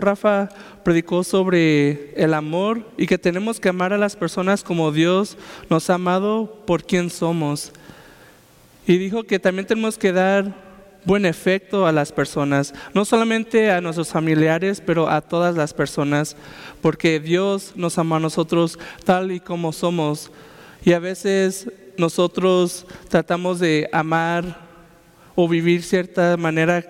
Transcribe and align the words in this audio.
Rafa 0.00 0.48
predicó 0.82 1.24
sobre 1.24 2.12
el 2.14 2.34
amor 2.34 2.82
y 2.96 3.06
que 3.06 3.18
tenemos 3.18 3.60
que 3.60 3.68
amar 3.68 3.92
a 3.92 3.98
las 3.98 4.16
personas 4.16 4.62
como 4.62 4.92
Dios 4.92 5.36
nos 5.70 5.88
ha 5.90 5.94
amado 5.94 6.62
por 6.66 6.84
quien 6.84 7.10
somos. 7.10 7.72
Y 8.86 8.98
dijo 8.98 9.24
que 9.24 9.38
también 9.38 9.66
tenemos 9.66 9.98
que 9.98 10.12
dar 10.12 10.66
buen 11.04 11.24
efecto 11.24 11.86
a 11.86 11.92
las 11.92 12.10
personas, 12.10 12.74
no 12.92 13.04
solamente 13.04 13.70
a 13.70 13.80
nuestros 13.80 14.08
familiares, 14.08 14.82
pero 14.84 15.08
a 15.08 15.20
todas 15.20 15.54
las 15.54 15.72
personas, 15.72 16.36
porque 16.82 17.20
Dios 17.20 17.72
nos 17.76 17.96
ama 17.98 18.16
a 18.16 18.20
nosotros 18.20 18.78
tal 19.04 19.30
y 19.30 19.40
como 19.40 19.72
somos. 19.72 20.30
Y 20.84 20.92
a 20.92 20.98
veces 20.98 21.70
nosotros 21.96 22.86
tratamos 23.08 23.60
de 23.60 23.88
amar 23.92 24.66
o 25.34 25.48
vivir 25.48 25.82
cierta 25.82 26.36
manera 26.36 26.84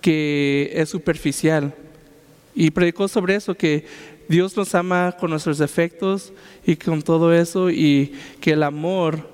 que 0.00 0.72
es 0.74 0.88
superficial. 0.88 1.74
Y 2.54 2.70
predicó 2.70 3.08
sobre 3.08 3.34
eso, 3.34 3.54
que 3.54 3.86
Dios 4.28 4.56
nos 4.56 4.74
ama 4.74 5.16
con 5.18 5.30
nuestros 5.30 5.58
defectos 5.58 6.32
y 6.66 6.76
con 6.76 7.02
todo 7.02 7.32
eso, 7.32 7.70
y 7.70 8.14
que 8.40 8.52
el 8.52 8.62
amor 8.62 9.28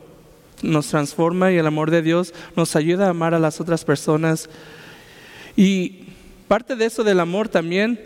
nos 0.62 0.88
transforma 0.88 1.52
y 1.52 1.56
el 1.56 1.66
amor 1.66 1.90
de 1.90 2.02
Dios 2.02 2.34
nos 2.56 2.74
ayuda 2.76 3.06
a 3.06 3.10
amar 3.10 3.34
a 3.34 3.38
las 3.38 3.60
otras 3.60 3.84
personas. 3.84 4.48
Y 5.56 6.04
parte 6.46 6.76
de 6.76 6.86
eso 6.86 7.04
del 7.04 7.20
amor 7.20 7.48
también, 7.48 7.98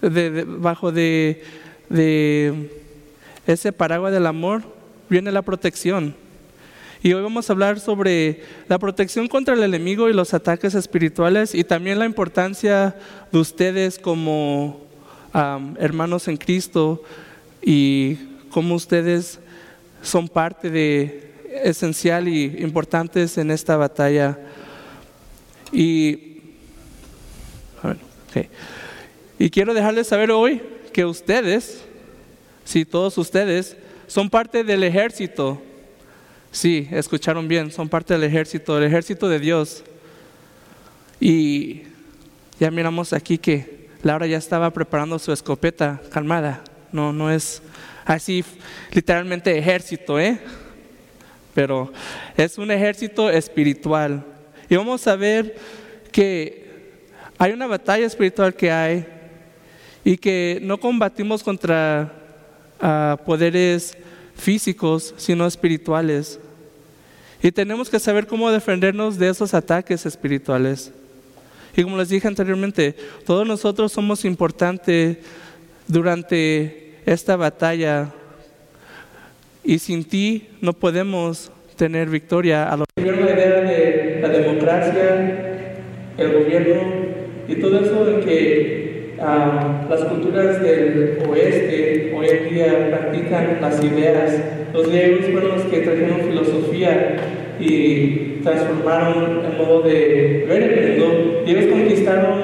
bajo 0.00 0.92
de, 0.92 1.42
de 1.88 2.70
ese 3.46 3.72
paraguas 3.72 4.12
del 4.12 4.26
amor, 4.26 4.62
viene 5.08 5.32
la 5.32 5.42
protección. 5.42 6.14
Y 7.06 7.12
hoy 7.12 7.22
vamos 7.22 7.48
a 7.48 7.52
hablar 7.52 7.78
sobre 7.78 8.40
la 8.66 8.80
protección 8.80 9.28
contra 9.28 9.54
el 9.54 9.62
enemigo 9.62 10.08
y 10.08 10.12
los 10.12 10.34
ataques 10.34 10.74
espirituales 10.74 11.54
y 11.54 11.62
también 11.62 12.00
la 12.00 12.04
importancia 12.04 12.96
de 13.30 13.38
ustedes 13.38 13.96
como 14.00 14.80
hermanos 15.78 16.26
en 16.26 16.36
Cristo 16.36 17.04
y 17.62 18.16
cómo 18.50 18.74
ustedes 18.74 19.38
son 20.02 20.26
parte 20.26 20.68
de 20.68 21.30
esencial 21.62 22.26
y 22.26 22.56
importantes 22.58 23.38
en 23.38 23.52
esta 23.52 23.76
batalla. 23.76 24.40
Y, 25.70 26.40
quiero 29.52 29.74
dejarles 29.74 30.08
saber 30.08 30.32
hoy 30.32 30.60
que 30.92 31.04
ustedes, 31.04 31.84
si 32.64 32.84
todos 32.84 33.16
ustedes, 33.16 33.76
son 34.08 34.28
parte 34.28 34.64
del 34.64 34.82
ejército 34.82 35.62
Sí, 36.56 36.88
escucharon 36.90 37.46
bien, 37.46 37.70
son 37.70 37.86
parte 37.86 38.14
del 38.14 38.24
ejército, 38.24 38.76
del 38.76 38.84
ejército 38.84 39.28
de 39.28 39.38
Dios. 39.38 39.84
Y 41.20 41.82
ya 42.58 42.70
miramos 42.70 43.12
aquí 43.12 43.36
que 43.36 43.90
Laura 44.02 44.26
ya 44.26 44.38
estaba 44.38 44.70
preparando 44.70 45.18
su 45.18 45.32
escopeta 45.32 46.00
calmada. 46.10 46.64
No, 46.92 47.12
no 47.12 47.30
es 47.30 47.60
así 48.06 48.42
literalmente 48.90 49.58
ejército, 49.58 50.18
¿eh? 50.18 50.38
Pero 51.52 51.92
es 52.38 52.56
un 52.56 52.70
ejército 52.70 53.28
espiritual. 53.28 54.24
Y 54.70 54.76
vamos 54.76 55.06
a 55.06 55.14
ver 55.14 55.58
que 56.10 57.02
hay 57.36 57.52
una 57.52 57.66
batalla 57.66 58.06
espiritual 58.06 58.54
que 58.54 58.72
hay 58.72 59.06
y 60.02 60.16
que 60.16 60.58
no 60.62 60.80
combatimos 60.80 61.42
contra 61.42 62.14
ah, 62.80 63.18
poderes 63.26 63.94
físicos, 64.34 65.12
sino 65.18 65.46
espirituales. 65.46 66.40
Y 67.46 67.52
tenemos 67.52 67.88
que 67.88 68.00
saber 68.00 68.26
cómo 68.26 68.50
defendernos 68.50 69.20
de 69.20 69.28
esos 69.28 69.54
ataques 69.54 70.04
espirituales. 70.04 70.90
Y 71.76 71.84
como 71.84 71.96
les 71.96 72.08
dije 72.08 72.26
anteriormente, 72.26 72.96
todos 73.24 73.46
nosotros 73.46 73.92
somos 73.92 74.24
importantes 74.24 75.18
durante 75.86 76.96
esta 77.06 77.36
batalla. 77.36 78.12
Y 79.62 79.78
sin 79.78 80.02
ti 80.02 80.48
no 80.60 80.72
podemos 80.72 81.52
tener 81.76 82.08
victoria. 82.08 82.68
A 82.68 82.78
lo... 82.78 82.84
la 82.96 83.04
idea 83.04 83.60
de 83.60 84.18
la 84.22 84.28
democracia, 84.28 85.84
el 86.18 86.32
gobierno 86.32 86.82
y 87.46 87.54
todo 87.60 87.78
eso 87.78 88.10
en 88.10 88.24
que 88.24 88.85
las 89.18 90.00
culturas 90.04 90.62
del 90.62 91.18
oeste 91.28 92.12
hoy 92.16 92.26
en 92.28 92.54
día 92.54 92.88
practican 92.90 93.58
las 93.60 93.82
ideas 93.82 94.56
los 94.76 94.90
griegos 94.90 95.26
fueron 95.32 95.52
los 95.56 95.62
que 95.62 95.78
trajeron 95.78 96.20
filosofía 96.20 97.16
y 97.58 98.40
transformaron 98.42 99.40
el 99.46 99.56
modo 99.56 99.80
de 99.80 100.44
ver 100.46 100.62
el 100.62 100.98
mundo. 100.98 101.42
Y 101.46 101.50
ellos 101.50 101.72
conquistaron 101.72 102.40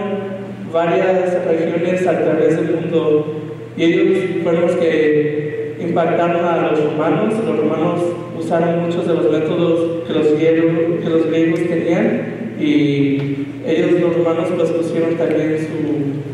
varias 0.72 1.44
regiones 1.44 2.06
a 2.06 2.22
través 2.22 2.56
del 2.56 2.74
mundo. 2.76 3.36
Y 3.76 3.84
ellos 3.84 4.18
fueron 4.42 4.62
los 4.62 4.76
que 4.76 5.76
impactaron 5.78 6.42
a 6.42 6.70
los 6.70 6.82
romanos. 6.82 7.34
Los 7.44 7.58
romanos 7.58 8.00
usaron 8.38 8.86
muchos 8.86 9.06
de 9.06 9.14
los 9.14 9.30
métodos 9.30 10.06
que 10.06 10.12
los 10.14 10.32
griegos, 10.32 10.72
que 11.02 11.10
los 11.10 11.26
griegos 11.26 11.60
tenían. 11.68 12.54
Y 12.58 13.46
ellos, 13.66 14.00
los 14.00 14.16
romanos, 14.16 14.48
pues 14.56 14.70
pusieron 14.70 15.16
también 15.16 15.58
su 15.58 16.31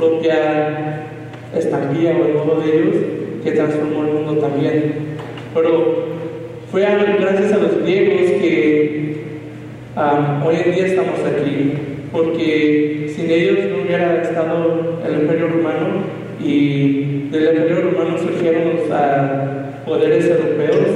propia 0.00 1.04
estampilla 1.54 2.16
o 2.16 2.26
el 2.26 2.34
modo 2.34 2.60
de 2.60 2.74
ellos 2.74 2.96
que 3.44 3.52
transformó 3.52 4.04
el 4.04 4.14
mundo 4.14 4.40
también. 4.40 4.94
Pero 5.54 6.06
fue 6.70 6.82
gracias 6.82 7.52
a 7.52 7.58
los 7.58 7.82
griegos 7.82 8.30
que 8.40 9.16
hoy 10.44 10.56
en 10.64 10.74
día 10.74 10.86
estamos 10.86 11.20
aquí, 11.20 11.72
porque 12.12 13.12
sin 13.14 13.30
ellos 13.30 13.58
no 13.70 13.84
hubiera 13.84 14.22
estado 14.22 15.00
el 15.06 15.22
Imperio 15.22 15.48
Romano 15.48 16.20
y 16.42 17.28
del 17.30 17.56
Imperio 17.56 17.90
Romano 17.90 18.18
surgieron 18.18 18.62
los 18.76 18.98
poderes 19.84 20.26
europeos 20.26 20.86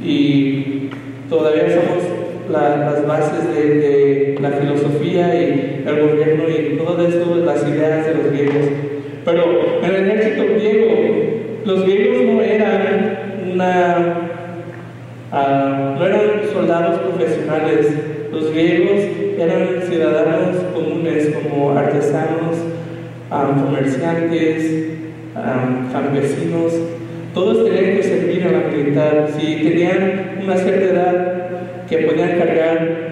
y 0.00 0.90
todavía 1.28 1.68
somos 1.70 2.04
las 2.50 3.06
bases 3.06 3.54
de, 3.54 4.38
la 4.40 4.50
filosofía 4.50 5.34
y 5.34 5.84
el 5.86 6.08
gobierno 6.08 6.43
todo 6.84 7.06
eso, 7.06 7.36
las 7.44 7.66
ideas 7.68 8.06
de 8.06 8.14
los 8.14 8.32
griegos. 8.32 8.68
Pero 9.24 9.42
en 9.82 9.94
el 9.94 10.10
ejército 10.10 10.44
griego, 10.54 10.90
los 11.64 11.82
griegos 11.84 12.22
no 12.24 12.42
eran 12.42 13.18
una, 13.52 14.30
uh, 15.32 15.98
no 15.98 16.06
eran 16.06 16.20
soldados 16.52 17.00
profesionales, 17.00 17.86
los 18.30 18.52
griegos 18.52 19.00
eran 19.38 19.82
ciudadanos 19.88 20.56
comunes 20.74 21.34
como 21.34 21.76
artesanos, 21.76 22.56
um, 23.30 23.64
comerciantes, 23.64 24.98
um, 25.34 25.90
campesinos, 25.92 26.72
todos 27.34 27.64
tenían 27.64 27.96
que 27.96 28.02
servir 28.02 28.44
a 28.44 28.52
la 28.52 28.68
militar. 28.68 29.28
Si 29.36 29.56
tenían 29.56 30.38
una 30.42 30.56
cierta 30.56 30.84
edad 30.84 31.36
que 31.88 31.98
podían 31.98 32.38
cargar 32.38 33.04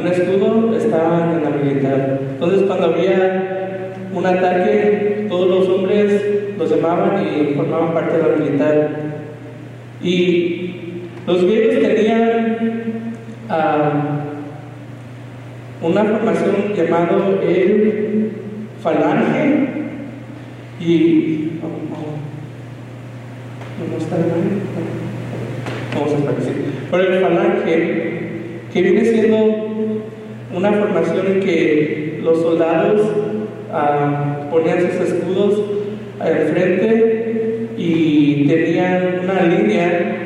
un 0.00 0.06
escudo, 0.06 0.74
estaban 0.76 1.36
en 1.36 1.44
la 1.44 1.50
militar. 1.50 2.18
Entonces 2.42 2.66
cuando 2.66 2.86
había 2.86 3.92
un 4.12 4.26
ataque, 4.26 5.26
todos 5.28 5.48
los 5.48 5.68
hombres 5.68 6.24
los 6.58 6.68
llamaban 6.68 7.24
y 7.24 7.54
formaban 7.54 7.94
parte 7.94 8.16
de 8.16 8.22
la 8.24 8.36
militar. 8.36 8.90
Y 10.02 10.72
los 11.24 11.44
griegos 11.44 11.78
tenían 11.94 12.58
ah, 13.48 13.92
una 15.82 16.02
formación 16.02 16.74
llamada 16.76 17.16
el 17.46 18.32
falange 18.82 19.68
y 20.80 21.60
vamos 21.62 22.02
a 24.02 24.16
pero 26.90 27.02
el 27.04 27.20
falange 27.20 28.20
que 28.72 28.82
viene 28.82 29.04
siendo 29.04 29.68
una 30.52 30.72
formación 30.72 31.40
que 31.40 32.11
los 32.22 32.40
soldados 32.40 33.02
ponían 34.50 34.80
sus 34.80 35.08
escudos 35.08 35.62
al 36.20 36.36
frente 36.48 37.68
y 37.76 38.46
tenían 38.46 39.20
una 39.24 39.42
línea 39.42 40.22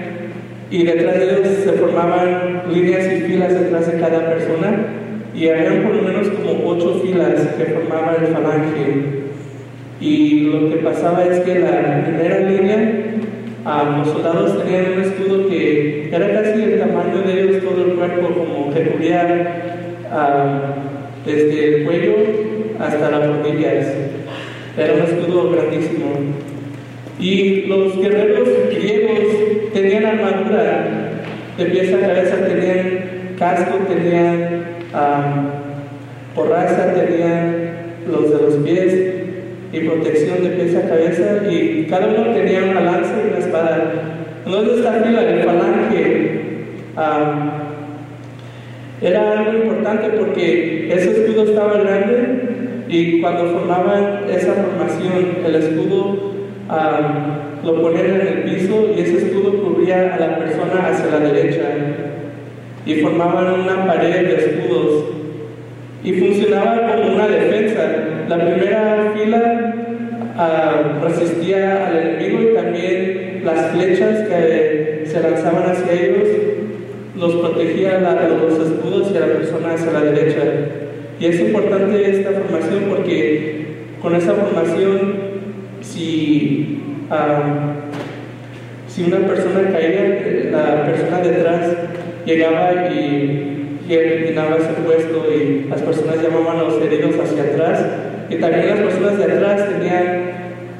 y 0.71 0.85
detrás 0.85 1.15
de 1.15 1.25
ellos 1.25 1.49
se 1.65 1.73
formaban 1.73 2.63
líneas 2.73 3.07
y 3.13 3.21
filas 3.21 3.55
detrás 3.55 3.91
de 3.91 4.01
cada 4.01 4.29
persona 4.29 4.87
y 5.35 5.49
había 5.49 5.83
por 5.83 5.95
lo 5.95 6.03
menos 6.03 6.29
como 6.29 6.71
ocho 6.71 7.01
filas 7.05 7.35
que 7.57 7.65
formaban 7.67 8.17
el 8.21 8.33
falange. 8.33 9.27
Y 10.01 10.41
lo 10.41 10.71
que 10.71 10.77
pasaba 10.77 11.25
es 11.25 11.41
que 11.41 11.61
la 11.61 12.05
primera 12.05 12.41
línea, 12.41 12.93
los 13.99 14.09
soldados 14.09 14.63
tenían 14.63 14.93
un 14.93 15.01
escudo 15.03 15.49
que 15.49 16.09
era 16.13 16.33
casi 16.33 16.63
el 16.63 16.79
tamaño 16.79 17.23
de 17.27 17.43
ellos, 17.43 17.65
todo 17.65 17.85
el 17.85 17.93
cuerpo, 17.93 18.29
como 18.29 18.75
que 18.75 18.83
cubría 18.83 19.83
ah, 20.11 20.75
desde 21.26 21.78
el 21.78 21.84
cuello 21.84 22.14
hasta 22.78 23.11
las 23.11 23.26
rodillas. 23.26 23.87
Era 24.78 24.94
un 24.94 25.00
escudo 25.00 25.50
grandísimo. 25.50 26.06
Y 27.19 27.62
los 27.62 27.99
guerreros 27.99 28.49
griegos 28.70 29.73
tenían 29.73 30.05
armadura 30.05 30.88
de 31.56 31.64
pies 31.64 31.94
a 31.94 32.00
cabeza, 32.00 32.46
tenían 32.46 33.37
casco, 33.38 33.78
tenían 33.88 34.64
um, 34.93 36.34
porraza, 36.34 36.93
tenían 36.93 37.67
los 38.11 38.31
de 38.31 38.46
los 38.46 38.55
pies 38.56 39.14
y 39.73 39.81
protección 39.81 40.43
de 40.43 40.50
pies 40.50 40.76
a 40.76 40.88
cabeza 40.88 41.50
y 41.50 41.87
cada 41.88 42.08
uno 42.08 42.34
tenía 42.34 42.64
una 42.64 42.81
lanza 42.82 43.14
y 43.25 43.28
una 43.31 43.38
espada. 43.38 43.93
Entonces 44.44 44.78
esta 44.78 44.93
fila 44.93 45.23
del 45.23 45.43
falange 45.43 46.40
era 49.03 49.41
algo 49.41 49.65
importante 49.65 50.09
porque 50.19 50.89
ese 50.91 51.11
escudo 51.11 51.45
estaba 51.45 51.79
grande 51.79 52.85
y 52.89 53.21
cuando 53.21 53.47
formaban 53.47 54.21
esa 54.31 54.55
formación, 54.55 55.39
el 55.45 55.55
escudo 55.55 56.33
lo 57.63 57.83
ponían 57.83 58.07
en 58.07 58.27
el 58.27 58.43
piso 58.45 58.95
y 58.97 59.01
ese 59.01 59.19
escudo 59.19 59.63
cubría 59.63 60.15
a 60.15 60.19
la 60.19 60.39
persona 60.39 60.89
hacia 60.89 61.19
la 61.19 61.33
derecha. 61.33 61.65
Y 62.87 62.95
formaban 62.97 63.61
una 63.61 63.87
pared 63.87 64.29
de 64.29 64.37
escudos. 64.37 65.05
Y 66.05 66.13
funcionaba 66.13 66.87
como 66.87 67.15
una 67.17 67.27
defensa. 67.27 67.83
La 68.29 68.39
primera 68.39 69.13
fila 69.17 69.75
uh, 70.37 71.05
resistía 71.05 71.89
al 71.89 71.97
enemigo 71.97 72.43
y 72.43 72.55
también 72.55 73.43
las 73.45 73.73
flechas 73.73 74.29
que 74.29 75.03
se 75.05 75.21
lanzaban 75.21 75.71
hacia 75.71 75.93
ellos 75.93 76.29
los 77.17 77.35
protegía 77.37 77.99
a 77.99 78.29
los 78.29 78.59
escudos 78.61 79.11
y 79.13 79.17
a 79.17 79.21
la 79.21 79.27
persona 79.35 79.75
hacia 79.75 79.93
la 79.93 80.03
derecha. 80.03 80.43
Y 81.19 81.27
es 81.27 81.41
importante 81.41 82.11
esta 82.11 82.31
formación 82.31 82.85
porque 82.89 83.67
con 84.03 84.15
esa 84.15 84.35
formación, 84.35 85.15
si, 85.81 86.83
si 88.89 89.05
una 89.05 89.19
persona 89.27 89.71
caía, 89.73 90.51
la 90.53 90.85
persona 90.85 91.19
detrás 91.21 91.77
llegaba 92.27 92.89
y 92.93 93.57
y 93.89 93.95
eliminaba 93.95 94.57
ese 94.57 94.73
puesto 94.85 95.27
y 95.33 95.67
las 95.69 95.81
personas 95.83 96.17
llamaban 96.21 96.59
a 96.59 96.62
los 96.65 96.83
heridos 96.83 97.15
hacia 97.23 97.43
atrás 97.45 97.85
y 98.29 98.37
también 98.37 98.69
las 98.69 98.81
personas 98.81 99.19
de 99.19 99.25
atrás 99.25 99.69
tenían 99.69 100.31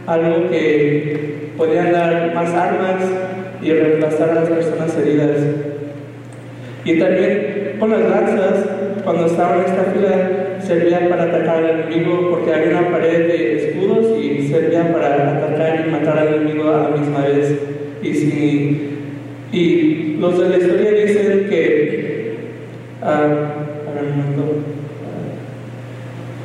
algo 0.07 0.51
que 0.51 1.53
podían 1.57 1.93
dar 1.93 2.35
más 2.35 2.51
armas 2.51 2.97
y 3.63 3.73
reemplazar 3.73 4.31
a 4.31 4.35
las 4.35 4.49
personas 4.49 4.97
heridas. 4.99 5.31
Y 6.87 7.01
también 7.01 7.75
con 7.81 7.91
las 7.91 8.09
lanzas, 8.09 8.65
cuando 9.03 9.27
estaban 9.27 9.59
en 9.59 9.65
esta 9.67 9.83
fila, 9.93 10.61
servían 10.61 11.09
para 11.09 11.25
atacar 11.25 11.57
al 11.57 11.81
enemigo 11.81 12.31
porque 12.31 12.55
había 12.55 12.79
una 12.79 12.93
pared 12.93 13.27
de 13.27 13.57
escudos 13.57 14.17
y 14.23 14.47
servían 14.47 14.93
para 14.93 15.37
atacar 15.37 15.85
y 15.85 15.91
matar 15.91 16.19
al 16.19 16.35
enemigo 16.35 16.71
a 16.71 16.89
la 16.89 16.97
misma 16.97 17.25
vez. 17.27 17.59
Y, 18.03 18.15
si, 18.15 18.99
y 19.53 20.17
los 20.21 20.39
de 20.39 20.49
la 20.49 20.59
historia 20.59 20.93
dicen 20.93 21.47
que 21.51 22.37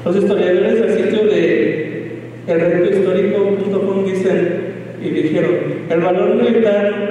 los 0.03 0.15
historiadores 0.15 0.81
del 0.81 0.97
sitio 0.97 1.25
de 1.25 2.19
elretohistórico.com 2.47 4.05
dicen 4.05 4.71
y 5.03 5.09
dijeron, 5.09 5.51
el 5.87 5.99
valor 5.99 6.35
militar 6.35 7.09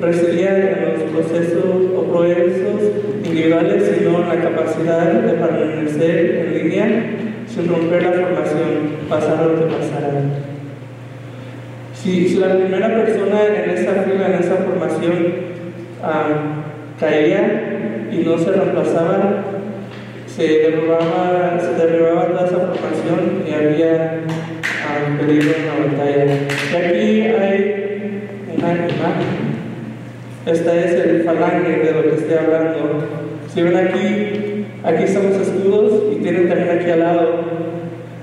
no 0.00 0.06
residía 0.06 0.56
en 0.56 0.84
los 0.84 1.02
procesos 1.10 1.64
o 1.96 2.02
progresos 2.04 2.80
individuales, 3.24 3.96
sino 3.96 4.22
en 4.22 4.28
la 4.28 4.40
capacidad 4.40 5.12
de 5.12 5.28
permanecer 5.28 6.46
en 6.46 6.54
línea 6.54 6.86
sin 7.46 7.68
romper 7.68 8.02
la 8.02 8.12
formación, 8.12 9.08
pasar 9.08 9.46
lo 9.46 9.58
que 9.58 9.74
pasara. 9.74 10.22
Si, 11.94 12.36
la 12.36 12.56
primera 12.56 12.88
persona 12.88 13.40
en 13.62 13.70
esa 13.70 14.02
fila, 14.02 14.28
en 14.28 14.42
esa 14.42 14.56
formación, 14.56 15.50
caía, 16.98 18.08
y 18.10 18.18
no 18.24 18.38
se 18.38 18.52
reemplazaba, 18.52 19.44
se 20.26 20.42
derribaba, 20.42 21.58
se 21.60 21.74
derribaba 21.74 22.26
toda 22.26 22.46
esa 22.46 22.58
formación 22.58 23.44
y 23.46 23.52
había 23.52 24.20
um, 24.86 25.18
peligro 25.18 25.50
en 25.56 25.66
la 25.66 25.96
batalla. 25.96 26.24
Y 26.72 26.76
aquí 26.76 27.20
hay 27.22 28.22
una 28.56 28.72
imagen. 28.72 29.49
Esta 30.46 30.80
es 30.80 30.92
el 30.92 31.22
falange 31.24 31.70
de 31.70 31.92
lo 31.92 32.02
que 32.02 32.14
estoy 32.16 32.34
hablando. 32.34 33.04
Si 33.52 33.62
ven 33.62 33.76
aquí, 33.76 34.64
aquí 34.82 35.04
están 35.04 35.30
los 35.30 35.40
escudos 35.40 36.02
y 36.12 36.22
tienen 36.22 36.48
también 36.48 36.78
aquí 36.78 36.90
al 36.90 37.00
lado. 37.00 37.44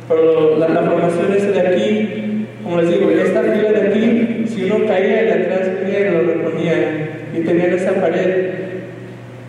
Pero 0.08 0.58
la, 0.58 0.70
la 0.70 0.82
formación 0.82 1.34
es 1.36 1.54
de 1.54 1.60
aquí, 1.60 2.48
como 2.64 2.82
les 2.82 2.90
digo, 2.90 3.12
esta 3.12 3.42
fila 3.42 3.72
de 3.72 3.88
aquí, 3.88 4.46
si 4.48 4.64
uno 4.64 4.86
caía 4.88 5.24
de 5.24 5.34
atrás 5.34 5.72
venía 5.82 6.00
y 6.00 6.12
lo 6.12 6.22
reponía 6.22 7.10
y 7.36 7.40
tenían 7.42 7.74
esa 7.74 7.94
pared 7.94 8.68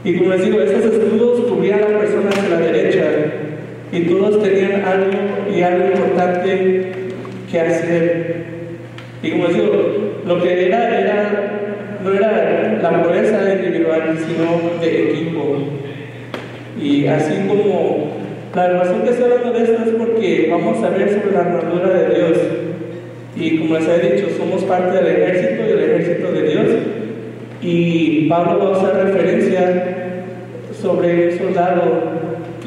y 0.05 0.15
como 0.17 0.31
les 0.31 0.45
digo, 0.45 0.61
estos 0.61 0.85
escudos 0.85 1.41
cubrían 1.41 1.83
a 1.83 1.89
la 1.89 1.99
persona 1.99 2.31
hacia 2.31 2.49
la 2.49 2.61
derecha 2.61 3.05
y 3.93 4.01
todos 4.03 4.43
tenían 4.43 4.85
algo 4.85 5.11
y 5.55 5.61
algo 5.61 5.87
importante 5.87 6.93
que 7.51 7.61
hacer. 7.61 8.37
Y 9.23 9.31
como 9.33 9.49
les 9.49 9.57
digo, 9.57 9.73
lo 10.25 10.43
que 10.43 10.67
era, 10.67 11.01
era 11.01 11.78
no 12.03 12.13
era 12.13 12.79
la 12.81 13.03
proeza 13.03 13.55
individual, 13.55 14.19
sino 14.19 14.81
de 14.81 15.11
equipo. 15.11 15.59
Y 16.81 17.07
así 17.07 17.35
como 17.47 18.19
la 18.55 18.69
razón 18.69 19.03
que 19.03 19.11
estoy 19.11 19.31
hablando 19.31 19.53
de 19.53 19.65
esto 19.65 19.83
es 19.85 19.95
porque 19.95 20.49
vamos 20.51 20.83
a 20.83 20.91
ver 20.91 21.09
sobre 21.11 21.33
la 21.33 21.41
armadura 21.41 21.89
de 21.91 22.15
Dios. 22.15 22.39
Y 23.37 23.59
como 23.59 23.79
les 23.79 23.89
he 23.89 24.15
dicho, 24.15 24.29
somos 24.37 24.65
parte 24.65 24.97
del 24.97 25.23
ejército 25.23 25.65
y 25.65 25.69
del 25.69 25.91
ejército 25.91 26.33
de 26.33 26.43
Dios. 26.43 26.67
Y 27.63 28.29
Pablo 28.29 28.59
va 28.59 28.77
a 28.77 28.81
hacer 28.81 29.05
referencia 29.05 30.15
sobre 30.81 31.33
un 31.33 31.39
soldado. 31.39 32.19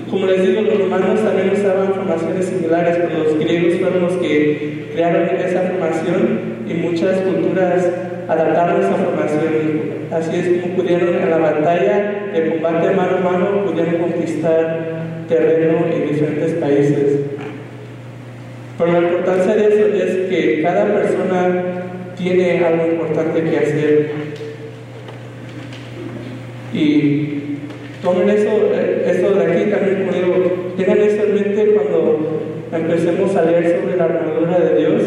Como 0.09 0.25
les 0.25 0.45
digo, 0.45 0.61
los 0.61 0.77
romanos 0.77 1.21
también 1.21 1.51
usaban 1.53 1.93
formaciones 1.93 2.45
similares, 2.45 2.97
pero 2.97 3.23
los 3.23 3.39
griegos 3.39 3.75
fueron 3.75 4.03
los 4.03 4.13
que 4.13 4.89
crearon 4.93 5.29
esa 5.37 5.61
formación 5.61 6.39
y 6.67 6.73
muchas 6.73 7.17
culturas 7.21 7.89
adaptaron 8.31 8.81
esa 8.81 8.95
formación. 8.95 10.01
Así 10.11 10.35
es 10.35 10.61
como 10.61 10.75
pudieron 10.75 11.15
en 11.15 11.29
la 11.29 11.37
batalla 11.37 12.29
de 12.33 12.49
combate 12.49 12.95
mano 12.95 13.17
a 13.17 13.31
mano, 13.31 13.65
pudieron 13.65 13.95
conquistar 13.95 15.25
terreno 15.27 15.85
en 15.91 16.07
diferentes 16.07 16.53
países. 16.53 17.19
Pero 18.77 18.91
la 18.93 18.99
importancia 18.99 19.55
de 19.55 19.67
eso 19.67 20.03
es 20.03 20.29
que 20.29 20.61
cada 20.63 20.85
persona 20.85 21.63
tiene 22.17 22.65
algo 22.65 22.87
importante 22.87 23.43
que 23.43 23.57
hacer. 23.57 24.11
Y 26.73 27.57
tomen 28.01 28.29
eso, 28.29 28.71
eh, 28.73 29.13
eso 29.13 29.31
de 29.31 29.43
aquí 29.43 29.71
también, 29.71 30.05
como 30.05 30.11
digo, 30.13 30.73
tengan 30.77 30.97
eso 30.99 31.23
en 31.23 31.35
mente 31.35 31.73
cuando 31.73 32.41
empecemos 32.71 33.35
a 33.35 33.43
leer 33.43 33.81
sobre 33.81 33.97
la 33.97 34.05
armadura 34.05 34.59
de 34.59 34.79
Dios 34.79 35.01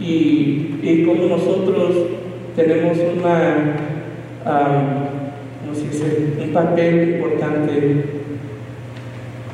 y, 0.00 0.67
y 0.88 1.04
cómo 1.04 1.26
nosotros 1.26 1.96
tenemos 2.56 2.98
una, 2.98 3.76
um, 4.46 5.74
dice? 5.74 6.04
un 6.42 6.52
papel 6.52 7.14
importante. 7.14 7.72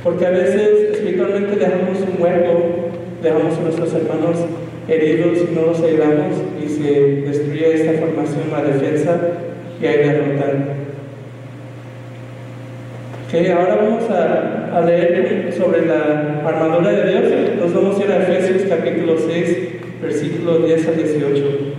Porque 0.03 0.27
a 0.27 0.31
veces 0.31 0.91
espiritualmente 0.93 1.57
dejamos 1.57 1.99
un 2.01 2.23
hueco, 2.23 2.91
dejamos 3.23 3.59
a 3.59 3.63
nuestros 3.63 3.95
hermanos 3.95 4.37
heridos 4.87 5.39
y 5.39 5.55
no 5.55 5.67
los 5.67 5.81
ayudamos 5.81 6.37
y 6.63 6.69
se 6.69 7.23
destruye 7.23 7.75
esta 7.75 8.01
formación, 8.01 8.43
la 8.53 8.63
defensa 8.63 9.19
que 9.81 9.89
hay 9.89 9.97
de 9.97 10.05
derrotar 10.05 10.85
ahora 13.43 13.77
vamos 13.77 14.05
a, 14.11 14.81
leer 14.87 15.53
sobre 15.57 15.87
la 15.87 16.41
armadura 16.47 16.91
de 16.91 17.11
Dios. 17.11 17.25
Nos 17.61 17.75
vamos 17.75 18.01
a 18.01 18.05
ir 18.05 18.13
a 18.13 18.23
Efesios 18.23 18.63
capítulo 18.69 19.17
6, 19.19 19.59
versículos 20.05 20.67
10 20.67 20.89
a 20.89 20.93
18. 20.93 21.75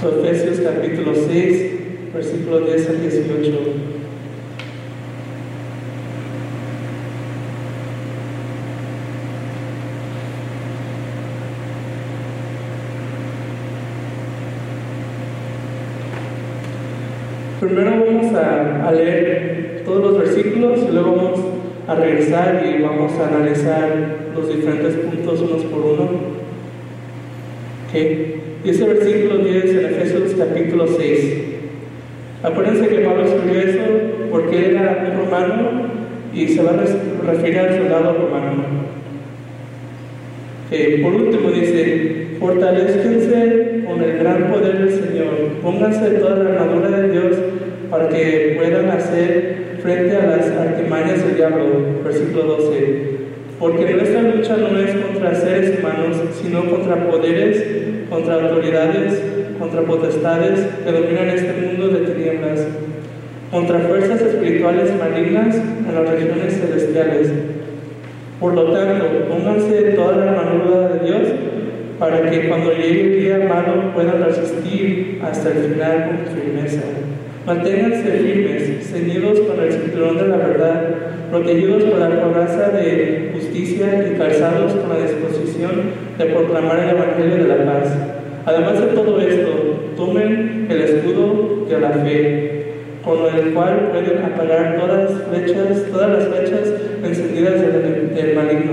So, 0.00 0.22
capítulo 0.62 1.14
6, 1.14 2.12
versículos 2.14 2.66
10 2.66 2.90
a 2.90 2.92
18. 2.92 3.96
Primero 17.58 18.04
vamos 18.04 18.32
a 18.34 18.92
leer 18.92 19.15
regresar 22.16 22.64
y 22.66 22.82
vamos 22.82 23.12
a 23.18 23.28
analizar 23.28 23.88
los 24.34 24.48
diferentes 24.48 24.94
puntos 24.94 25.40
unos 25.40 25.64
por 25.64 25.80
uno. 25.80 26.10
¿Okay? 27.88 28.40
Y 28.64 28.70
ese 28.70 28.84
versículo 28.86 29.38
10 29.38 29.64
en 29.64 29.84
Efesios 29.86 30.34
capítulo 30.38 30.86
6. 30.86 31.34
Acuérdense 32.42 32.88
que 32.88 32.98
Pablo 33.00 33.24
escribió 33.24 33.60
eso 33.60 33.82
porque 34.30 34.70
era 34.70 35.06
un 35.10 35.24
romano 35.24 35.70
y 36.34 36.48
se 36.48 36.62
va 36.62 36.70
a 36.70 37.32
referir 37.32 37.58
al 37.58 37.76
soldado 37.76 38.12
romano. 38.12 38.86
Por 41.02 41.14
último 41.14 41.50
dice, 41.50 42.26
fortalezcanse 42.40 43.84
con 43.86 44.02
el 44.02 44.18
gran 44.18 44.52
poder 44.52 44.78
del 44.78 44.90
Señor, 44.90 45.60
pónganse 45.62 46.10
toda 46.10 46.36
la 46.36 46.50
armadura 46.50 47.00
de 47.00 47.10
Dios 47.10 47.36
para 47.88 48.08
que 48.08 48.54
puedan 48.58 48.90
hacer 48.90 49.78
frente 49.80 50.16
a 50.16 50.26
las 50.26 50.50
artimañas 50.86 51.24
del 51.24 51.36
diablo. 51.36 51.64
Versículo 52.04 52.44
12. 52.44 53.16
Porque 53.58 53.94
nuestra 53.94 54.22
lucha 54.22 54.56
no 54.56 54.78
es 54.78 54.94
contra 55.04 55.34
seres 55.34 55.78
humanos, 55.78 56.16
sino 56.40 56.70
contra 56.70 57.08
poderes, 57.08 57.64
contra 58.08 58.34
autoridades, 58.34 59.20
contra 59.58 59.82
potestades 59.82 60.60
que 60.84 60.92
dominan 60.92 61.30
este 61.30 61.52
mundo 61.54 61.88
de 61.88 62.12
tinieblas, 62.12 62.66
contra 63.50 63.78
fuerzas 63.80 64.20
espirituales 64.20 64.92
malignas 64.98 65.56
en 65.56 65.94
las 65.94 66.08
regiones 66.08 66.54
celestiales. 66.60 67.32
Por 68.38 68.54
lo 68.54 68.72
tanto, 68.72 69.06
pónganse 69.28 69.94
toda 69.96 70.16
la 70.18 70.32
armadura 70.32 70.88
de 70.88 71.06
Dios 71.06 71.22
para 71.98 72.30
que 72.30 72.48
cuando 72.48 72.72
llegue 72.72 73.00
el 73.00 73.20
día 73.22 73.48
malo 73.48 73.94
puedan 73.94 74.22
resistir 74.22 75.18
hasta 75.24 75.48
el 75.48 75.72
final 75.72 76.08
con 76.08 76.42
firmeza. 76.42 76.82
Manténganse 77.46 78.10
firmes, 78.10 78.88
ceñidos 78.90 79.38
con 79.38 79.60
el 79.60 79.70
cinturón 79.70 80.18
de 80.18 80.26
la 80.26 80.36
verdad, 80.36 80.82
protegidos 81.30 81.84
por 81.84 82.00
la 82.00 82.20
coraza 82.20 82.70
de 82.70 83.30
justicia 83.34 84.04
y 84.10 84.18
calzados 84.18 84.72
con 84.72 84.88
la 84.88 85.06
disposición 85.06 85.70
de 86.18 86.24
proclamar 86.24 86.80
el 86.80 86.90
Evangelio 86.90 87.44
de 87.44 87.48
la 87.48 87.64
paz. 87.64 87.96
Además 88.46 88.80
de 88.80 88.86
todo 88.88 89.20
esto, 89.20 89.50
tomen 89.96 90.66
el 90.68 90.80
escudo 90.80 91.66
de 91.68 91.80
la 91.80 91.90
fe, 91.90 92.64
con 93.04 93.18
el 93.32 93.54
cual 93.54 93.90
pueden 93.92 94.24
apagar 94.24 94.80
todas 94.80 95.12
las 95.12 96.28
flechas, 96.28 96.74
encendidas 97.04 97.60
del, 97.60 98.12
del 98.12 98.34
maligno. 98.34 98.72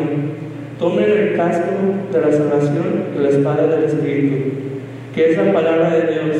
Tomen 0.79 1.11
el 1.11 1.35
casco 1.35 1.75
de 2.11 2.19
la 2.19 2.31
salvación 2.31 3.03
y 3.15 3.21
la 3.21 3.29
espada 3.29 3.67
del 3.67 3.83
Espíritu, 3.83 4.72
que 5.13 5.31
es 5.31 5.37
la 5.37 5.53
palabra 5.53 5.95
de 5.95 6.13
Dios. 6.13 6.37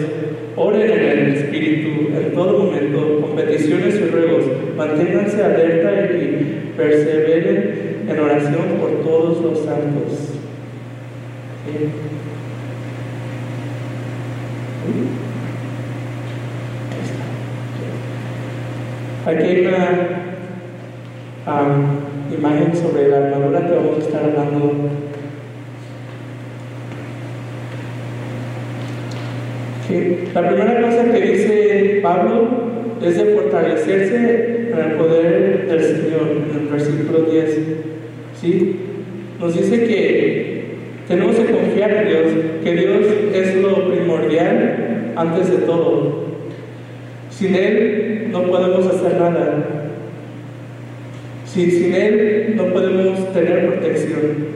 Oren 0.56 0.92
en 0.92 1.00
el 1.00 1.36
Espíritu 1.36 2.16
en 2.16 2.34
todo 2.34 2.64
momento, 2.66 3.22
con 3.22 3.36
peticiones 3.36 3.96
y 3.96 4.10
ruegos. 4.10 4.46
Manténganse 4.76 5.44
alerta 5.44 6.14
y 6.16 6.74
perseveren 6.76 8.06
en 8.08 8.20
oración 8.20 8.66
por 8.80 9.04
todos 9.04 9.42
los 9.42 9.60
santos. 9.60 10.34
Aquí 19.26 19.44
hay 19.44 19.66
una 19.66 20.34
um, 21.48 22.34
imagen 22.38 22.76
sobre 22.76 23.08
la 23.08 23.18
armadura 23.18 23.66
que 23.66 23.74
vamos 23.74 23.98
a 23.98 24.00
estar 24.00 24.24
hablando. 24.26 25.03
Okay. 29.86 30.30
La 30.34 30.48
primera 30.48 30.82
cosa 30.82 31.12
que 31.12 31.22
dice 31.22 32.00
Pablo 32.02 32.48
es 33.02 33.18
de 33.18 33.36
fortalecerse 33.36 34.70
en 34.72 34.80
el 34.80 34.98
poder 34.98 35.68
del 35.68 35.84
Señor, 35.84 36.30
en 36.52 36.60
el 36.60 36.68
versículo 36.68 37.22
10. 37.30 37.60
¿Sí? 38.40 38.76
Nos 39.40 39.56
dice 39.56 39.86
que 39.86 40.64
tenemos 41.08 41.36
que 41.36 41.46
confiar 41.46 41.92
en 41.92 42.08
Dios, 42.08 42.24
que 42.64 42.72
Dios 42.76 43.06
es 43.34 43.56
lo 43.56 43.90
primordial 43.90 45.12
antes 45.16 45.52
de 45.52 45.58
todo. 45.58 46.24
Sin 47.30 47.56
Él 47.56 48.30
no 48.32 48.44
podemos 48.44 48.88
hacer 48.88 49.20
nada. 49.20 49.90
Si, 51.46 51.70
sin 51.70 51.94
Él 51.94 52.54
no 52.56 52.68
podemos 52.68 53.34
tener 53.34 53.68
protección. 53.68 54.54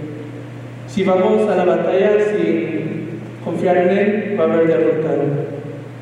Si 0.88 1.04
vamos 1.04 1.50
a 1.50 1.56
la 1.58 1.66
batalla 1.66 2.14
sin 2.32 2.97
confiar 3.48 3.78
en 3.78 3.90
Él, 3.90 4.36
va 4.40 4.44
a 4.44 4.54
haber 4.54 4.68
derrota. 4.68 5.10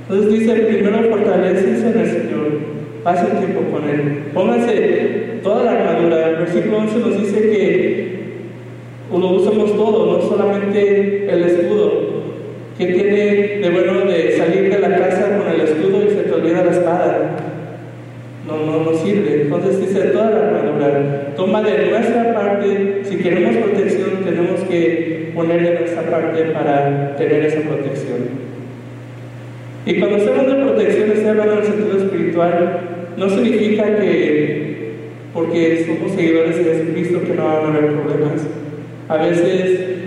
Entonces 0.10 0.40
dice, 0.40 0.54
primero 0.54 1.10
fortalecense 1.10 1.90
en 1.90 2.00
el 2.00 2.08
Señor, 2.08 2.48
pasen 3.04 3.38
tiempo 3.38 3.62
con 3.72 3.90
Él, 3.90 4.24
pónganse 4.34 5.40
toda 5.44 5.64
la 5.64 5.72
armadura. 5.72 6.30
El 6.30 6.36
versículo 6.38 6.78
11 6.78 7.00
nos 7.00 7.22
dice 7.22 7.42
que 7.42 8.16
lo 9.12 9.30
usamos 9.30 9.76
todo, 9.76 10.18
no 10.18 10.22
solamente 10.22 11.28
el 11.32 11.44
escudo. 11.44 12.16
¿Qué 12.78 12.88
tiene 12.88 13.60
de 13.62 13.70
bueno 13.70 14.06
de 14.06 14.36
la 14.80 14.98
casa 14.98 15.38
con 15.38 15.48
el 15.48 15.62
escudo 15.62 16.04
y 16.06 16.10
se 16.10 16.24
te 16.24 16.32
olvida 16.34 16.66
la 16.66 16.72
espada? 16.72 17.38
No, 18.48 18.58
no, 18.66 18.84
no 18.84 18.98
sirve. 18.98 19.44
Entonces 19.44 19.80
dice 19.80 20.00
toda 20.10 20.30
la 20.30 20.48
armadura. 20.48 21.34
Toma 21.36 21.62
de 21.64 21.90
nuestra 21.90 22.34
parte, 22.34 23.02
si 23.04 23.18
queremos 23.18 23.56
protección, 23.58 24.24
tenemos 24.24 24.62
que 24.62 25.32
poner 25.34 25.64
de 25.64 25.80
nuestra 25.80 26.04
parte 26.04 26.44
para 26.54 27.16
tener 27.16 27.46
esa 27.46 27.62
protección. 27.62 28.46
Y 29.86 30.00
cuando 30.00 30.20
se 30.20 30.30
habla 30.30 30.56
de 30.56 30.64
protección, 30.64 31.12
se 31.16 31.30
habla 31.30 31.44
en 31.44 31.58
el 31.60 31.64
sentido 31.64 31.98
espiritual, 31.98 32.80
no 33.18 33.30
significa 33.30 33.98
que 33.98 34.66
porque 35.34 35.86
somos 35.86 36.14
seguidores 36.14 36.58
de 36.58 36.64
Jesucristo 36.64 37.22
que 37.28 37.34
no 37.34 37.46
van 37.46 37.66
a 37.66 37.78
haber 37.78 37.92
problemas. 37.92 38.42
A 39.10 39.18
veces 39.18 40.05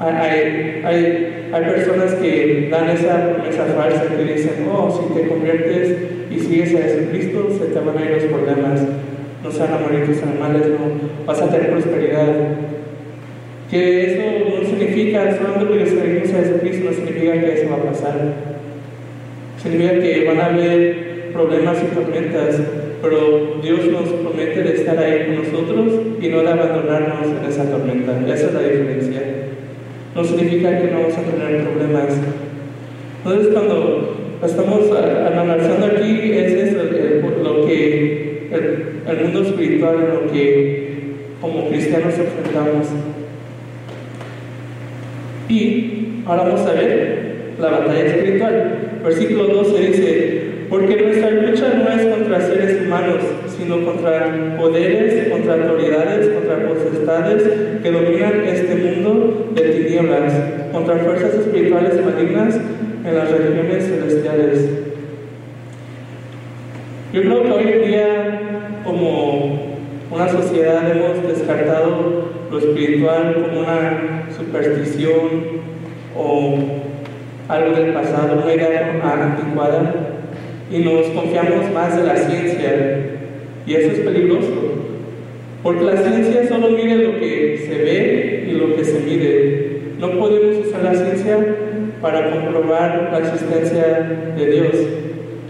hay, 0.00 0.80
hay, 0.82 1.50
hay, 1.52 1.64
personas 1.64 2.14
que 2.14 2.68
dan 2.70 2.88
esa 2.88 3.34
promesa 3.34 3.64
falsa 3.76 4.16
que 4.16 4.32
dicen, 4.32 4.66
oh, 4.72 4.90
si 4.90 5.14
te 5.14 5.28
conviertes 5.28 5.96
y 6.30 6.38
sigues 6.38 6.74
a 6.74 6.78
Jesucristo, 6.78 7.50
se 7.58 7.66
te 7.66 7.80
van 7.80 7.98
a 7.98 8.02
ir 8.02 8.10
los 8.12 8.24
problemas, 8.24 8.80
no 9.42 9.50
se 9.50 9.58
van 9.58 9.74
a 9.74 9.78
morir 9.78 10.06
tus 10.06 10.22
animales, 10.22 10.68
no, 10.68 11.26
vas 11.26 11.42
a 11.42 11.50
tener 11.50 11.70
prosperidad. 11.70 12.34
Que 13.70 14.14
eso 14.14 14.22
no 14.62 14.66
significa, 14.66 15.36
solamente 15.36 15.66
porque 15.66 15.86
seguimos 15.86 16.32
a 16.32 16.38
Jesucristo, 16.38 16.90
no 16.90 16.96
significa 16.96 17.32
que 17.32 17.52
eso 17.52 17.70
va 17.70 17.76
a 17.76 17.92
pasar. 17.92 18.16
Significa 19.62 20.00
que 20.00 20.24
van 20.24 20.40
a 20.40 20.46
haber 20.46 21.32
problemas 21.32 21.76
y 21.82 21.94
tormentas, 21.94 22.58
pero 23.02 23.60
Dios 23.62 23.86
nos 23.86 24.08
promete 24.08 24.62
de 24.62 24.74
estar 24.74 24.98
ahí 24.98 25.26
con 25.26 25.44
nosotros 25.44 25.92
y 26.20 26.28
no 26.28 26.40
de 26.40 26.48
abandonarnos 26.48 27.26
en 27.26 27.48
esa 27.48 27.70
tormenta. 27.70 28.18
Esa 28.26 28.46
es 28.46 28.54
la 28.54 28.62
diferencia. 28.62 29.22
No 30.14 30.24
significa 30.24 30.78
que 30.80 30.90
no 30.90 31.00
vamos 31.00 31.16
a 31.16 31.22
tener 31.22 31.64
problemas. 31.64 32.08
Entonces, 33.24 33.52
cuando 33.52 34.16
estamos 34.44 34.80
analizando 34.90 35.86
aquí, 35.86 36.32
es 36.32 36.52
eso, 36.52 36.78
lo 37.42 37.66
que 37.66 38.48
el, 38.50 39.02
el 39.08 39.24
mundo 39.24 39.42
espiritual, 39.42 39.96
lo 40.14 40.32
que 40.32 40.90
como 41.40 41.68
cristianos 41.68 42.14
enfrentamos. 42.18 42.86
Y 45.48 46.22
ahora 46.26 46.42
vamos 46.44 46.60
a 46.60 46.72
ver 46.72 47.54
la 47.58 47.70
batalla 47.70 48.06
espiritual. 48.06 48.76
Versículo 49.02 49.46
12 49.46 49.80
dice, 49.80 50.49
porque 50.70 51.02
nuestra 51.02 51.30
lucha 51.30 51.74
no 51.74 51.88
es 51.90 52.06
contra 52.06 52.40
seres 52.40 52.86
humanos, 52.86 53.16
sino 53.58 53.84
contra 53.84 54.56
poderes, 54.56 55.28
contra 55.28 55.54
autoridades, 55.54 56.28
contra 56.28 56.68
potestades 56.68 57.42
que 57.82 57.90
dominan 57.90 58.44
este 58.46 58.76
mundo 58.76 59.50
de 59.52 59.62
tinieblas, 59.62 60.32
contra 60.72 60.96
fuerzas 60.98 61.34
espirituales 61.34 61.94
malignas 62.04 62.60
en 63.04 63.14
las 63.16 63.30
regiones 63.32 63.84
celestiales. 63.84 64.70
Yo 67.12 67.22
creo 67.22 67.42
que 67.42 67.50
hoy 67.50 67.72
en 67.72 67.88
día, 67.88 68.40
como 68.84 69.76
una 70.08 70.28
sociedad, 70.28 70.88
hemos 70.88 71.26
descartado 71.26 72.30
lo 72.48 72.58
espiritual 72.58 73.34
como 73.34 73.60
una 73.62 74.24
superstición 74.36 75.60
o 76.16 76.54
algo 77.48 77.74
del 77.74 77.92
pasado, 77.92 78.40
una 78.44 78.54
idea 78.54 79.00
anticuada, 79.02 80.19
y 80.70 80.78
nos 80.78 81.06
confiamos 81.08 81.70
más 81.72 81.96
en 81.96 82.06
la 82.06 82.16
ciencia. 82.16 82.98
Y 83.66 83.74
eso 83.74 83.90
es 83.92 84.00
peligroso, 84.00 84.48
porque 85.62 85.84
la 85.84 85.96
ciencia 85.96 86.48
solo 86.48 86.70
mide 86.70 86.96
lo 86.96 87.20
que 87.20 87.58
se 87.66 87.82
ve 87.82 88.46
y 88.48 88.52
lo 88.52 88.74
que 88.76 88.84
se 88.84 89.00
mide. 89.00 89.70
No 89.98 90.18
podemos 90.18 90.66
usar 90.66 90.82
la 90.82 90.94
ciencia 90.94 91.38
para 92.00 92.30
comprobar 92.30 93.10
la 93.12 93.18
existencia 93.18 94.32
de 94.36 94.46
Dios. 94.46 94.76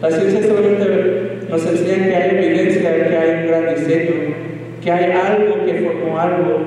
La 0.02 0.10
ciencia 0.10 0.42
solamente 0.42 1.46
nos 1.48 1.66
enseña 1.66 2.06
que 2.06 2.16
hay 2.16 2.44
evidencia, 2.44 3.08
que 3.08 3.16
hay 3.16 3.42
un 3.42 3.48
gran 3.48 3.74
diseño, 3.74 4.14
que 4.82 4.90
hay 4.90 5.12
algo 5.12 5.64
que 5.64 5.74
formó 5.74 6.18
algo, 6.18 6.58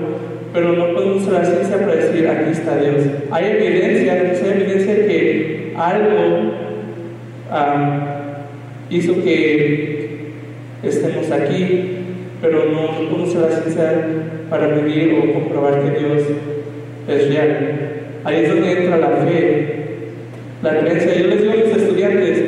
pero 0.53 0.73
no 0.73 0.93
podemos 0.93 1.23
usar 1.23 1.33
la 1.33 1.45
ciencia 1.45 1.77
para 1.77 1.95
decir 1.95 2.27
aquí 2.27 2.51
está 2.51 2.77
Dios. 2.77 3.03
Hay 3.31 3.45
evidencia, 3.45 4.13
hay 4.13 4.61
evidencia 4.61 4.95
que 5.07 5.73
algo 5.75 6.53
hizo 8.97 9.23
que 9.23 10.33
estemos 10.83 11.31
aquí, 11.31 11.97
pero 12.41 12.65
no 12.65 13.09
conoce 13.09 13.39
la 13.39 13.49
ciencia 13.49 14.05
para 14.49 14.67
vivir 14.67 15.15
o 15.17 15.33
comprobar 15.33 15.81
que 15.81 15.99
Dios 15.99 16.23
es 17.07 17.27
real. 17.29 17.57
Ahí 18.23 18.43
es 18.43 18.49
donde 18.49 18.71
entra 18.71 18.97
la 18.97 19.09
fe, 19.25 19.67
la 20.61 20.79
creencia. 20.79 21.15
Yo 21.15 21.27
les 21.27 21.41
digo 21.41 21.53
a 21.53 21.55
los 21.55 21.77
estudiantes, 21.77 22.43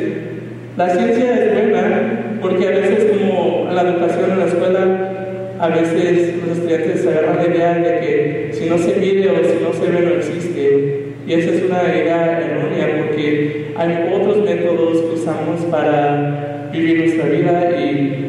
la 0.76 0.90
ciencia 0.90 1.34
es 1.34 1.70
buena 1.70 2.38
porque 2.40 2.68
a 2.68 2.70
veces 2.70 3.10
como 3.10 3.68
la 3.72 3.82
educación 3.82 4.30
en 4.32 4.38
la 4.38 4.46
escuela, 4.46 5.12
a 5.58 5.68
veces 5.68 6.34
los 6.46 6.58
estudiantes 6.58 7.00
se 7.00 7.08
agarran 7.08 7.36
la 7.36 7.46
idea 7.46 7.78
de 7.78 8.00
que 8.00 8.50
si 8.52 8.68
no 8.68 8.78
se 8.78 8.94
mide 8.96 9.30
o 9.30 9.36
si 9.36 9.62
no 9.62 9.72
se 9.72 9.90
ve 9.90 10.00
no 10.06 10.14
existe. 10.14 11.05
Y 11.26 11.32
esa 11.32 11.50
es 11.50 11.62
una 11.64 11.82
idea 11.82 12.40
errónea 12.40 13.04
porque 13.04 13.72
hay 13.76 14.12
otros 14.14 14.44
métodos 14.44 14.98
que 15.02 15.14
usamos 15.14 15.60
para 15.70 16.70
vivir 16.72 16.98
nuestra 16.98 17.26
vida 17.26 17.80
y 17.80 18.26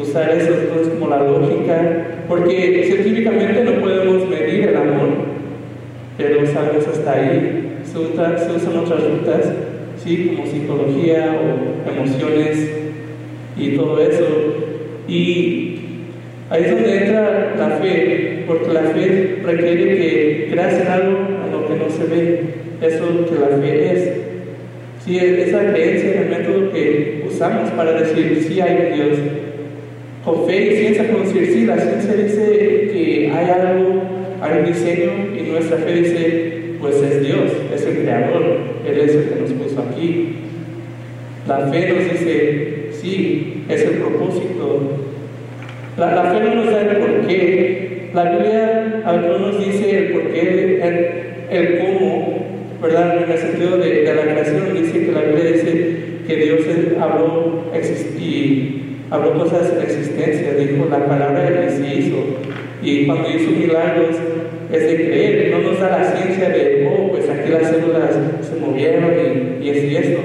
usar 0.00 0.30
esos 0.30 0.56
cosas 0.68 0.88
como 0.88 1.08
la 1.08 1.22
lógica, 1.22 2.24
porque 2.28 2.82
científicamente 2.86 3.62
no 3.64 3.80
podemos 3.80 4.28
medir 4.28 4.68
el 4.68 4.76
amor, 4.76 5.08
pero 6.18 6.44
sabemos 6.46 6.86
hasta 6.88 7.12
ahí. 7.12 7.78
Se, 7.84 7.92
se 7.92 8.52
usan 8.56 8.78
otras 8.78 9.04
rutas, 9.04 9.52
¿sí? 10.02 10.32
como 10.34 10.46
psicología 10.46 11.36
o 11.38 11.90
emociones 11.90 12.70
y 13.56 13.76
todo 13.76 14.00
eso. 14.00 14.24
Y 15.06 15.78
ahí 16.50 16.64
es 16.64 16.70
donde 16.70 16.96
entra 16.96 17.54
la 17.58 17.68
fe, 17.76 18.31
porque 18.46 18.72
la 18.72 18.82
fe 18.82 19.38
requiere 19.42 19.96
que 19.96 20.48
creas 20.50 20.80
en 20.80 20.86
algo 20.86 21.18
a 21.42 21.46
lo 21.50 21.68
que 21.68 21.74
no 21.74 21.90
se 21.90 22.04
ve. 22.04 22.40
Eso 22.80 23.08
es 23.08 23.14
lo 23.14 23.26
que 23.26 23.34
la 23.34 23.56
fe 23.58 23.92
es. 23.92 24.12
Sí, 25.04 25.18
esa 25.18 25.72
creencia 25.72 26.12
en 26.12 26.22
el 26.22 26.28
método 26.28 26.72
que 26.72 27.24
usamos 27.28 27.70
para 27.70 27.92
decir 27.92 28.44
sí 28.46 28.60
hay 28.60 28.88
un 28.88 28.94
Dios. 28.94 29.18
Con 30.24 30.46
fe 30.46 30.66
y 30.66 30.76
ciencia 30.76 31.08
podemos 31.08 31.34
decir 31.34 31.52
sí, 31.52 31.66
la 31.66 31.78
ciencia 31.78 32.14
dice 32.14 32.90
que 32.92 33.32
hay 33.34 33.50
algo, 33.50 34.02
hay 34.40 34.58
un 34.60 34.66
diseño 34.66 35.10
y 35.36 35.50
nuestra 35.50 35.78
fe 35.78 35.92
dice 35.94 36.52
pues 36.80 36.96
es 36.96 37.24
Dios, 37.24 37.52
es 37.74 37.86
el 37.86 37.98
creador, 37.98 38.58
Él 38.86 39.00
es 39.00 39.14
el 39.14 39.28
que 39.28 39.40
nos 39.40 39.52
puso 39.52 39.82
aquí. 39.82 40.36
La 41.48 41.66
fe 41.68 41.88
nos 41.88 42.12
dice 42.12 42.88
sí, 42.92 43.64
es 43.68 43.82
el 43.82 43.90
propósito. 43.94 44.98
La, 45.96 46.14
la 46.14 46.22
fe 46.32 46.40
no 46.44 46.54
nos 46.54 46.70
da 46.72 46.80
el 46.82 46.96
porqué. 46.98 48.01
La 48.14 48.24
Biblia 48.30 49.02
no 49.04 49.38
nos 49.38 49.64
dice 49.64 49.98
el 49.98 50.12
porqué, 50.12 50.80
el, 50.82 51.56
el 51.56 51.78
cómo, 51.78 52.46
¿verdad? 52.82 53.22
En 53.22 53.30
el 53.30 53.38
sentido 53.38 53.78
de, 53.78 54.02
de, 54.02 54.14
la 54.14 54.22
creación, 54.22 54.74
dice 54.74 55.06
que 55.06 55.12
la 55.12 55.20
Biblia 55.20 55.52
dice 55.52 55.96
que 56.26 56.36
Dios 56.36 56.60
habló 57.00 57.64
y 58.18 58.82
habló 59.10 59.34
cosas 59.34 59.72
en 59.72 59.82
existencia, 59.82 60.54
dijo 60.54 60.88
la 60.90 61.06
palabra 61.06 61.66
y 61.66 61.70
se 61.70 61.94
hizo. 61.94 62.16
Y 62.82 63.06
cuando 63.06 63.30
hizo 63.30 63.50
milagros, 63.50 64.16
es 64.72 64.82
de 64.82 64.94
creer, 64.94 65.50
no 65.50 65.70
nos 65.70 65.80
da 65.80 65.98
la 65.98 66.16
ciencia 66.16 66.48
de, 66.48 66.88
oh, 66.88 67.10
pues 67.10 67.28
aquí 67.28 67.50
las 67.50 67.70
células 67.70 68.10
se 68.40 68.58
movieron 68.58 69.04
y, 69.60 69.66
y 69.66 69.70
es 69.70 69.84
y 69.84 69.96
esto. 69.96 70.20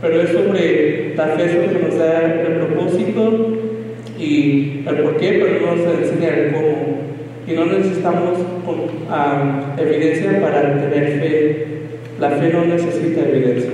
Pero 0.00 0.22
es 0.22 0.30
sobre 0.30 1.14
la 1.14 1.26
fe, 1.26 1.44
que 1.44 1.86
nos 1.86 1.98
da 1.98 2.22
el 2.22 2.54
propósito 2.58 3.58
y 4.18 4.84
el 4.86 4.96
por 4.96 5.16
qué, 5.16 5.40
pero 5.42 5.66
no 5.66 5.76
nos 5.76 5.98
enseña 5.98 6.28
el 6.28 6.52
cómo. 6.52 6.71
Y 7.46 7.52
no 7.52 7.66
necesitamos 7.66 8.38
um, 8.38 9.80
evidencia 9.80 10.40
para 10.40 10.80
tener 10.80 11.20
fe. 11.20 11.66
La 12.20 12.30
fe 12.30 12.52
no 12.52 12.64
necesita 12.64 13.22
evidencia. 13.28 13.70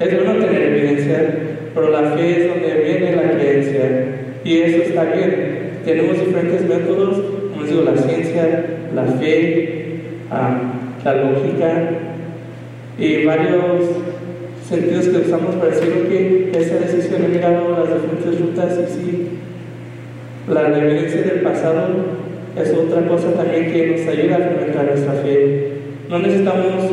Es 0.00 0.14
bueno 0.14 0.44
tener 0.44 0.62
evidencia, 0.62 1.34
pero 1.74 1.90
la 1.90 2.10
fe 2.12 2.30
es 2.30 2.48
donde 2.48 2.82
viene 2.84 3.16
la 3.16 3.30
creencia. 3.32 3.82
Y 4.44 4.58
eso 4.58 4.82
está 4.82 5.04
bien. 5.04 5.80
Tenemos 5.84 6.18
diferentes 6.18 6.62
métodos, 6.68 7.20
como 7.52 7.66
digo, 7.66 7.82
la 7.82 7.96
ciencia, 7.96 8.64
la 8.94 9.04
fe, 9.04 9.84
la 11.04 11.14
lógica 11.14 11.90
y 12.98 13.24
varios 13.24 13.82
sentidos 14.68 15.08
que 15.08 15.28
usamos 15.28 15.56
para 15.56 15.70
decir 15.70 16.08
que 16.08 16.58
esa 16.58 16.76
decisión 16.76 17.24
he 17.24 17.28
mirado 17.28 17.84
las 17.84 18.02
diferentes 18.02 18.40
rutas 18.40 18.78
y 18.78 18.94
sí, 18.94 19.28
la 20.48 20.78
evidencia 20.78 21.22
del 21.22 21.40
pasado 21.40 21.88
es 22.56 22.72
otra 22.72 23.06
cosa 23.08 23.32
también 23.32 23.72
que 23.72 23.86
nos 23.88 24.06
ayuda 24.06 24.36
a 24.36 24.50
fomentar 24.50 24.84
nuestra 24.84 25.12
fe. 25.14 25.68
No 26.08 26.18
necesitamos 26.20 26.84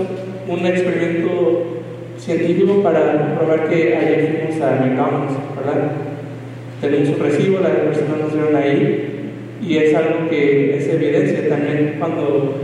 un 0.48 0.66
experimento 0.66 1.82
científico 2.18 2.82
para 2.82 3.18
comprobar 3.18 3.70
que 3.70 3.96
ayer 3.96 4.48
fuimos 4.48 4.62
a 4.62 4.72
McDonald's, 4.76 5.34
¿verdad? 5.56 5.92
Tenemos 6.82 7.10
un 7.10 7.20
recibo, 7.20 7.60
las 7.60 7.72
personas 7.72 8.18
nos 8.20 8.34
vieron 8.34 8.56
ahí 8.56 9.08
y 9.62 9.78
es 9.78 9.96
algo 9.96 10.28
que 10.30 10.78
es 10.78 10.88
evidencia 10.88 11.48
también 11.48 11.98
cuando 12.00 12.56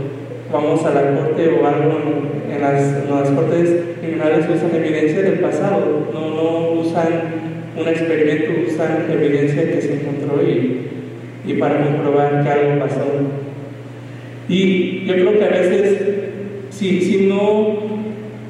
vamos 0.52 0.84
a 0.84 0.90
la 0.90 1.16
corte 1.16 1.48
o 1.48 1.66
algo 1.66 1.98
en 2.50 2.60
las, 2.60 3.08
las 3.08 3.30
cortes 3.30 3.70
criminales 4.00 4.46
usan 4.48 4.74
evidencia 4.74 5.22
del 5.22 5.38
pasado, 5.38 6.08
no, 6.12 6.30
no 6.30 6.70
usan 6.80 7.06
un 7.78 7.86
experimento, 7.86 8.52
usan 8.66 9.06
evidencia 9.08 9.70
que 9.70 9.82
se 9.82 9.94
encontró 9.94 10.42
y, 10.42 10.97
y 11.46 11.54
para 11.54 11.84
comprobar 11.84 12.42
que 12.42 12.48
algo 12.48 12.80
pasó. 12.80 13.04
Y 14.48 15.04
yo 15.04 15.14
creo 15.14 15.38
que 15.38 15.44
a 15.44 15.48
veces, 15.48 15.98
si, 16.70 17.00
si 17.00 17.26
no, 17.26 17.98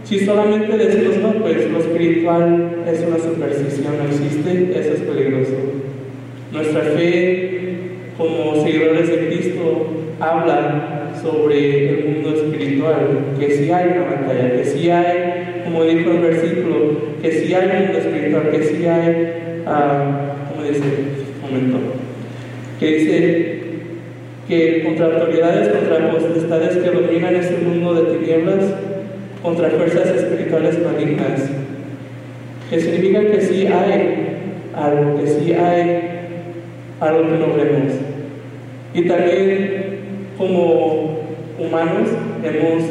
si 0.05 0.21
solamente 0.21 0.77
decimos, 0.77 1.17
no, 1.19 1.33
pues 1.43 1.71
lo 1.71 1.81
espiritual 1.81 2.85
es 2.87 3.05
una 3.07 3.19
superstición, 3.19 3.95
no 3.99 4.05
existe, 4.05 4.79
eso 4.79 4.95
es 4.95 5.01
peligroso. 5.01 5.55
Nuestra 6.53 6.81
fe 6.81 7.59
como 8.17 8.63
seguidores 8.65 9.09
de 9.09 9.27
Cristo 9.27 9.87
hablan 10.21 11.13
sobre 11.21 11.91
el 11.91 12.05
mundo 12.07 12.35
espiritual, 12.35 12.97
que 13.39 13.51
si 13.51 13.71
hay 13.71 13.89
una 13.97 14.05
batalla, 14.05 14.53
que 14.53 14.65
si 14.65 14.91
hay, 14.91 15.63
como 15.65 15.85
dijo 15.85 16.11
el 16.11 16.21
versículo, 16.21 17.19
que 17.21 17.33
si 17.33 17.55
hay 17.55 17.67
un 17.67 17.83
mundo 17.85 17.99
espiritual, 17.99 18.51
que 18.51 18.63
si 18.65 18.87
hay, 18.87 19.63
uh, 19.67 20.49
¿cómo 20.51 20.69
dice? 20.69 20.83
Un 21.45 21.51
momento. 21.51 21.98
Que 22.79 22.87
dice 22.87 23.59
que 24.49 24.83
contra 24.85 25.07
autoridades, 25.07 25.69
contra 25.69 26.11
potestades 26.11 26.77
que 26.79 26.91
dominan 26.91 27.37
este 27.37 27.59
mundo 27.59 27.95
de 27.95 28.17
tinieblas, 28.17 28.65
contra 29.43 29.71
fuerzas 29.71 30.09
espirituales 30.09 30.79
malignas. 30.83 31.51
Que 32.71 32.81
significa 32.81 33.21
que 33.31 33.41
sí 33.41 33.67
hay 33.67 34.39
algo, 34.75 35.21
que 35.21 35.27
sí 35.27 35.53
hay 35.53 36.01
algo 37.01 37.23
que 37.23 37.39
no 37.39 37.55
vemos. 37.55 37.93
Y 38.95 39.03
también 39.03 39.79
como 40.39 41.21
humanos 41.59 42.09
hemos, 42.43 42.85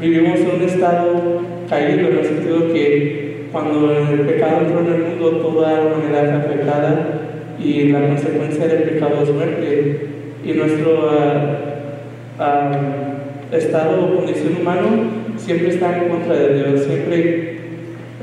vivimos 0.00 0.40
un 0.40 0.62
estado 0.62 1.42
caído 1.68 2.08
en 2.08 2.18
el 2.18 2.24
sentido 2.24 2.72
que 2.72 3.46
cuando 3.50 3.92
el 3.92 4.20
pecado 4.20 4.62
entró 4.62 4.80
en 4.80 4.92
el 4.94 5.02
mundo 5.08 5.30
toda 5.38 5.72
la 5.72 5.82
humanidad 5.82 6.24
es 6.24 6.44
afectada 6.44 7.31
y 7.64 7.88
la 7.88 8.08
consecuencia 8.08 8.66
del 8.66 8.82
pecado 8.82 9.22
es 9.22 9.30
muerte 9.30 10.06
y 10.44 10.52
nuestro 10.52 11.10
uh, 11.10 12.42
uh, 12.42 13.56
estado 13.56 14.04
o 14.04 14.16
condición 14.16 14.56
humano 14.60 14.88
siempre 15.36 15.68
está 15.68 15.98
en 15.98 16.08
contra 16.08 16.34
de 16.34 16.54
Dios, 16.54 16.84
siempre 16.84 17.58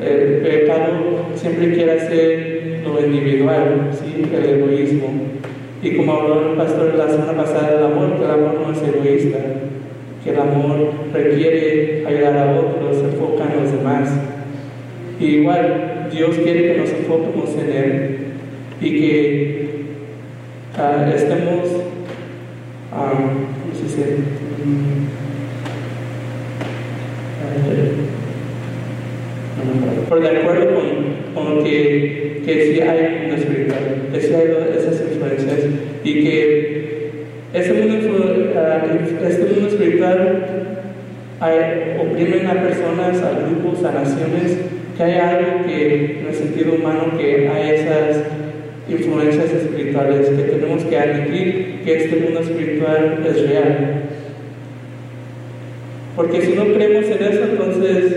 el 0.01 0.41
pecado 0.41 1.27
siempre 1.35 1.73
quiere 1.73 1.91
hacer 1.91 2.81
lo 2.83 3.05
individual, 3.05 3.89
¿sí? 3.91 4.23
el 4.33 4.45
egoísmo. 4.45 5.07
Y 5.81 5.95
como 5.95 6.13
habló 6.13 6.51
el 6.51 6.57
pastor 6.57 6.95
la 6.95 7.09
semana 7.09 7.33
pasada 7.33 7.75
del 7.75 7.83
amor, 7.85 8.17
que 8.17 8.25
el 8.25 8.31
amor 8.31 8.55
no 8.65 8.73
es 8.73 8.81
egoísta, 8.81 9.39
que 10.23 10.29
el 10.29 10.39
amor 10.39 10.91
requiere 11.13 12.03
ayudar 12.05 12.37
a 12.37 12.59
otros, 12.59 12.97
se 12.97 13.05
enfoca 13.05 13.45
en 13.53 13.63
los 13.63 13.71
demás. 13.71 14.09
Igual, 15.19 16.09
Dios 16.11 16.35
quiere 16.37 16.73
que 16.73 16.79
nos 16.79 16.89
enfoquemos 16.89 17.49
en 17.55 17.71
Él 17.71 18.18
y 18.81 18.99
que 18.99 19.69
uh, 20.77 21.15
estemos, 21.15 21.67
um, 22.93 23.19
¿cómo 23.61 23.75
se 23.75 23.83
dice? 23.83 24.39
Por 30.07 30.21
de 30.21 30.29
acuerdo 30.29 30.65
con, 31.35 31.63
que, 31.63 32.41
que 32.45 32.65
sí 32.65 32.81
hay 32.81 33.25
un 33.27 33.35
espiritual, 33.37 34.07
que 34.11 34.21
sí 34.21 34.33
hay 34.33 34.77
esas 34.77 35.01
influencias 35.01 35.59
y 36.03 36.23
que 36.23 36.79
este 37.53 37.73
mundo, 37.73 37.95
este 39.27 39.45
mundo 39.53 39.67
espiritual 39.67 40.45
hay, 41.39 41.97
oprimen 41.99 42.47
a 42.47 42.63
personas, 42.63 43.21
a 43.21 43.39
grupos, 43.39 43.83
a 43.83 43.91
naciones, 43.91 44.57
que 44.97 45.03
hay 45.03 45.19
algo 45.19 45.65
que 45.65 46.19
en 46.21 46.27
el 46.27 46.33
sentido 46.33 46.75
humano 46.75 47.17
que 47.17 47.47
hay 47.47 47.75
esas 47.75 48.23
influencias 48.89 49.51
espirituales, 49.51 50.29
que 50.29 50.43
tenemos 50.43 50.83
que 50.83 50.97
admitir 50.97 51.81
que 51.83 51.97
este 51.97 52.15
mundo 52.17 52.39
espiritual 52.41 53.19
es 53.27 53.49
real. 53.49 54.03
Porque 56.15 56.41
si 56.41 56.53
no 56.53 56.65
creemos 56.73 57.05
en 57.05 57.23
eso, 57.23 57.43
entonces 57.51 58.15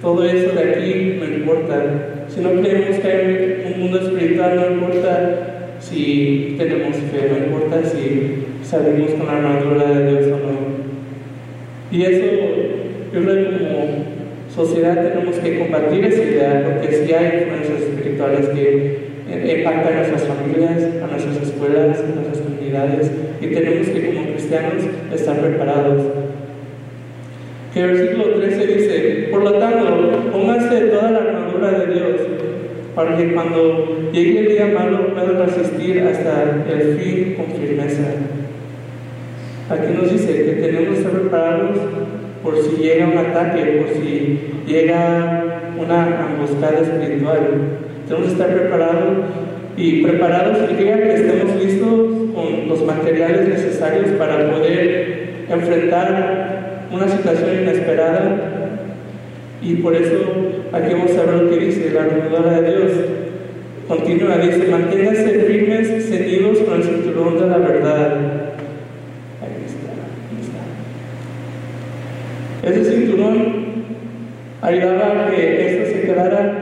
todo 0.00 0.24
eso 0.24 0.52
de 0.52 0.70
aquí 0.70 1.18
no 1.18 1.36
importa. 1.36 2.26
Si 2.28 2.40
no 2.40 2.52
creemos 2.60 2.96
que 2.98 3.08
hay 3.08 3.72
un 3.74 3.80
mundo 3.80 4.00
espiritual, 4.00 4.56
no 4.56 4.74
importa 4.74 5.76
si 5.80 6.54
tenemos 6.58 6.96
fe, 6.96 7.30
no 7.30 7.46
importa 7.46 7.82
si 7.84 8.46
salimos 8.64 9.10
con 9.12 9.26
la 9.26 9.32
armadura 9.32 9.90
de 9.90 10.10
Dios 10.10 10.26
o 10.26 10.36
no. 10.38 10.70
Y 11.90 12.02
eso, 12.04 12.26
yo 13.12 13.22
creo 13.22 13.50
que 13.50 13.58
como 13.58 14.04
sociedad 14.54 15.12
tenemos 15.12 15.36
que 15.36 15.58
combatir 15.58 16.04
esa 16.04 16.22
idea, 16.22 16.62
porque 16.64 17.04
si 17.04 17.12
hay 17.12 17.42
influencias 17.42 17.80
espirituales 17.82 18.48
que 18.50 19.09
impactan 19.30 19.92
a 19.92 19.96
nuestras 19.98 20.24
familias, 20.24 20.88
a 21.02 21.06
nuestras 21.06 21.36
escuelas, 21.42 21.98
a 22.00 22.14
nuestras 22.14 22.38
comunidades, 22.38 23.10
y 23.40 23.46
tenemos 23.46 23.88
que 23.88 24.06
como 24.06 24.26
cristianos 24.32 24.84
estar 25.14 25.40
preparados. 25.40 26.02
Que 27.72 27.80
el 27.80 27.92
versículo 27.92 28.34
13 28.34 28.66
dice, 28.66 29.28
por 29.30 29.44
lo 29.44 29.52
tanto, 29.54 30.30
pónganse 30.32 30.80
toda 30.86 31.10
la 31.12 31.18
armadura 31.18 31.70
de 31.78 31.94
Dios, 31.94 32.16
para 32.94 33.16
que 33.16 33.32
cuando 33.32 34.10
llegue 34.12 34.40
el 34.40 34.48
día 34.48 34.66
malo 34.66 35.14
puedan 35.14 35.38
resistir 35.46 36.00
hasta 36.00 36.64
el 36.68 36.98
fin 36.98 37.34
con 37.34 37.46
firmeza. 37.56 38.02
Aquí 39.70 39.92
nos 39.94 40.10
dice 40.10 40.44
que 40.44 40.52
tenemos 40.60 40.88
que 40.88 40.96
estar 40.96 41.12
preparados 41.12 41.78
por 42.42 42.60
si 42.60 42.82
llega 42.82 43.06
un 43.06 43.18
ataque, 43.18 43.84
por 43.84 43.94
si 43.94 44.40
llega 44.66 45.44
una 45.78 46.26
emboscada 46.32 46.80
espiritual. 46.80 47.40
Tenemos 48.10 48.26
que 48.26 48.42
estar 48.42 48.52
preparados 48.52 49.18
y 49.76 50.02
preparados 50.02 50.58
significa 50.58 50.96
que 50.96 51.14
estemos 51.14 51.62
listos 51.62 51.88
con 52.34 52.68
los 52.68 52.84
materiales 52.84 53.48
necesarios 53.48 54.10
para 54.18 54.50
poder 54.50 55.44
enfrentar 55.48 56.86
una 56.90 57.08
situación 57.08 57.62
inesperada. 57.62 58.72
Y 59.62 59.76
por 59.76 59.94
eso 59.94 60.16
aquí 60.72 60.92
vamos 60.92 61.12
a 61.16 61.22
ver 61.22 61.34
lo 61.44 61.50
que 61.50 61.64
dice 61.66 61.92
la 61.94 62.00
armadura 62.00 62.60
de 62.60 62.68
Dios. 62.68 62.92
Continúa, 63.86 64.38
dice, 64.38 64.66
manténganse 64.68 65.44
firmes, 65.46 66.08
ceñidos 66.08 66.58
con 66.58 66.78
el 66.78 66.82
cinturón 66.82 67.38
de 67.38 67.46
la 67.46 67.58
verdad 67.58 68.16
Ese 72.64 72.84
cinturón 72.84 73.84
ayudaba 74.62 75.26
a 75.26 75.30
que 75.30 75.66
esto 75.66 75.94
se 75.94 76.02
quedara 76.02 76.52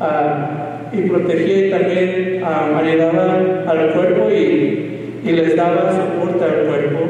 uh, 0.00 0.55
y 0.96 1.08
protegía 1.08 1.78
también 1.78 2.42
uh, 2.42 2.76
ayudaba 2.76 3.64
al 3.66 3.92
cuerpo 3.92 4.30
y, 4.30 4.82
les 5.24 5.56
daba 5.56 5.92
soporte 5.92 6.44
al 6.44 6.66
cuerpo. 6.66 7.00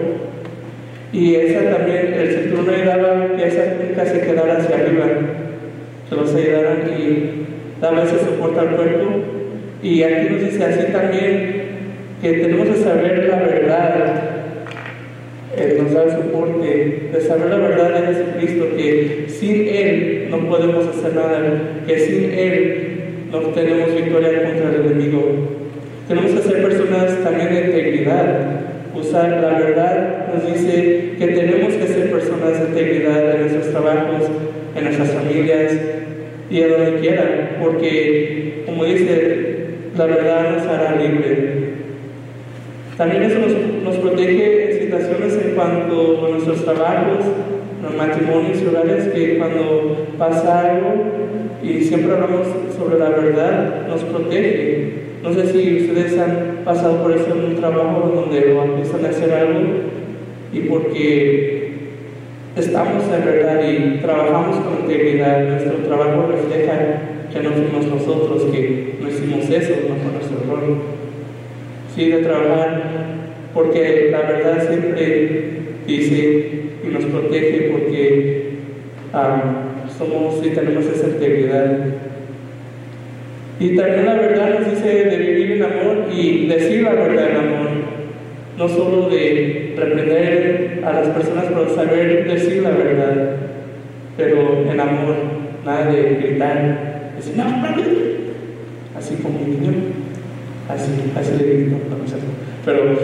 Y 1.12 1.34
esa 1.34 1.76
también, 1.76 2.14
el 2.14 2.32
cinturón 2.32 2.74
ayudaba 2.74 3.36
que 3.36 3.46
esa 3.46 3.76
túnica 3.76 4.06
se 4.06 4.20
quedara 4.22 4.56
hacia 4.56 4.76
arriba, 4.76 5.04
que 6.08 6.16
los 6.16 6.34
ayudaran 6.34 6.78
y 6.98 7.46
daba 7.80 8.04
ese 8.04 8.18
soporte 8.18 8.60
al 8.60 8.70
cuerpo. 8.70 9.04
Y 9.82 10.02
aquí 10.02 10.28
nos 10.30 10.40
dice 10.40 10.64
así 10.64 10.92
también 10.92 11.62
que 12.22 12.32
tenemos 12.32 12.68
que 12.68 12.82
saber 12.82 13.28
la 13.28 13.36
verdad 13.36 14.36
eh, 15.56 15.78
nos 15.80 15.92
da 15.92 16.04
el 16.04 16.10
soporte 16.10 17.10
de 17.12 17.20
saber 17.20 17.50
la 17.50 17.56
verdad 17.56 18.00
de 18.00 18.14
Jesucristo, 18.14 18.66
que 18.76 19.26
sin 19.28 19.68
Él 19.68 20.28
no 20.30 20.48
podemos 20.48 20.86
hacer 20.86 21.14
nada, 21.14 21.82
que 21.86 21.98
sin 21.98 22.32
Él 22.32 22.95
no 23.40 23.48
tenemos 23.48 23.94
victoria 23.94 24.42
contra 24.42 24.68
el 24.68 24.86
enemigo. 24.86 25.22
Tenemos 26.08 26.32
que 26.32 26.48
ser 26.48 26.62
personas 26.62 27.24
también 27.24 27.48
de 27.48 27.60
integridad. 27.66 28.60
Usar 28.94 29.30
la 29.42 29.58
verdad 29.58 30.26
nos 30.32 30.46
dice 30.46 31.14
que 31.18 31.26
tenemos 31.26 31.74
que 31.74 31.86
ser 31.86 32.10
personas 32.10 32.60
de 32.60 32.68
integridad 32.68 33.34
en 33.34 33.40
nuestros 33.42 33.70
trabajos, 33.70 34.30
en 34.74 34.84
nuestras 34.84 35.10
familias 35.10 35.72
y 36.50 36.60
en 36.60 36.70
donde 36.70 37.00
quiera, 37.00 37.58
porque, 37.60 38.62
como 38.66 38.84
dice, 38.84 39.66
la 39.96 40.06
verdad 40.06 40.56
nos 40.56 40.66
hará 40.66 40.96
libre. 40.96 41.56
También 42.96 43.24
eso 43.24 43.38
nos, 43.40 43.52
nos 43.82 43.96
protege 43.96 44.78
situaciones 44.80 45.38
en 45.44 45.54
cuanto 45.54 46.26
a 46.26 46.30
nuestros 46.30 46.64
trabajos, 46.64 47.26
matrimonios 47.96 48.62
y 48.62 48.66
hogares, 48.66 49.08
que 49.08 49.38
cuando 49.38 50.06
pasa 50.18 50.70
algo 50.70 50.94
y 51.62 51.82
siempre 51.82 52.12
hablamos 52.12 52.46
sobre 52.76 52.98
la 52.98 53.10
verdad, 53.10 53.86
nos 53.88 54.02
protege. 54.04 55.06
No 55.22 55.32
sé 55.32 55.46
si 55.52 55.88
ustedes 55.88 56.18
han 56.18 56.64
pasado 56.64 57.02
por 57.02 57.12
eso 57.12 57.34
en 57.34 57.44
un 57.44 57.56
trabajo 57.56 58.12
donde 58.14 58.52
empiezan 58.52 59.04
a 59.04 59.08
hacer 59.08 59.32
algo 59.32 59.60
y 60.52 60.60
porque 60.60 61.72
estamos 62.56 63.04
en 63.04 63.24
verdad 63.24 63.60
y 63.68 63.98
trabajamos 63.98 64.56
con 64.58 64.84
integridad, 64.84 65.48
nuestro 65.48 65.74
trabajo 65.86 66.28
refleja 66.30 67.00
que 67.32 67.42
no 67.42 67.50
fuimos 67.50 67.86
nosotros, 67.86 68.44
que 68.52 68.94
no 69.00 69.08
hicimos 69.08 69.50
eso, 69.50 69.74
no 69.88 69.96
fue 69.96 70.12
nuestro 70.12 70.38
error. 70.44 70.76
Sí, 71.94 72.10
de 72.10 72.18
trabajar 72.18 72.82
porque 73.52 74.08
la 74.10 74.20
verdad 74.20 74.68
siempre 74.68 75.55
dice 75.86 76.50
y 76.84 76.88
nos 76.88 77.04
protege 77.04 77.70
porque 77.72 78.46
somos 79.96 80.44
y 80.44 80.50
tenemos 80.50 80.86
esa 80.86 81.08
integridad. 81.08 81.78
Y 83.58 83.74
también 83.74 84.04
la 84.04 84.14
verdad 84.14 84.58
nos 84.58 84.70
dice 84.70 85.04
de 85.04 85.16
vivir 85.16 85.52
en 85.52 85.62
amor 85.62 86.08
y 86.14 86.46
decir 86.46 86.82
la 86.82 86.92
verdad 86.92 87.30
en 87.30 87.36
amor, 87.36 87.68
no 88.58 88.68
solo 88.68 89.08
de 89.08 89.74
reprender 89.76 90.82
a 90.84 90.92
las 90.92 91.08
personas, 91.08 91.46
pero 91.48 91.74
saber 91.74 92.28
decir 92.28 92.62
la 92.62 92.70
verdad, 92.70 93.36
pero 94.16 94.70
en 94.70 94.78
amor, 94.78 95.16
nada 95.64 95.90
de 95.90 96.02
gritar, 96.20 97.12
decir, 97.16 97.34
no, 97.36 97.44
así 98.96 99.14
como 99.22 99.38
mi 99.38 99.56
niño, 99.56 99.72
así, 100.68 100.90
así 101.16 101.32
le 101.38 101.52
grito, 101.52 101.76
pero 102.64 102.98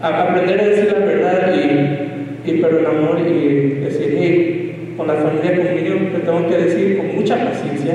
aprender 0.00 0.60
a 0.60 0.64
decir 0.64 0.92
la 0.92 1.06
verdad 1.06 1.54
y, 1.54 2.13
y 2.44 2.52
pero 2.60 2.78
el 2.78 2.86
amor 2.86 3.20
y 3.20 3.80
decir, 3.84 4.16
hey, 4.18 4.94
con 4.96 5.06
la 5.06 5.14
familia 5.14 5.56
conmigo 5.56 5.96
te 6.12 6.20
tengo 6.20 6.48
que 6.48 6.56
decir 6.56 6.98
con 6.98 7.14
mucha 7.16 7.36
paciencia, 7.36 7.94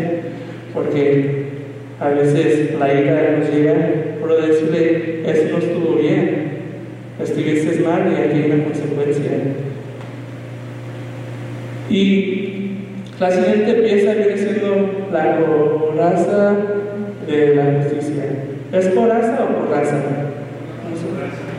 porque 0.74 1.44
a 2.00 2.10
veces 2.10 2.78
la 2.80 2.94
ira 2.94 3.38
nos 3.38 3.54
llega, 3.54 3.76
pero 4.22 4.42
decirle, 4.42 5.22
eso 5.26 5.52
no 5.52 5.58
estuvo 5.58 5.96
bien, 5.96 6.50
estuviste 7.22 7.82
mal 7.82 8.12
y 8.12 8.22
aquí 8.22 8.44
hay 8.44 8.52
una 8.52 8.64
consecuencia. 8.66 9.32
Y 11.90 12.50
la 13.20 13.32
siguiente 13.32 13.74
pieza 13.74 14.14
viene 14.14 14.38
siendo 14.38 15.10
la 15.12 15.40
coraza 15.40 16.56
de 17.28 17.56
la 17.56 17.82
justicia. 17.82 18.24
¿Es 18.72 18.88
coraza 18.90 19.44
o 19.44 19.66
coraza? 19.66 20.02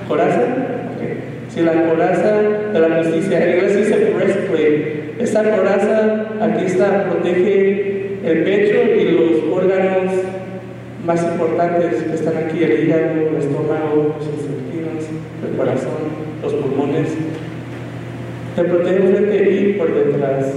¿Coraza? 0.08 0.59
Si 1.52 1.62
la 1.62 1.72
coraza 1.88 2.42
de 2.72 2.78
la 2.78 3.02
justicia, 3.02 3.44
en 3.44 3.56
inglés 3.56 3.76
dice 3.76 4.12
breastplate. 4.14 5.14
Esta 5.18 5.42
coraza 5.42 6.26
aquí 6.40 6.64
está, 6.64 7.10
protege 7.10 8.18
el 8.24 8.44
pecho 8.44 8.78
y 8.96 9.10
los 9.10 9.52
órganos 9.52 10.12
más 11.04 11.22
importantes 11.24 12.04
que 12.04 12.14
están 12.14 12.36
aquí, 12.36 12.62
el 12.62 12.84
hígado, 12.84 13.30
el 13.30 13.36
estómago, 13.36 14.14
los 14.16 14.26
intestinos, 14.28 15.04
el 15.44 15.56
corazón, 15.56 16.30
los 16.40 16.52
pulmones. 16.54 17.08
Te 18.54 18.64
protege 18.64 18.98
frente 19.00 19.50
y 19.50 19.72
por 19.72 19.92
detrás. 19.92 20.52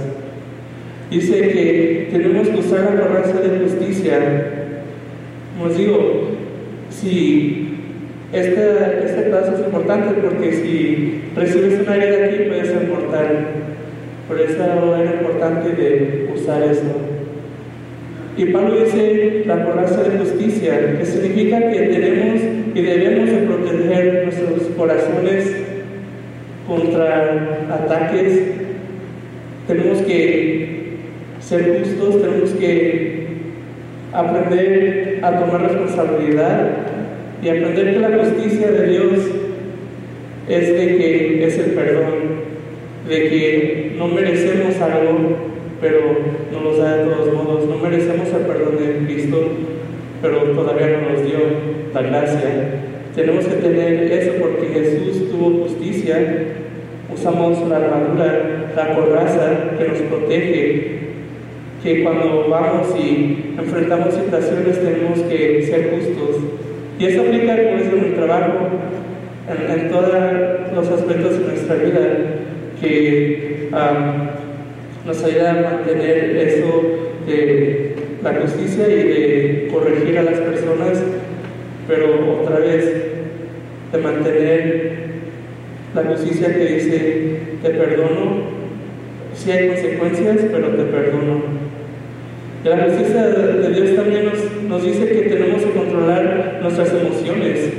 Dice 1.10 1.40
que 1.48 2.08
tenemos 2.12 2.48
que 2.48 2.60
usar 2.60 2.94
la 2.94 3.06
coraza 3.06 3.40
de 3.40 3.58
justicia. 3.58 4.18
Os 5.62 5.76
digo, 5.76 6.30
si 6.90 7.73
este, 8.32 9.04
este 9.04 9.22
paso 9.30 9.54
es 9.54 9.60
importante 9.60 10.14
porque 10.20 10.52
si 10.52 11.22
recibes 11.36 11.80
una 11.80 11.96
herida 11.96 12.26
aquí 12.26 12.48
puede 12.48 12.64
ser 12.64 12.88
mortal. 12.88 13.46
Por 14.26 14.40
eso 14.40 14.96
era 14.96 15.14
importante 15.14 15.70
de 15.70 16.30
usar 16.34 16.62
eso. 16.62 17.14
Y 18.36 18.46
Pablo 18.46 18.80
dice 18.84 19.44
la 19.46 19.64
coraza 19.64 20.02
de 20.02 20.18
justicia, 20.18 20.98
que 20.98 21.06
significa 21.06 21.70
que 21.70 21.78
tenemos 21.80 22.42
y 22.74 22.82
debemos 22.82 23.30
de 23.30 23.38
proteger 23.46 24.24
nuestros 24.24 24.62
corazones 24.76 25.56
contra 26.66 27.58
ataques. 27.70 28.40
Tenemos 29.68 29.98
que 30.02 30.96
ser 31.40 31.78
justos, 31.78 32.22
tenemos 32.22 32.50
que 32.52 33.26
aprender 34.12 35.20
a 35.22 35.38
tomar 35.38 35.62
responsabilidad 35.62 36.93
y 37.44 37.48
aprender 37.50 37.92
que 37.92 38.00
la 38.00 38.18
justicia 38.18 38.70
de 38.70 38.86
Dios 38.86 39.12
es 40.48 40.68
de 40.68 40.96
que 40.96 41.46
es 41.46 41.58
el 41.58 41.72
perdón, 41.72 42.14
de 43.06 43.28
que 43.28 43.92
no 43.98 44.08
merecemos 44.08 44.80
algo, 44.80 45.36
pero 45.78 46.00
nos 46.50 46.62
lo 46.62 46.76
da 46.78 46.96
de 46.96 47.04
todos 47.04 47.34
modos, 47.34 47.68
no 47.68 47.76
merecemos 47.76 48.28
el 48.28 48.46
perdón 48.46 48.78
de 48.78 49.04
Cristo, 49.04 49.42
pero 50.22 50.38
todavía 50.52 50.98
no 50.98 51.10
nos 51.10 51.26
dio 51.26 51.38
la 51.92 52.00
gracia. 52.00 52.80
Tenemos 53.14 53.44
que 53.44 53.56
tener 53.56 54.10
eso 54.10 54.32
porque 54.40 54.68
Jesús 54.68 55.30
tuvo 55.30 55.64
justicia, 55.64 56.46
usamos 57.14 57.68
la 57.68 57.76
armadura, 57.76 58.72
la 58.74 58.94
coraza 58.94 59.76
que 59.78 59.88
nos 59.88 59.98
protege, 59.98 60.94
que 61.82 62.02
cuando 62.02 62.48
vamos 62.48 62.88
y 62.98 63.54
enfrentamos 63.58 64.14
situaciones 64.14 64.82
tenemos 64.82 65.18
que 65.28 65.62
ser 65.62 65.90
justos. 65.90 66.63
Y 66.98 67.06
eso 67.06 67.22
aplica 67.22 67.56
pues, 67.56 67.92
en 67.92 68.04
el 68.04 68.14
trabajo, 68.14 68.68
en, 69.48 69.80
en 69.80 69.90
todos 69.90 70.12
los 70.74 70.88
aspectos 70.88 71.38
de 71.38 71.46
nuestra 71.46 71.76
vida, 71.76 72.00
que 72.80 73.68
nos 75.04 75.24
ayuda 75.24 75.50
a 75.50 75.76
mantener 75.76 76.36
eso 76.36 76.82
de 77.26 77.94
la 78.22 78.34
justicia 78.34 78.88
y 78.88 78.94
de 78.94 79.68
corregir 79.72 80.18
a 80.18 80.22
las 80.22 80.38
personas, 80.38 81.02
pero 81.86 82.40
otra 82.40 82.58
vez 82.58 83.04
de 83.92 83.98
mantener 83.98 84.92
la 85.94 86.02
justicia 86.04 86.54
que 86.54 86.64
dice, 86.64 87.36
te 87.62 87.70
perdono, 87.70 88.54
si 89.34 89.50
hay 89.50 89.68
consecuencias, 89.68 90.38
pero 90.50 90.68
te 90.68 90.84
perdono. 90.84 91.42
Y 92.64 92.68
la 92.68 92.84
justicia 92.84 93.26
de 93.26 93.68
Dios 93.70 93.96
también 93.96 94.30
nos 94.68 94.84
dice 94.84 95.06
que 95.06 95.28
tenemos 95.28 95.62
que 95.62 95.70
controlar 95.70 96.43
nuestras 96.64 96.92
emociones, 96.92 97.70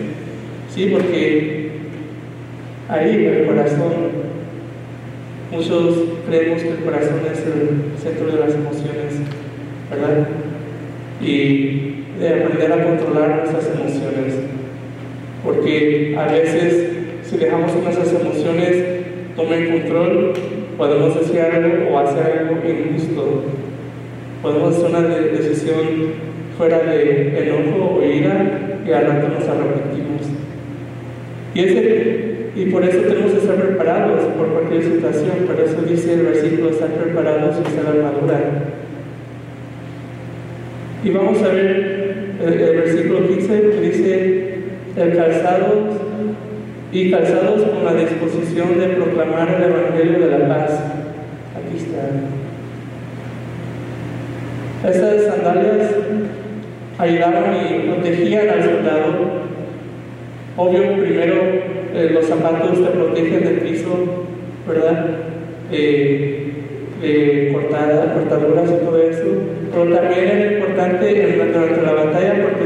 ¿sí? 0.74 0.90
Porque 0.92 1.72
ahí 2.88 3.26
el 3.26 3.46
corazón 3.46 4.26
Muchos 5.52 5.96
creemos 6.28 6.62
que 6.62 6.70
el 6.70 6.78
corazón 6.78 7.20
es 7.32 7.40
el 7.40 7.98
centro 8.02 8.28
de 8.28 8.40
las 8.40 8.56
emociones, 8.56 9.22
¿verdad? 9.90 10.28
Y 11.22 12.04
de 12.20 12.30
aprender 12.30 12.74
a 12.74 12.84
controlar 12.84 13.38
nuestras 13.38 13.68
emociones. 13.68 14.36
Porque 15.46 16.16
a 16.18 16.26
veces, 16.32 16.90
si 17.24 17.38
dejamos 17.38 17.72
que 17.72 17.82
nuestras 17.82 18.12
emociones 18.12 18.84
tomen 19.38 19.80
control, 19.80 20.34
podemos 20.78 21.20
decir 21.20 21.40
algo 21.40 21.94
o 21.94 22.00
hacer 22.00 22.40
algo 22.40 22.56
injusto. 22.68 23.44
Podemos 24.42 24.76
hacer 24.76 24.90
una 24.90 25.02
decisión 25.02 25.86
fuera 26.58 26.80
de 26.80 27.40
enojo 27.40 27.98
o 27.98 28.04
ira 28.04 28.75
y 28.86 28.92
al 28.92 29.06
rato 29.06 29.28
nos 29.30 29.48
arrepentimos. 29.48 30.22
Y 31.54 31.60
ese 31.60 32.26
y 32.56 32.68
por 32.68 32.86
eso 32.86 33.00
tenemos 33.00 33.34
que 33.34 33.40
estar 33.40 33.56
preparados 33.56 34.24
por 34.38 34.48
cualquier 34.48 34.84
situación. 34.84 35.46
Por 35.46 35.60
eso 35.60 35.82
dice 35.82 36.14
el 36.14 36.22
versículo, 36.22 36.70
estar 36.70 36.90
preparados 36.90 37.58
y 37.58 37.68
estar 37.68 37.86
armadura. 37.86 38.40
Y 41.04 41.10
vamos 41.10 41.42
a 41.44 41.50
ver 41.50 42.36
el, 42.42 42.54
el, 42.54 42.76
versículo 42.78 43.28
15 43.28 43.62
que 43.62 43.82
dice, 43.82 44.58
el 44.96 45.18
calzado 45.18 45.90
y 46.94 47.12
calzados 47.12 47.62
con 47.64 47.84
la 47.84 47.94
disposición 47.94 48.80
de 48.80 48.88
proclamar 48.88 49.54
el 49.58 49.64
Evangelio 49.64 50.20
de 50.20 50.40
la 50.40 50.48
paz. 50.48 50.80
Aquí 51.56 51.78
está. 51.78 52.10
Estas 54.90 55.24
sandalias 55.24 55.92
ayudaban 56.98 57.56
y 57.70 57.88
protegían 57.90 58.50
al 58.50 58.64
soldado. 58.64 59.46
Obvio, 60.58 61.04
primero 61.04 61.36
eh, 61.94 62.10
los 62.14 62.26
zapatos 62.26 62.84
te 62.84 62.90
protegen 62.92 63.44
del 63.44 63.60
piso, 63.60 64.26
¿verdad? 64.68 65.06
Eh, 65.72 66.46
de 67.02 67.52
cortaduras 67.54 68.70
y 68.70 68.86
todo 68.86 69.02
eso. 69.02 69.26
Pero 69.72 69.96
también 69.96 70.28
era 70.28 70.54
importante 70.54 71.38
durante 71.54 71.82
la 71.82 71.92
batalla 71.92 72.34
porque 72.44 72.66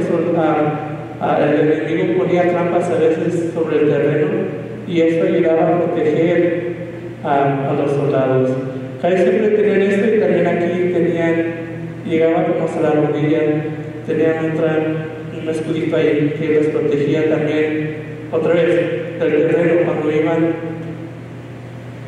el 1.38 1.72
enemigo 1.72 2.24
ponía 2.24 2.50
trampas 2.50 2.90
a 2.90 3.00
veces 3.00 3.52
sobre 3.54 3.80
el 3.80 3.90
terreno 3.90 4.28
y 4.88 5.02
eso 5.02 5.26
ayudaba 5.26 5.68
a 5.68 5.82
proteger 5.82 6.74
a, 7.24 7.74
los 7.74 7.92
soldados. 7.92 8.52
Casi 9.02 9.18
siempre 9.18 9.50
tenían 9.50 9.82
esto 9.82 10.16
y 10.16 10.20
también 10.20 10.48
aquí 10.48 10.94
tenían, 10.94 11.46
llegaban 12.08 12.46
como 12.46 12.66
hasta 12.66 12.82
la 12.82 12.92
rodilla, 12.92 13.40
tenían 14.10 14.54
un 15.40 15.50
escudito 15.50 15.96
ahí 15.96 16.34
que 16.40 16.48
les 16.48 16.68
protegía 16.68 17.30
también 17.30 17.96
otra 18.32 18.54
vez 18.54 19.20
del 19.20 19.48
terreno 19.48 19.82
cuando 19.86 20.12
iban. 20.12 20.54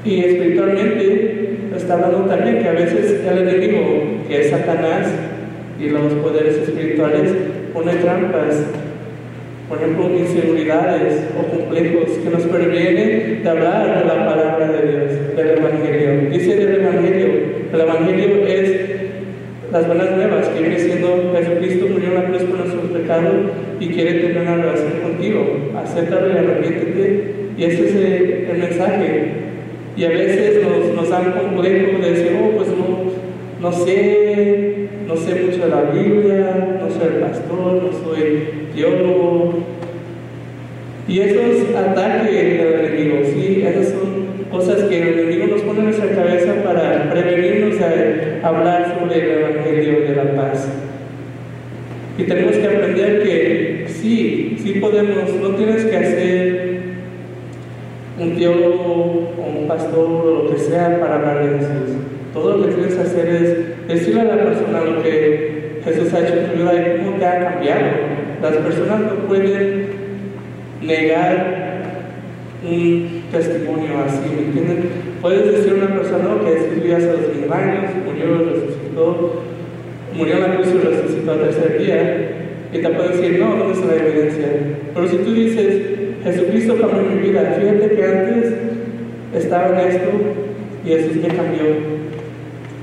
Y 0.04 0.26
espiritualmente 0.26 1.58
está 1.78 1.94
hablando 1.94 2.26
también 2.26 2.60
que 2.60 2.68
a 2.68 2.74
veces 2.74 3.22
el 3.24 3.48
enemigo, 3.48 4.24
que 4.28 4.42
es 4.42 4.50
Satanás 4.50 5.08
y 5.80 5.90
los 5.90 6.14
poderes 6.14 6.56
espirituales, 6.56 7.32
pone 7.72 7.94
trampas, 7.94 8.66
por 9.70 9.78
ejemplo, 9.78 10.10
inseguridades 10.10 11.28
o 11.40 11.56
complejos 11.56 12.18
que 12.18 12.30
nos 12.30 12.44
previenen 12.44 13.44
de 13.44 13.50
hablar 13.50 14.00
de 14.00 14.06
la 14.06 14.26
palabra 14.26 14.68
de 14.72 14.88
Dios, 14.88 15.36
del 15.38 15.50
Evangelio. 15.60 16.30
Dice 16.32 16.56
del 16.56 16.82
Evangelio, 16.82 17.28
el 17.72 17.80
Evangelio 17.80 18.46
es 18.48 18.81
las 19.72 19.88
buenas 19.88 20.12
nuevas, 20.12 20.48
que 20.50 20.60
viene 20.60 20.80
siendo 20.80 21.34
Jesucristo 21.34 21.88
murió 21.90 22.10
en 22.10 22.16
la 22.16 22.26
cruz 22.26 22.44
por 22.44 22.60
nuestros 22.60 22.92
pecados 22.92 23.34
y 23.80 23.88
quiere 23.88 24.20
tener 24.20 24.42
una 24.42 24.56
relación 24.58 25.00
contigo. 25.02 25.72
Acéptalo 25.78 26.28
y 26.28 26.38
arrepiéntete. 26.38 27.36
Y 27.58 27.64
ese 27.64 27.88
es 27.88 27.96
el, 27.96 28.58
mensaje. 28.58 29.32
Y 29.96 30.04
a 30.04 30.10
veces 30.10 30.62
nos, 30.64 30.96
nos 30.96 31.10
dan 31.10 31.32
complejo 31.32 32.00
de 32.00 32.12
decir, 32.12 32.38
oh, 32.42 32.58
pues 32.58 32.70
no, 32.70 33.12
no 33.62 33.72
sé, 33.72 34.88
no 35.08 35.16
sé 35.16 35.36
mucho 35.36 35.66
de 35.66 35.70
la 35.70 35.82
Biblia, 35.84 36.80
no 36.82 36.90
soy 36.90 37.16
el 37.16 37.22
pastor, 37.22 37.84
no 37.84 37.92
soy 38.04 38.44
teólogo. 38.76 39.54
Y 41.08 41.20
esos 41.20 41.76
ataques 41.76 42.32
del 42.32 42.86
enemigo, 42.86 43.18
sí, 43.26 43.64
esas 43.66 43.90
son 43.90 44.21
cosas 44.52 44.84
que 44.84 45.02
el 45.02 45.20
enemigo 45.20 45.48
nos 45.48 45.62
pone 45.62 45.80
en 45.80 45.86
nuestra 45.86 46.10
cabeza 46.10 46.54
para 46.64 47.10
prevenirnos 47.10 47.80
a 47.82 48.48
hablar 48.48 48.98
sobre 49.00 49.24
el 49.24 49.40
Evangelio 49.40 50.02
de 50.02 50.16
la 50.16 50.36
paz. 50.36 50.68
Y 52.18 52.24
tenemos 52.24 52.58
que 52.58 52.68
aprender 52.68 53.24
que 53.24 53.86
sí, 53.88 54.58
sí 54.62 54.74
podemos, 54.74 55.34
no 55.42 55.50
tienes 55.56 55.86
que 55.86 55.96
hacer 55.96 56.82
un 58.20 58.36
teólogo 58.36 59.32
o 59.38 59.60
un 59.60 59.68
pastor 59.68 60.10
o 60.10 60.44
lo 60.44 60.52
que 60.52 60.60
sea 60.60 61.00
para 61.00 61.16
hablar 61.16 61.44
de 61.44 61.58
Jesús. 61.58 61.96
Todo 62.34 62.58
lo 62.58 62.66
que 62.68 62.74
tienes 62.74 62.96
que 62.96 63.02
hacer 63.02 63.28
es 63.30 63.88
decirle 63.88 64.22
a 64.22 64.36
la 64.36 64.44
persona 64.44 64.82
lo 64.82 65.02
que 65.02 65.80
Jesús 65.84 66.14
ha 66.14 66.20
hecho 66.20 66.34
en 66.34 66.46
tu 66.48 66.58
vida 66.58 66.74
y 66.74 67.04
cómo 67.04 67.18
te 67.18 67.26
ha 67.26 67.52
cambiado. 67.52 67.82
Las 68.42 68.58
personas 68.58 69.00
no 69.02 69.28
pueden 69.28 69.88
negar 70.82 71.71
un 72.64 73.24
testimonio 73.32 74.04
así, 74.06 74.30
¿me 74.36 74.44
entienden? 74.44 74.90
Puedes 75.22 75.52
decir 75.52 75.74
una 75.74 75.96
persona 75.96 76.30
que 76.44 76.52
Jesús 76.52 76.94
hace 76.94 77.08
los 77.08 77.36
mil 77.36 77.52
años, 77.52 77.92
murió, 78.06 78.38
resucitó, 78.38 79.44
murió 80.16 80.36
en 80.36 80.42
la 80.42 80.56
cruz 80.56 80.68
y 80.68 80.88
resucitó 80.88 81.32
al 81.32 81.40
tercer 81.40 81.80
día, 81.80 82.32
y 82.74 82.78
te 82.78 82.90
puede 82.90 83.10
decir, 83.10 83.40
no, 83.40 83.56
¿dónde 83.56 83.74
está 83.74 83.96
la 83.96 84.02
evidencia? 84.02 84.48
Pero 84.94 85.08
si 85.08 85.18
tú 85.18 85.34
dices, 85.34 85.82
Jesucristo 86.24 86.78
cambió 86.80 87.02
mi 87.02 87.30
vida, 87.30 87.58
fíjate 87.60 87.96
que 87.96 88.04
antes 88.04 88.54
estaba 89.36 89.82
en 89.82 89.90
esto 89.90 90.10
y 90.86 90.90
Jesús 90.90 91.16
me 91.16 91.28
cambió. 91.28 92.02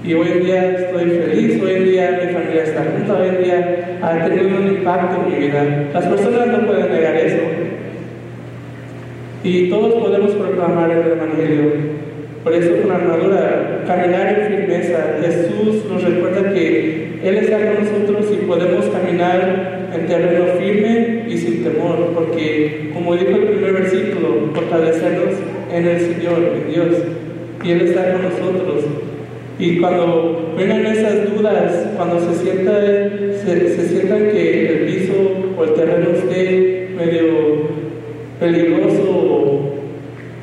Y 0.04 0.14
hoy 0.14 0.28
en 0.32 0.44
día 0.44 0.70
estoy 0.72 1.10
feliz, 1.10 1.62
hoy 1.62 1.72
en 1.72 1.84
día 1.84 2.20
mi 2.24 2.32
familia 2.32 2.62
está 2.64 2.84
junta, 2.84 3.18
hoy 3.18 3.28
en 3.28 3.42
día 3.42 3.98
ha 4.02 4.24
tenido 4.26 4.58
un 4.58 4.68
impacto 4.68 5.22
en 5.22 5.32
mi 5.32 5.46
vida. 5.46 5.88
Las 5.92 6.06
personas 6.06 6.46
no 6.48 6.66
pueden 6.66 6.92
negar 6.92 7.16
eso. 7.16 7.38
Y 9.44 9.70
todos 9.70 9.94
podemos 9.94 10.32
proclamar 10.32 10.90
el 10.90 11.12
Evangelio. 11.12 11.72
Por 12.42 12.54
eso 12.54 12.82
con 12.82 12.90
armadura, 12.90 13.84
caminar 13.86 14.36
en 14.38 14.58
firmeza. 14.58 15.18
Jesús 15.20 15.84
nos 15.88 16.02
recuerda 16.02 16.52
que 16.52 17.18
Él 17.22 17.36
está 17.36 17.58
con 17.58 17.84
nosotros 17.84 18.26
y 18.32 18.46
podemos 18.46 18.86
caminar 18.86 19.90
en 19.94 20.06
terreno 20.06 20.44
firme 20.58 21.24
y 21.28 21.38
sin 21.38 21.62
temor, 21.62 22.12
porque 22.14 22.90
como 22.92 23.14
dijo 23.14 23.30
el 23.30 23.48
primer 23.48 23.72
versículo, 23.74 24.50
fortalecernos 24.54 25.34
en 25.72 25.86
el 25.86 26.00
Señor, 26.00 26.38
en 26.54 26.72
Dios, 26.72 26.96
y 27.64 27.70
Él 27.70 27.82
está 27.82 28.12
con 28.12 28.22
nosotros. 28.22 28.84
Y 29.58 29.78
cuando 29.78 30.54
vengan 30.56 30.86
esas 30.86 31.34
dudas, 31.34 31.88
cuando 31.96 32.20
se 32.20 32.44
sienta, 32.44 32.80
se, 33.44 33.76
se 33.76 33.88
sientan 33.88 34.30
que 34.30 34.68
el 34.68 34.78
piso 34.86 35.14
o 35.56 35.64
el 35.64 35.74
terreno 35.74 36.10
esté 36.10 36.90
medio 36.96 37.77
peligroso 38.38 39.74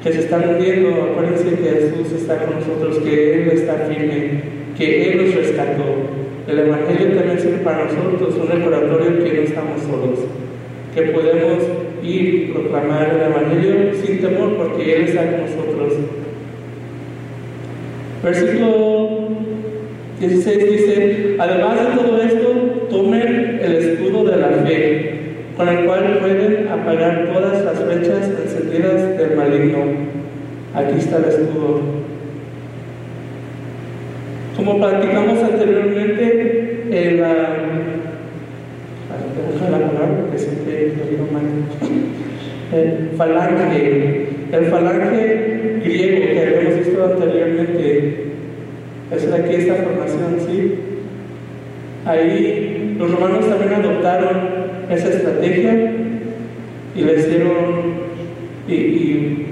que 0.03 0.11
se 0.13 0.19
están 0.19 0.49
hundiendo, 0.49 0.89
acuérdense 0.89 1.55
que 1.55 1.69
Jesús 1.69 2.21
está 2.21 2.37
con 2.37 2.59
nosotros, 2.59 2.99
que 2.99 3.33
Él 3.33 3.49
está 3.49 3.87
firme, 3.89 4.41
que 4.77 5.11
Él 5.11 5.25
nos 5.25 5.35
rescató. 5.35 5.83
El 6.47 6.59
Evangelio 6.59 7.15
también 7.15 7.39
sirve 7.39 7.57
para 7.63 7.85
nosotros, 7.85 8.35
un 8.35 8.47
recordatorio 8.47 9.23
que 9.23 9.33
no 9.33 9.41
estamos 9.41 9.81
solos, 9.81 10.19
que 10.93 11.01
podemos 11.01 11.63
ir 12.03 12.53
proclamar 12.53 13.15
el 13.15 13.33
Evangelio 13.33 13.93
sin 13.95 14.21
temor 14.21 14.55
porque 14.57 14.95
Él 14.95 15.01
está 15.05 15.23
con 15.23 15.41
nosotros. 15.41 15.93
Versículo 18.23 19.27
16 20.19 20.71
dice, 20.71 21.35
además 21.39 21.79
de 21.79 21.95
todo 21.95 22.21
esto, 22.21 22.47
tomen 22.89 23.59
el 23.63 23.75
escudo 23.75 24.23
de 24.25 24.37
la 24.37 24.49
fe 24.65 25.14
con 25.55 25.69
el 25.69 25.85
cual 25.85 26.17
pueden 26.19 26.67
apagar 26.67 27.29
todas 27.33 27.63
las 27.63 27.79
flechas 27.79 28.29
encendidas 28.43 29.17
del 29.17 29.37
maligno. 29.37 29.77
Aquí 30.73 30.99
está 30.99 31.17
el 31.17 31.25
escudo. 31.25 31.81
Como 34.57 34.77
platicamos 34.79 35.43
anteriormente, 35.43 36.83
el, 36.91 37.23
ah, 37.23 37.55
la 39.71 39.77
palabra 39.77 40.17
porque 40.21 40.37
siempre 40.37 40.93
lo 40.97 41.09
digo 41.09 41.27
mal. 41.31 41.43
El 42.73 43.09
falange, 43.15 44.27
el 44.51 44.65
falange 44.65 45.79
griego 45.83 46.33
que 46.33 46.39
habíamos 46.39 46.79
visto 46.79 47.03
anteriormente, 47.05 48.25
es 49.11 49.31
aquí 49.31 49.55
esta 49.55 49.75
formación, 49.75 50.37
¿sí? 50.45 50.94
Ahí 52.05 52.95
los 52.99 53.11
romanos 53.11 53.49
también 53.49 53.73
adoptaron 53.73 54.37
esa 54.89 55.09
estrategia 55.09 55.91
y 56.95 57.01
le 57.01 57.13
hicieron, 57.15 57.53
y, 58.67 58.73
y 58.73 59.45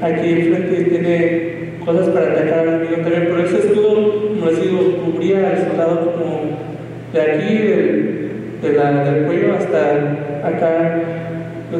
aquí 0.00 0.28
enfrente 0.28 0.84
tiene 0.84 1.52
cosas 1.84 2.08
para 2.10 2.32
atacar 2.32 2.60
al 2.60 2.68
enemigo 2.68 3.02
también, 3.02 3.24
pero 3.28 3.44
ese 3.44 3.58
escudo, 3.58 4.28
como 4.28 4.46
les 4.46 4.62
digo, 4.62 4.96
cubría 5.04 5.50
al 5.50 5.58
soldado 5.58 6.12
como 6.12 6.40
de 7.12 7.20
aquí, 7.20 7.58
de, 8.62 8.72
la, 8.74 9.04
del 9.04 9.24
cuello 9.24 9.54
hasta 9.54 10.46
acá, 10.46 11.02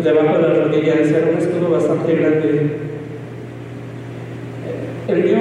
debajo 0.03 0.39
de 0.39 0.49
las 0.49 0.59
rodillas, 0.59 1.09
era 1.09 1.31
un 1.31 1.39
escudo 1.39 1.71
bastante 1.71 2.17
grande. 2.17 2.71
El 5.09 5.25
mío, 5.25 5.39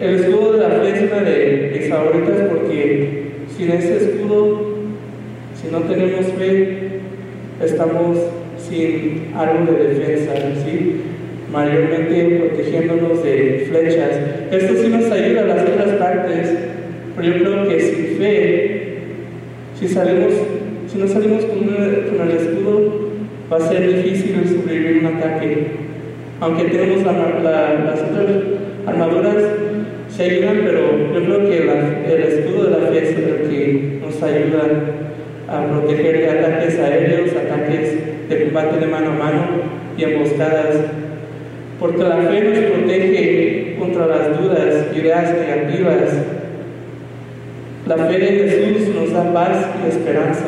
el 0.00 0.14
escudo 0.16 0.52
de 0.52 0.58
la 0.58 0.88
es 0.88 1.02
una 1.02 1.22
de 1.22 1.76
mis 1.78 1.88
favoritas 1.88 2.48
porque 2.48 3.19
sin 3.60 3.72
ese 3.72 3.96
escudo, 3.96 4.74
si 5.54 5.70
no 5.70 5.80
tenemos 5.80 6.24
fe, 6.38 7.00
estamos 7.62 8.16
sin 8.58 9.34
algo 9.36 9.70
de 9.70 9.88
defensa, 9.88 10.32
¿sí? 10.64 11.02
mayormente 11.52 12.38
protegiéndonos 12.38 13.22
de 13.22 13.66
flechas. 13.68 14.18
Esto 14.50 14.82
sí 14.82 14.88
nos 14.88 15.10
ayuda 15.12 15.42
a 15.42 15.46
las 15.46 15.68
otras 15.68 15.90
partes, 15.96 16.54
pero 17.14 17.28
yo 17.28 17.44
creo 17.44 17.68
que 17.68 17.80
sin 17.80 18.16
fe, 18.16 18.98
si 19.78 19.88
salimos, 19.88 20.32
si 20.90 20.98
no 20.98 21.06
salimos 21.06 21.44
con, 21.44 21.58
el 21.68 22.36
escudo, 22.36 23.10
va 23.52 23.58
a 23.58 23.68
ser 23.68 23.94
difícil 23.94 24.36
sobrevivir 24.48 25.04
un 25.04 25.16
ataque. 25.16 25.66
Aunque 26.40 26.64
tenemos 26.64 27.02
las 27.02 28.00
otras 28.00 28.26
armaduras, 28.86 29.44
se 30.20 30.26
ayudan, 30.26 30.60
pero 30.66 30.98
yo 31.14 31.24
creo 31.24 31.48
que 31.48 32.12
el 32.12 32.22
escudo 32.24 32.64
de 32.64 32.70
la 32.78 32.90
fe 32.90 32.98
es 32.98 33.16
el 33.16 33.48
que 33.48 34.00
nos 34.02 34.22
ayuda 34.22 34.64
a 35.48 35.66
proteger 35.66 36.18
de 36.18 36.28
ataques 36.28 36.78
aéreos, 36.78 37.30
ataques 37.30 38.28
de 38.28 38.44
combate 38.44 38.80
de 38.80 38.86
mano 38.86 39.12
a 39.12 39.14
mano 39.14 39.46
y 39.96 40.04
emboscadas 40.04 40.76
porque 41.78 42.02
la 42.02 42.16
fe 42.18 42.42
nos 42.42 42.58
protege 42.58 43.76
contra 43.78 44.06
las 44.08 44.38
dudas, 44.38 44.94
ideas 44.94 45.32
negativas. 45.32 46.12
La 47.86 47.96
fe 47.96 48.18
de 48.18 48.26
Jesús 48.26 48.94
nos 48.94 49.12
da 49.12 49.32
paz 49.32 49.68
y 49.82 49.88
esperanza. 49.88 50.44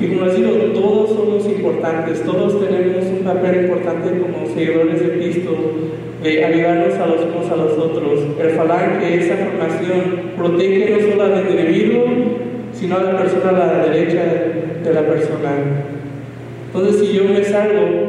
Y 0.00 0.06
como 0.06 0.24
les 0.24 0.36
digo, 0.36 0.52
todos 0.72 1.10
somos 1.10 1.44
importantes, 1.44 2.22
todos 2.22 2.66
tenemos 2.66 3.04
un 3.04 3.24
papel 3.24 3.66
importante 3.66 4.18
como 4.20 4.46
seguidores 4.54 5.00
de 5.00 5.18
Cristo, 5.18 5.54
de 6.26 6.44
ayudarnos 6.44 6.94
a 6.94 7.06
los 7.06 7.24
unos 7.24 7.50
a 7.50 7.56
los 7.56 7.72
otros. 7.78 8.20
El 8.40 8.50
falange, 8.50 9.14
esa 9.14 9.36
formación, 9.36 10.32
protege 10.36 10.90
no 10.90 11.10
solo 11.10 11.22
al 11.22 11.50
individuo, 11.50 12.04
sino 12.72 12.96
a 12.96 13.02
la 13.04 13.18
persona 13.18 13.50
a 13.50 13.52
la 13.52 13.86
derecha 13.86 14.22
de 14.82 14.92
la 14.92 15.02
persona. 15.02 15.50
Entonces, 16.66 17.00
si 17.00 17.16
yo 17.16 17.24
me 17.24 17.44
salgo 17.44 18.08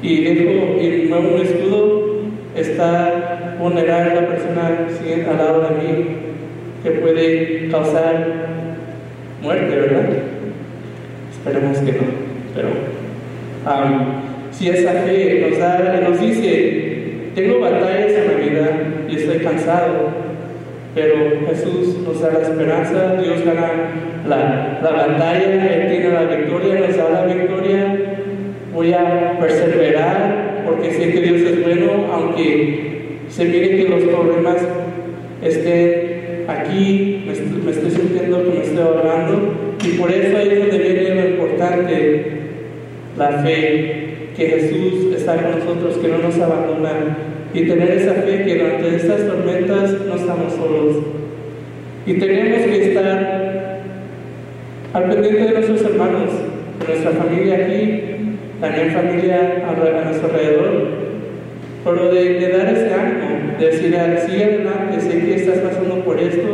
y 0.00 0.24
dejo 0.24 0.80
y 0.80 1.12
un 1.12 1.40
escudo, 1.42 2.18
está 2.54 3.56
vulnerar 3.58 4.10
a 4.10 4.14
la 4.14 4.28
persona 4.28 4.86
al 5.30 5.36
lado 5.36 5.60
de 5.62 5.70
mí 5.70 6.06
que 6.82 6.90
puede 6.92 7.68
causar 7.68 8.48
muerte, 9.42 9.76
¿verdad? 9.76 10.08
Esperemos 11.32 11.78
que 11.78 11.92
no, 11.92 11.98
pero 12.54 12.68
si 14.58 14.68
esa 14.68 14.92
fe 14.92 15.46
nos, 15.48 15.58
da, 15.58 16.00
nos 16.08 16.20
dice, 16.20 17.30
tengo 17.34 17.60
batallas 17.60 18.10
en 18.10 18.26
la 18.26 18.34
vida 18.34 18.70
y 19.08 19.14
estoy 19.14 19.38
cansado, 19.38 20.08
pero 20.96 21.14
Jesús 21.48 21.98
nos 22.04 22.20
da 22.20 22.32
la 22.32 22.40
esperanza, 22.40 23.16
Dios 23.22 23.44
gana 23.44 23.70
la, 24.26 24.80
la 24.82 24.90
batalla, 24.90 25.74
Él 25.74 25.88
tiene 25.88 26.12
la 26.12 26.24
victoria, 26.24 26.80
nos 26.80 26.96
da 26.96 27.08
la 27.08 27.26
victoria. 27.32 27.96
Voy 28.74 28.92
a 28.92 29.38
perseverar 29.38 30.64
porque 30.66 30.90
sé 30.90 31.12
que 31.12 31.20
Dios 31.20 31.40
es 31.42 31.62
bueno, 31.62 32.12
aunque 32.12 33.18
se 33.28 33.44
mire 33.44 33.76
que 33.76 33.88
los 33.88 34.02
problemas 34.02 34.56
estén 35.40 36.44
aquí, 36.48 37.24
me 37.26 37.70
estoy, 37.70 37.90
sintiendo 37.92 38.42
que 38.42 38.58
me 38.58 38.64
estoy 38.64 38.82
ahogando, 38.82 39.54
y 39.84 39.88
por 39.98 40.10
eso 40.10 40.36
ahí 40.36 40.48
es 40.50 40.58
donde 40.58 40.78
viene 40.78 41.14
lo 41.14 41.28
importante, 41.28 42.22
la 43.16 43.28
fe, 43.42 44.07
que 44.38 44.46
Jesús 44.46 45.16
está 45.16 45.34
con 45.34 45.58
nosotros, 45.58 45.96
que 45.96 46.06
no 46.06 46.18
nos 46.18 46.38
abandona, 46.38 47.18
y 47.52 47.66
tener 47.66 47.90
esa 47.90 48.14
fe 48.14 48.44
que 48.44 48.58
durante 48.58 48.94
estas 48.94 49.26
tormentas 49.26 49.96
no 50.06 50.14
estamos 50.14 50.52
solos. 50.54 50.96
Y 52.06 52.14
tenemos 52.14 52.60
que 52.60 52.88
estar 52.88 53.80
al 54.92 55.04
pendiente 55.10 55.42
de 55.42 55.50
nuestros 55.50 55.82
hermanos, 55.82 56.30
de 56.78 56.86
nuestra 56.86 57.10
familia 57.10 57.56
aquí, 57.56 58.00
también 58.60 58.90
familia 58.92 59.64
a, 59.68 60.04
nuestro 60.04 60.28
alrededor, 60.28 60.86
pero 61.84 62.12
de, 62.12 62.48
dar 62.48 62.72
ese 62.72 62.94
ánimo, 62.94 63.58
de 63.58 63.66
decir, 63.66 63.96
sigue 64.24 64.44
adelante, 64.44 65.00
sé 65.00 65.18
que 65.18 65.34
estás 65.34 65.58
pasando 65.58 66.04
por 66.04 66.20
esto, 66.20 66.48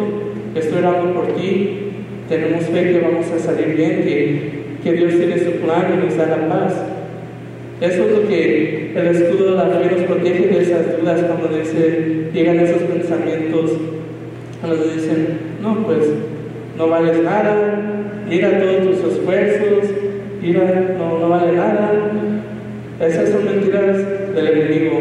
estoy 0.54 0.78
orando 0.78 1.12
por 1.12 1.34
ti, 1.34 1.90
tenemos 2.30 2.64
fe 2.64 2.92
que 2.92 3.00
vamos 3.00 3.30
a 3.30 3.38
salir 3.38 3.76
bien, 3.76 4.02
que, 4.04 4.64
que 4.82 4.92
Dios 4.94 5.16
tiene 5.16 5.38
su 5.38 5.52
plan 5.60 5.84
y 5.92 6.06
nos 6.06 6.16
da 6.16 6.26
la 6.26 6.48
paz. 6.48 6.94
Eso 7.80 8.04
es 8.04 8.12
lo 8.12 8.28
que 8.28 8.92
el 8.94 9.06
escudo 9.08 9.50
de 9.50 9.56
la 9.56 9.66
fe 9.66 9.96
nos 9.96 10.04
protege 10.04 10.46
de 10.46 10.62
esas 10.62 10.98
dudas 10.98 11.20
cuando 11.22 11.48
llegan 12.32 12.60
esos 12.60 12.82
pensamientos, 12.82 13.72
cuando 14.60 14.84
dicen, 14.84 15.38
no, 15.60 15.84
pues 15.84 16.06
no 16.78 16.88
vales 16.88 17.22
nada, 17.22 17.80
mira 18.28 18.60
todos 18.60 19.00
tus 19.00 19.12
esfuerzos, 19.12 19.90
mira, 20.40 20.94
no, 20.98 21.18
no 21.18 21.28
vale 21.28 21.52
nada. 21.52 22.10
Esas 23.00 23.30
son 23.30 23.44
mentiras 23.44 23.96
del 24.34 24.46
enemigo, 24.46 25.00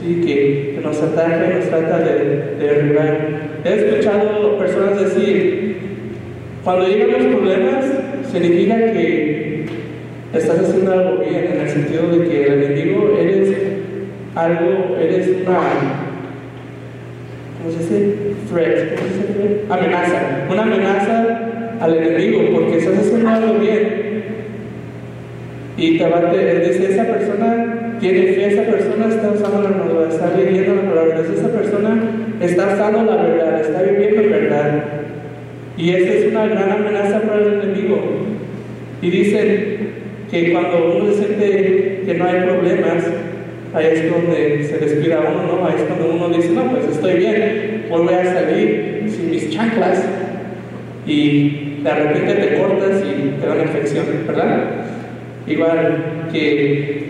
¿sí? 0.00 0.22
que, 0.24 0.80
nos 0.82 1.00
ataca 1.02 1.50
y 1.50 1.58
nos 1.58 1.68
trata 1.68 1.98
de, 1.98 2.56
derribar. 2.58 3.18
He 3.64 3.74
escuchado 3.74 4.58
personas 4.58 5.00
decir, 5.00 5.76
cuando 6.62 6.88
llegan 6.88 7.12
los 7.12 7.34
problemas, 7.36 7.84
significa 8.30 8.76
que 8.92 9.53
estás 10.38 10.58
haciendo 10.58 10.92
algo 10.92 11.18
bien, 11.18 11.52
en 11.52 11.60
el 11.60 11.68
sentido 11.68 12.08
de 12.08 12.28
que 12.28 12.46
el 12.46 12.62
enemigo 12.62 13.16
eres 13.18 13.56
algo, 14.34 14.96
eres 15.00 15.28
una, 15.46 15.60
¿cómo 17.58 17.70
se 17.70 17.78
dice? 17.78 18.14
Threat, 18.50 18.96
¿cómo 18.96 19.08
se 19.10 19.32
dice? 19.32 19.60
Amenaza, 19.70 20.46
una 20.50 20.62
amenaza 20.62 21.38
al 21.80 21.96
enemigo, 21.96 22.40
porque 22.52 22.78
estás 22.78 22.98
haciendo 22.98 23.28
algo 23.28 23.58
bien. 23.58 24.04
Y 25.76 25.98
te 25.98 26.08
va 26.08 26.18
a 26.18 26.32
esa 26.32 27.04
persona 27.04 27.96
tiene 28.00 28.32
fe, 28.32 28.46
esa 28.46 28.62
persona 28.62 29.08
está 29.08 29.30
usando 29.30 29.62
la 29.62 29.68
armadura, 29.70 30.08
está 30.08 30.30
viviendo 30.36 30.74
la 30.74 30.82
palabra, 30.82 31.20
esa 31.20 31.48
persona 31.48 32.02
está 32.40 32.74
usando 32.74 33.04
la 33.04 33.22
verdad, 33.22 33.60
está 33.60 33.82
viviendo 33.82 34.30
verdad. 34.30 34.84
Y 35.76 35.90
esa 35.90 36.12
es 36.12 36.26
una 36.30 36.46
gran 36.46 36.70
amenaza 36.70 37.20
para 37.22 37.40
el 37.40 37.54
enemigo. 37.54 37.98
Y 39.02 39.10
dicen 39.10 40.03
que 40.30 40.52
cuando 40.52 40.96
uno 40.96 41.12
siente 41.12 42.02
que 42.06 42.14
no 42.14 42.24
hay 42.24 42.40
problemas, 42.42 43.04
ahí 43.74 43.86
es 43.92 44.10
donde 44.10 44.64
se 44.64 44.78
despida 44.78 45.20
uno, 45.20 45.56
¿no? 45.56 45.66
Ahí 45.66 45.74
es 45.76 45.82
cuando 45.82 46.14
uno 46.14 46.28
dice, 46.36 46.50
no, 46.50 46.70
pues 46.70 46.84
estoy 46.90 47.14
bien, 47.14 47.86
hoy 47.90 48.04
voy 48.04 48.14
a 48.14 48.24
salir 48.24 49.04
sin 49.08 49.30
mis 49.30 49.50
chanclas 49.50 50.02
y 51.06 51.80
de 51.82 51.90
repente 51.90 52.34
te 52.34 52.58
cortas 52.58 53.02
y 53.02 53.40
te 53.40 53.46
da 53.46 53.54
una 53.54 53.62
infección, 53.62 54.04
¿verdad? 54.26 54.64
Igual 55.46 56.28
que 56.32 57.04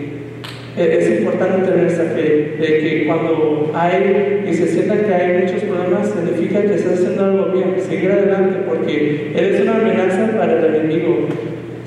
es 0.77 1.19
importante 1.19 1.71
tener 1.71 1.87
esa 1.87 2.03
fe 2.03 2.57
de 2.59 2.79
que 2.79 3.05
cuando 3.07 3.71
hay 3.73 4.43
y 4.49 4.53
se 4.53 4.67
sienta 4.67 4.97
que 4.97 5.13
hay 5.13 5.43
muchos 5.43 5.63
problemas, 5.63 6.09
significa 6.09 6.61
que 6.61 6.75
estás 6.75 6.99
haciendo 6.99 7.23
algo 7.23 7.45
bien, 7.53 7.75
seguir 7.79 8.11
adelante, 8.11 8.57
porque 8.67 9.31
eres 9.33 9.61
una 9.61 9.77
amenaza 9.77 10.37
para 10.37 10.59
el 10.59 10.75
enemigo. 10.75 11.27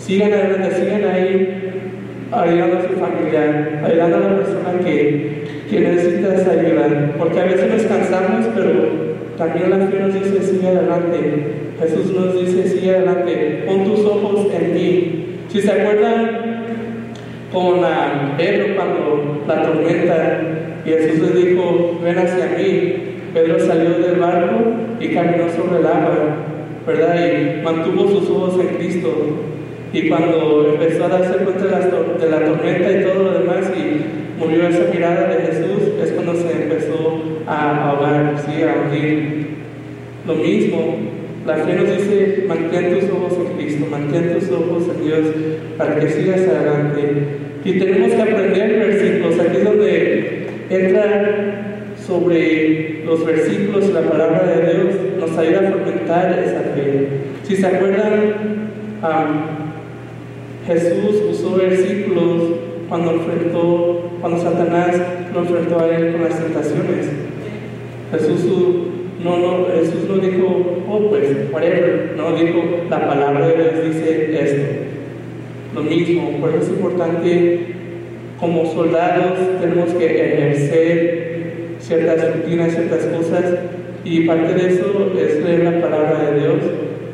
Sigan 0.08 0.32
adelante, 0.32 0.74
sigan 0.74 1.04
ahí 1.04 1.70
ayudando 2.32 2.78
a 2.78 2.82
su 2.82 2.94
familia, 2.94 3.82
ayudando 3.84 4.16
a 4.16 4.20
la 4.20 4.36
persona 4.36 4.80
que, 4.82 5.44
que 5.68 5.80
necesita 5.80 6.34
esa 6.34 6.52
ayuda, 6.52 7.12
porque 7.18 7.38
a 7.38 7.44
veces 7.44 7.70
nos 7.70 7.82
cansamos, 7.82 8.46
pero 8.54 8.72
también 9.36 9.68
la 9.68 9.86
fe 9.86 10.00
nos 10.00 10.14
dice, 10.14 10.42
sigue 10.42 10.66
adelante. 10.66 11.18
Jesús 11.78 12.14
nos 12.14 12.40
dice, 12.40 12.70
sigue 12.70 12.96
adelante, 12.96 13.64
pon 13.66 13.84
tus 13.84 14.00
ojos 14.06 14.46
en 14.58 14.72
ti, 14.72 15.26
si 15.50 15.60
se 15.60 15.72
acuerdan 15.72 16.62
con 17.52 17.80
Pedro 18.38 18.76
cuando 18.76 19.44
la 19.46 19.62
tormenta 19.62 20.40
y 20.86 20.88
Jesús 20.88 21.34
le 21.34 21.50
dijo, 21.50 22.00
ven 22.02 22.18
hacia 22.18 22.56
mí, 22.56 22.94
Pedro 23.34 23.60
salió 23.60 23.90
del 23.98 24.18
barco 24.18 24.56
y 25.00 25.08
caminó 25.08 25.50
sobre 25.54 25.80
el 25.80 25.86
agua, 25.86 26.16
¿verdad? 26.86 27.14
Y 27.14 27.62
mantuvo 27.62 28.08
sus 28.08 28.30
ojos 28.30 28.58
en 28.58 28.74
Cristo. 28.76 29.57
Y 29.92 30.08
cuando 30.08 30.74
empezó 30.74 31.04
a 31.04 31.08
darse 31.08 31.44
cuenta 31.44 31.64
de 31.64 31.70
la, 31.70 31.78
de 31.80 32.30
la 32.30 32.44
tormenta 32.44 32.92
y 32.92 33.02
todo 33.04 33.22
lo 33.24 33.38
demás, 33.38 33.72
y 33.74 34.38
murió 34.38 34.68
esa 34.68 34.90
mirada 34.92 35.28
de 35.28 35.46
Jesús, 35.46 35.94
es 36.02 36.12
cuando 36.12 36.34
se 36.34 36.62
empezó 36.62 37.22
a 37.46 37.90
ahogar, 37.90 38.34
¿sí? 38.46 38.62
a 38.62 38.82
hundir. 38.82 39.48
Lo 40.26 40.34
mismo, 40.34 40.96
la 41.46 41.56
fe 41.56 41.74
nos 41.74 41.90
dice, 41.90 42.44
mantén 42.46 42.94
tus 42.94 43.10
ojos 43.10 43.32
en 43.38 43.56
Cristo, 43.56 43.86
mantén 43.90 44.34
tus 44.34 44.50
ojos 44.50 44.84
en 44.94 45.04
Dios 45.04 45.26
para 45.78 45.98
que 45.98 46.08
sigas 46.10 46.42
adelante. 46.42 47.00
Y 47.64 47.78
tenemos 47.78 48.12
que 48.12 48.22
aprender 48.22 48.78
versículos. 48.78 49.40
Aquí 49.40 49.56
es 49.56 49.64
donde 49.64 50.46
entra 50.68 51.64
sobre 52.06 53.04
los 53.04 53.24
versículos 53.24 53.88
la 53.90 54.02
palabra 54.02 54.42
de 54.44 54.72
Dios, 54.72 54.94
nos 55.18 55.38
ayuda 55.38 55.68
a 55.68 55.72
fomentar 55.72 56.38
esa 56.38 56.60
fe. 56.74 57.08
Si 57.44 57.56
se 57.56 57.66
acuerdan, 57.66 58.68
Jesús 60.68 61.22
usó 61.30 61.56
versículos 61.56 62.42
cuando 62.90 63.12
enfrentó, 63.12 64.10
cuando 64.20 64.38
Satanás 64.38 65.00
lo 65.32 65.40
enfrentó 65.40 65.80
a 65.80 65.96
él 65.96 66.12
con 66.12 66.24
las 66.24 66.38
tentaciones. 66.38 67.08
Jesús 68.12 68.44
no, 69.24 69.38
no, 69.38 69.66
Jesús 69.74 70.04
no 70.08 70.18
dijo, 70.18 70.84
oh, 70.86 71.08
pues, 71.08 71.24
whatever. 71.50 72.12
No, 72.18 72.36
dijo, 72.36 72.62
la 72.90 73.08
palabra 73.08 73.48
de 73.48 73.54
Dios 73.54 73.94
dice 73.94 74.44
esto. 74.44 74.62
Lo 75.74 75.82
mismo, 75.82 76.38
por 76.38 76.50
eso 76.50 76.58
es 76.60 76.68
importante, 76.68 77.60
como 78.38 78.66
soldados, 78.66 79.38
tenemos 79.62 79.90
que 79.94 80.06
ejercer 80.06 81.78
ciertas 81.80 82.36
rutinas, 82.36 82.74
ciertas 82.74 83.06
cosas, 83.06 83.44
y 84.04 84.26
parte 84.26 84.52
de 84.52 84.68
eso 84.74 85.12
es 85.18 85.42
leer 85.42 85.64
la 85.64 85.80
palabra 85.80 86.30
de 86.30 86.40
Dios 86.40 86.56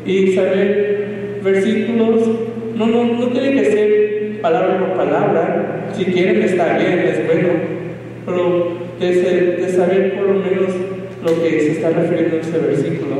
y 0.05 0.33
saber 0.33 1.41
versículos. 1.43 2.44
No, 2.77 2.87
no, 2.87 3.05
no 3.05 3.29
tiene 3.29 3.53
que 3.53 3.70
ser 3.70 4.41
palabra 4.41 4.79
por 4.79 4.97
palabra. 4.97 5.87
Si 5.97 6.05
quieren, 6.07 6.43
está 6.43 6.77
bien, 6.77 6.99
es 6.99 7.27
bueno. 7.27 7.49
Pero 8.27 8.85
de, 9.01 9.57
de 9.57 9.68
saber 9.68 10.14
por 10.14 10.29
lo 10.29 10.35
menos 10.35 10.70
lo 11.25 11.43
que 11.43 11.61
se 11.61 11.72
está 11.72 11.91
refiriendo 11.91 12.37
en 12.37 12.41
este 12.41 12.59
versículo. 12.59 13.16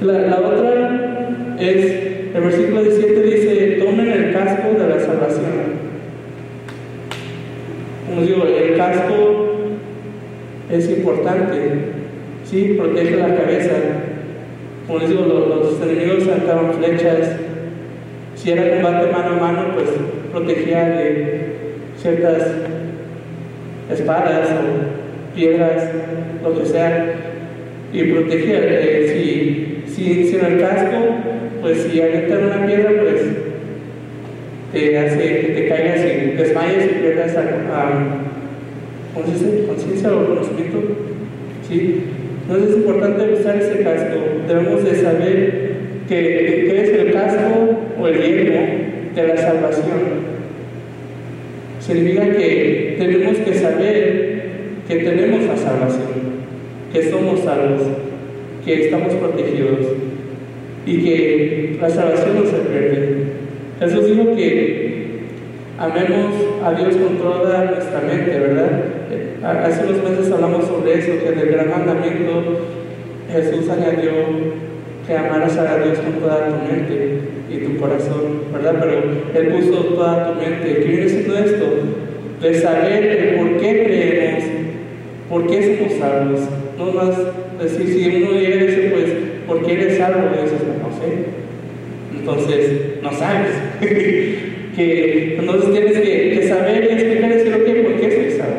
La, 0.00 0.38
otra 0.38 1.56
es, 1.58 1.84
el 2.34 2.40
versículo 2.40 2.82
17 2.82 3.22
dice, 3.22 3.76
tomen 3.84 4.10
el 4.10 4.32
casco 4.32 4.68
de 4.78 4.88
la 4.88 5.00
salvación. 5.00 5.78
Como 8.08 8.22
digo, 8.22 8.44
el 8.44 8.76
casco 8.76 9.56
es 10.70 10.90
importante, 10.90 11.56
¿sí? 12.44 12.76
Protege 12.78 13.16
la 13.16 13.34
cabeza. 13.34 13.74
Como 14.86 15.00
les 15.00 15.08
digo, 15.08 15.24
los, 15.24 15.80
los 15.80 15.82
enemigos 15.82 16.24
sacaban 16.24 16.74
flechas. 16.74 17.47
Si 18.38 18.52
era 18.52 18.70
combate 18.70 19.10
mano 19.10 19.34
a 19.34 19.52
mano, 19.52 19.74
pues 19.74 19.88
protegía 20.32 20.90
de 20.90 21.40
ciertas 22.00 22.42
espadas 23.90 24.48
o 24.50 25.34
piedras, 25.36 25.90
lo 26.44 26.56
que 26.56 26.66
sea, 26.66 27.14
y 27.92 28.04
proteger. 28.04 28.64
Eh, 28.64 29.82
si, 29.88 29.92
si, 29.92 30.36
el 30.36 30.60
casco, 30.60 31.16
pues 31.60 31.78
si 31.78 32.00
avientan 32.00 32.44
una 32.44 32.64
piedra, 32.64 32.90
pues 33.00 33.22
te 34.72 34.98
hace 34.98 35.18
que 35.18 35.48
te 35.54 35.68
caigas 35.68 36.00
y 36.00 36.36
desmayes 36.36 36.84
y 36.84 37.00
pierdas 37.00 37.34
conciencia 39.66 40.12
o 40.12 40.26
conocimiento. 40.28 40.78
¿sí? 41.68 42.04
Entonces 42.42 42.70
es 42.70 42.76
importante 42.76 43.34
usar 43.34 43.56
ese 43.56 43.82
casco. 43.82 44.20
Debemos 44.46 44.84
de 44.84 44.94
saber 44.94 45.72
qué 46.08 46.82
es 46.82 46.90
el 46.90 47.12
casco 47.12 47.87
o 48.00 48.08
el 48.08 48.22
yelmo 48.22 48.60
de 49.14 49.28
la 49.28 49.36
salvación. 49.36 50.38
Significa 51.80 52.30
que 52.30 52.96
tenemos 52.98 53.38
que 53.38 53.54
saber 53.54 54.38
que 54.86 54.96
tenemos 54.96 55.42
la 55.44 55.56
salvación, 55.56 56.08
que 56.92 57.10
somos 57.10 57.40
salvos, 57.40 57.82
que 58.64 58.84
estamos 58.84 59.14
protegidos 59.14 59.86
y 60.86 61.02
que 61.02 61.78
la 61.80 61.90
salvación 61.90 62.36
no 62.36 62.44
se 62.46 62.56
pierde. 62.58 63.16
Jesús 63.80 64.06
dijo 64.06 64.34
que 64.34 64.88
amemos 65.78 66.34
a 66.64 66.72
Dios 66.72 66.96
con 66.96 67.18
toda 67.18 67.64
nuestra 67.66 68.00
mente, 68.00 68.38
¿verdad? 68.38 68.82
Hace 69.42 69.84
unos 69.84 70.02
meses 70.02 70.32
hablamos 70.32 70.66
sobre 70.66 70.98
eso, 70.98 71.12
que 71.22 71.32
en 71.32 71.38
el 71.38 71.48
gran 71.50 71.70
mandamiento 71.70 72.60
Jesús 73.30 73.68
añadió 73.68 74.12
que 75.06 75.16
amaras 75.16 75.56
a 75.56 75.78
Dios 75.78 75.98
con 75.98 76.14
toda 76.14 76.48
tu 76.48 76.72
mente 76.72 77.37
y 77.50 77.58
tu 77.58 77.76
corazón, 77.78 78.42
¿verdad? 78.52 78.76
Pero 78.80 79.46
Él 79.46 79.54
puso 79.54 79.84
toda 79.84 80.28
tu 80.28 80.40
mente. 80.40 80.82
¿Qué 80.82 80.88
viene 80.88 81.08
siendo 81.08 81.38
esto? 81.38 81.66
De 82.42 82.54
saber 82.54 83.04
el 83.04 83.34
por 83.36 83.56
qué 83.58 83.84
creemos 83.84 84.44
¿Por 85.28 85.46
qué 85.46 85.76
somos 85.76 85.98
salvos? 85.98 86.40
No 86.78 86.92
más 86.92 87.14
decir, 87.60 87.86
si 87.86 88.22
uno 88.22 88.32
llega 88.32 88.56
y 88.56 88.66
dice, 88.66 88.90
pues, 88.90 89.04
¿por 89.46 89.64
qué 89.64 89.72
eres 89.74 89.98
salvo? 89.98 90.28
Y 90.32 90.42
dices, 90.42 90.60
no 90.80 90.90
sé. 90.98 92.18
Entonces, 92.18 93.02
no 93.02 93.12
sabes. 93.12 93.50
que 94.76 95.36
entonces 95.38 95.72
tienes 95.72 95.98
que, 95.98 96.48
saber 96.48 96.84
y 96.84 96.94
explicar 96.94 97.30
y 97.30 97.34
decir, 97.34 97.54
ok, 97.54 97.84
¿por 97.84 98.00
qué 98.00 98.10
soy 98.10 98.38
salvo? 98.38 98.54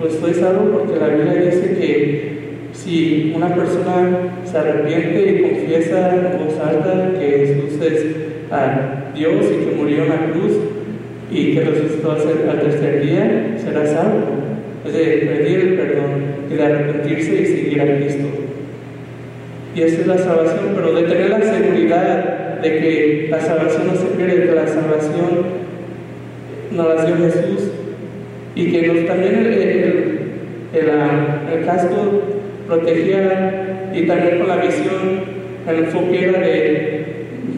Pues 0.00 0.14
soy 0.14 0.34
salvo 0.34 0.78
porque 0.78 0.98
la 0.98 1.08
Biblia 1.08 1.50
dice 1.50 1.76
que 1.78 2.34
si 2.72 3.32
una 3.34 3.54
persona 3.54 4.34
se 4.44 4.56
arrepiente 4.56 5.30
y 5.30 5.42
confiesa 5.42 6.14
en 6.14 6.44
voz 6.44 6.58
alta 6.58 7.12
que 7.18 7.26
Jesús 7.26 7.82
es 7.84 8.06
a 8.50 9.12
Dios 9.14 9.46
y 9.46 9.64
que 9.64 9.76
murió 9.76 10.04
en 10.04 10.08
la 10.08 10.30
cruz 10.30 10.52
y 11.30 11.54
que 11.54 11.60
resucitó 11.60 12.12
al 12.12 12.60
tercer 12.60 13.00
día, 13.04 13.56
será 13.58 13.86
salvo 13.86 14.44
es 14.84 14.92
de 14.92 15.04
pedir 15.04 15.60
el 15.60 15.74
perdón 15.74 16.24
y 16.50 16.54
de 16.54 16.62
arrepentirse 16.62 17.42
y 17.42 17.46
seguir 17.46 17.80
a 17.80 17.96
Cristo. 17.96 18.26
Y 19.74 19.82
esa 19.82 20.00
es 20.02 20.06
la 20.06 20.18
salvación, 20.18 20.72
pero 20.74 20.92
de 20.92 21.02
tener 21.02 21.30
la 21.30 21.40
seguridad 21.40 22.60
de 22.60 22.78
que 22.78 23.28
la 23.30 23.40
salvación 23.40 23.86
no 23.86 23.94
se 23.94 24.06
pierde, 24.16 24.46
que 24.46 24.54
la 24.54 24.66
salvación 24.66 25.64
nos 26.70 26.86
la 26.86 27.04
dio 27.04 27.16
Jesús 27.16 27.70
y 28.54 28.70
que 28.70 28.86
nos, 28.86 29.06
también 29.06 29.34
el, 29.36 29.52
el, 29.52 30.30
el, 30.72 31.64
casco 31.64 32.22
protegía 32.66 33.90
y 33.94 34.06
también 34.06 34.38
con 34.38 34.48
la 34.48 34.56
visión, 34.56 35.34
el 35.68 35.76
enfoque 35.76 36.24
era 36.28 36.38
de, 36.40 37.04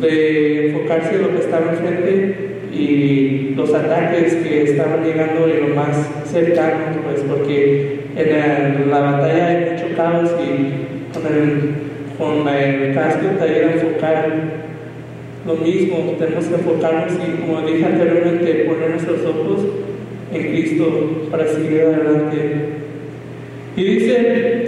de 0.01 0.69
enfocarse 0.69 1.17
en 1.17 1.23
lo 1.23 1.31
que 1.33 1.39
estaba 1.39 1.73
enfrente 1.73 2.35
y 2.73 3.55
los 3.57 3.73
ataques 3.73 4.35
que 4.37 4.63
estaban 4.65 5.05
llegando 5.05 5.47
en 5.49 5.69
lo 5.69 5.75
más 5.75 5.97
cercano, 6.31 7.03
pues 7.05 7.23
porque 7.23 8.01
en 8.17 8.91
la, 8.91 8.99
batalla 8.99 9.49
hay 9.49 9.73
mucho 9.73 9.97
caos 9.97 10.31
y 10.41 11.15
con 11.15 11.27
el, 11.33 11.75
con 12.19 12.49
el 12.49 12.95
casco 12.95 13.29
a 13.41 13.73
enfocar 13.73 14.67
lo 15.47 15.55
mismo, 15.55 16.17
tenemos 16.19 16.47
que 16.47 16.55
enfocarnos 16.57 17.13
y 17.15 17.41
como 17.41 17.63
dije 17.63 17.85
anteriormente, 17.85 18.65
poner 18.65 18.91
nuestros 18.91 19.25
ojos 19.25 19.65
en 20.33 20.43
Cristo 20.43 21.29
para 21.31 21.47
seguir 21.47 21.83
adelante. 21.83 22.37
Y 23.77 23.85
dice 23.85 24.65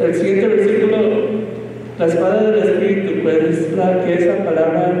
el 0.00 0.14
siguiente 0.14 0.46
versículo, 0.46 0.98
la 2.02 2.08
espada 2.08 2.50
del 2.50 2.68
Espíritu, 2.68 3.22
pues 3.22 3.38
que 4.04 4.14
es 4.14 4.26
la 4.26 4.44
palabra 4.44 4.92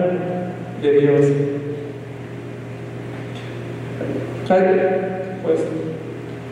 de 0.80 1.00
Dios. 1.00 1.26
Pues 5.42 5.58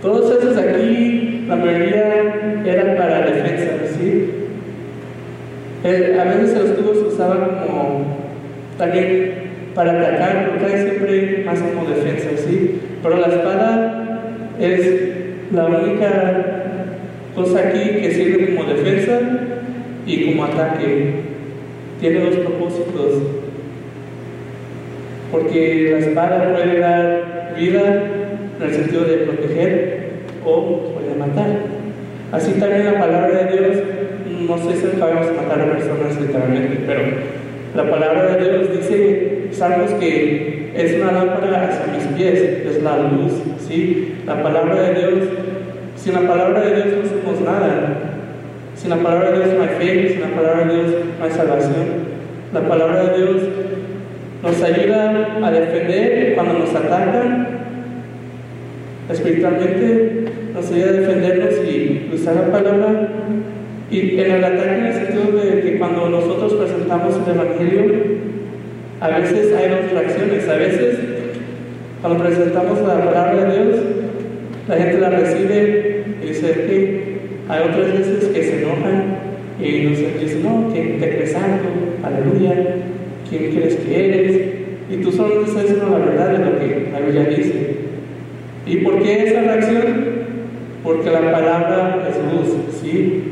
todos 0.02 0.38
esos 0.38 0.56
aquí, 0.56 1.44
la 1.46 1.54
mayoría 1.54 2.62
eran 2.66 2.96
para 2.96 3.26
defensa, 3.26 3.70
¿sí? 3.96 4.30
Eh, 5.84 6.18
a 6.20 6.24
veces 6.24 6.58
los 6.58 6.76
tubos 6.76 6.98
se 6.98 7.14
usaban 7.14 7.60
como 7.64 8.16
también 8.76 9.34
para 9.72 10.00
atacar, 10.00 10.50
porque 10.50 10.74
hay 10.74 10.82
siempre 10.82 11.44
más 11.46 11.60
como 11.60 11.88
defensa, 11.88 12.30
¿sí? 12.36 12.80
Pero 13.00 13.18
la 13.18 13.28
espada 13.28 14.20
es 14.58 15.00
la 15.52 15.66
única 15.66 16.72
cosa 17.36 17.60
aquí 17.60 18.00
que 18.00 18.10
sirve 18.10 18.56
como 18.56 18.68
defensa 18.68 19.20
y 20.10 20.24
como 20.26 20.44
ataque. 20.44 21.12
Tiene 22.00 22.20
dos 22.20 22.36
propósitos. 22.36 23.22
Porque 25.30 25.88
la 25.92 25.98
espada 25.98 26.52
puede 26.52 26.80
dar 26.80 27.54
vida 27.56 28.02
en 28.58 28.66
el 28.66 28.74
sentido 28.74 29.04
de 29.04 29.16
proteger 29.18 30.10
o 30.44 30.92
puede 30.94 31.14
matar. 31.16 31.46
Así 32.32 32.52
también 32.52 32.86
la 32.86 32.98
palabra 32.98 33.44
de 33.44 33.52
Dios, 33.52 33.76
no 34.48 34.58
sé 34.58 34.76
si 34.76 34.98
sabemos 34.98 35.26
matar 35.36 35.60
a 35.60 35.72
personas 35.72 36.20
literalmente, 36.20 36.80
pero 36.86 37.02
la 37.74 37.90
palabra 37.90 38.36
de 38.36 38.50
Dios 38.50 38.72
dice, 38.72 39.48
Salmos, 39.52 39.92
que 39.92 40.70
es 40.74 40.94
una 40.94 41.12
lámpara 41.12 41.68
hacia 41.68 41.92
mis 41.92 42.06
pies, 42.16 42.40
es 42.66 42.82
la 42.82 42.98
luz, 42.98 43.32
¿sí? 43.66 44.14
La 44.26 44.42
palabra 44.42 44.82
de 44.82 44.94
Dios 44.94 45.28
Sin 45.96 46.14
la 46.14 46.20
palabra 46.20 46.60
de 46.60 46.74
Dios 46.74 46.86
no 46.86 47.08
somos 47.08 47.40
nada. 47.42 48.19
Sin 48.80 48.88
la 48.88 48.96
palabra 48.96 49.32
de 49.32 49.44
Dios 49.44 49.58
no 49.58 49.62
hay 49.62 49.68
fe, 49.68 50.08
sin 50.08 50.20
la 50.22 50.28
palabra 50.28 50.64
de 50.64 50.74
Dios 50.74 50.94
no 51.18 51.24
hay 51.26 51.30
salvación. 51.30 51.86
La 52.54 52.66
palabra 52.66 53.04
de 53.04 53.18
Dios 53.18 53.36
nos 54.42 54.62
ayuda 54.62 55.38
a 55.42 55.50
defender 55.50 56.34
cuando 56.34 56.60
nos 56.60 56.74
atacan. 56.74 57.48
Espiritualmente 59.10 60.24
nos 60.54 60.72
ayuda 60.72 60.88
a 60.88 60.92
defendernos 60.92 61.54
y 61.62 62.10
usar 62.14 62.36
la 62.36 62.52
palabra. 62.52 63.08
Y 63.90 64.18
en 64.18 64.30
el 64.30 64.44
ataque 64.44 64.78
en 64.78 64.86
el 64.86 64.94
sentido 64.94 65.38
de 65.38 65.60
que 65.60 65.78
cuando 65.78 66.08
nosotros 66.08 66.54
presentamos 66.54 67.16
el 67.16 67.34
Evangelio, 67.34 67.94
a 69.02 69.08
veces 69.10 69.54
hay 69.56 69.68
dos 69.68 69.92
reacciones. 69.92 70.48
A 70.48 70.54
veces, 70.54 70.98
cuando 72.00 72.24
presentamos 72.24 72.80
la 72.80 73.04
palabra 73.04 73.44
de 73.44 73.62
Dios, 73.62 73.80
la 74.68 74.76
gente 74.76 75.00
la 75.00 75.10
recibe 75.10 76.04
y 76.22 76.26
dice, 76.26 76.52
que 76.52 76.99
hay 77.50 77.68
otras 77.68 77.98
veces 77.98 78.28
que 78.28 78.42
se 78.44 78.62
enojan 78.62 79.16
y 79.60 79.82
nos 79.82 79.98
dicen, 79.98 80.44
no, 80.44 80.72
que 80.72 80.80
te 81.00 81.16
crees 81.16 81.34
algo, 81.34 81.68
aleluya, 82.00 82.76
¿quién 83.28 83.52
crees 83.52 83.74
que 83.74 84.08
eres? 84.08 84.40
Y 84.88 84.96
tú 85.02 85.10
solo 85.10 85.44
estás 85.44 85.62
diciendo 85.62 85.88
la 85.90 86.06
verdad 86.06 86.32
de 86.32 86.38
lo 86.38 86.58
que 86.60 86.90
la 86.92 87.00
Biblia 87.00 87.24
dice. 87.24 87.74
¿Y 88.66 88.76
por 88.76 89.02
qué 89.02 89.24
esa 89.24 89.40
reacción? 89.40 89.84
Porque 90.84 91.10
la 91.10 91.32
palabra 91.32 92.08
es 92.08 92.16
luz, 92.32 92.54
¿sí? 92.80 93.22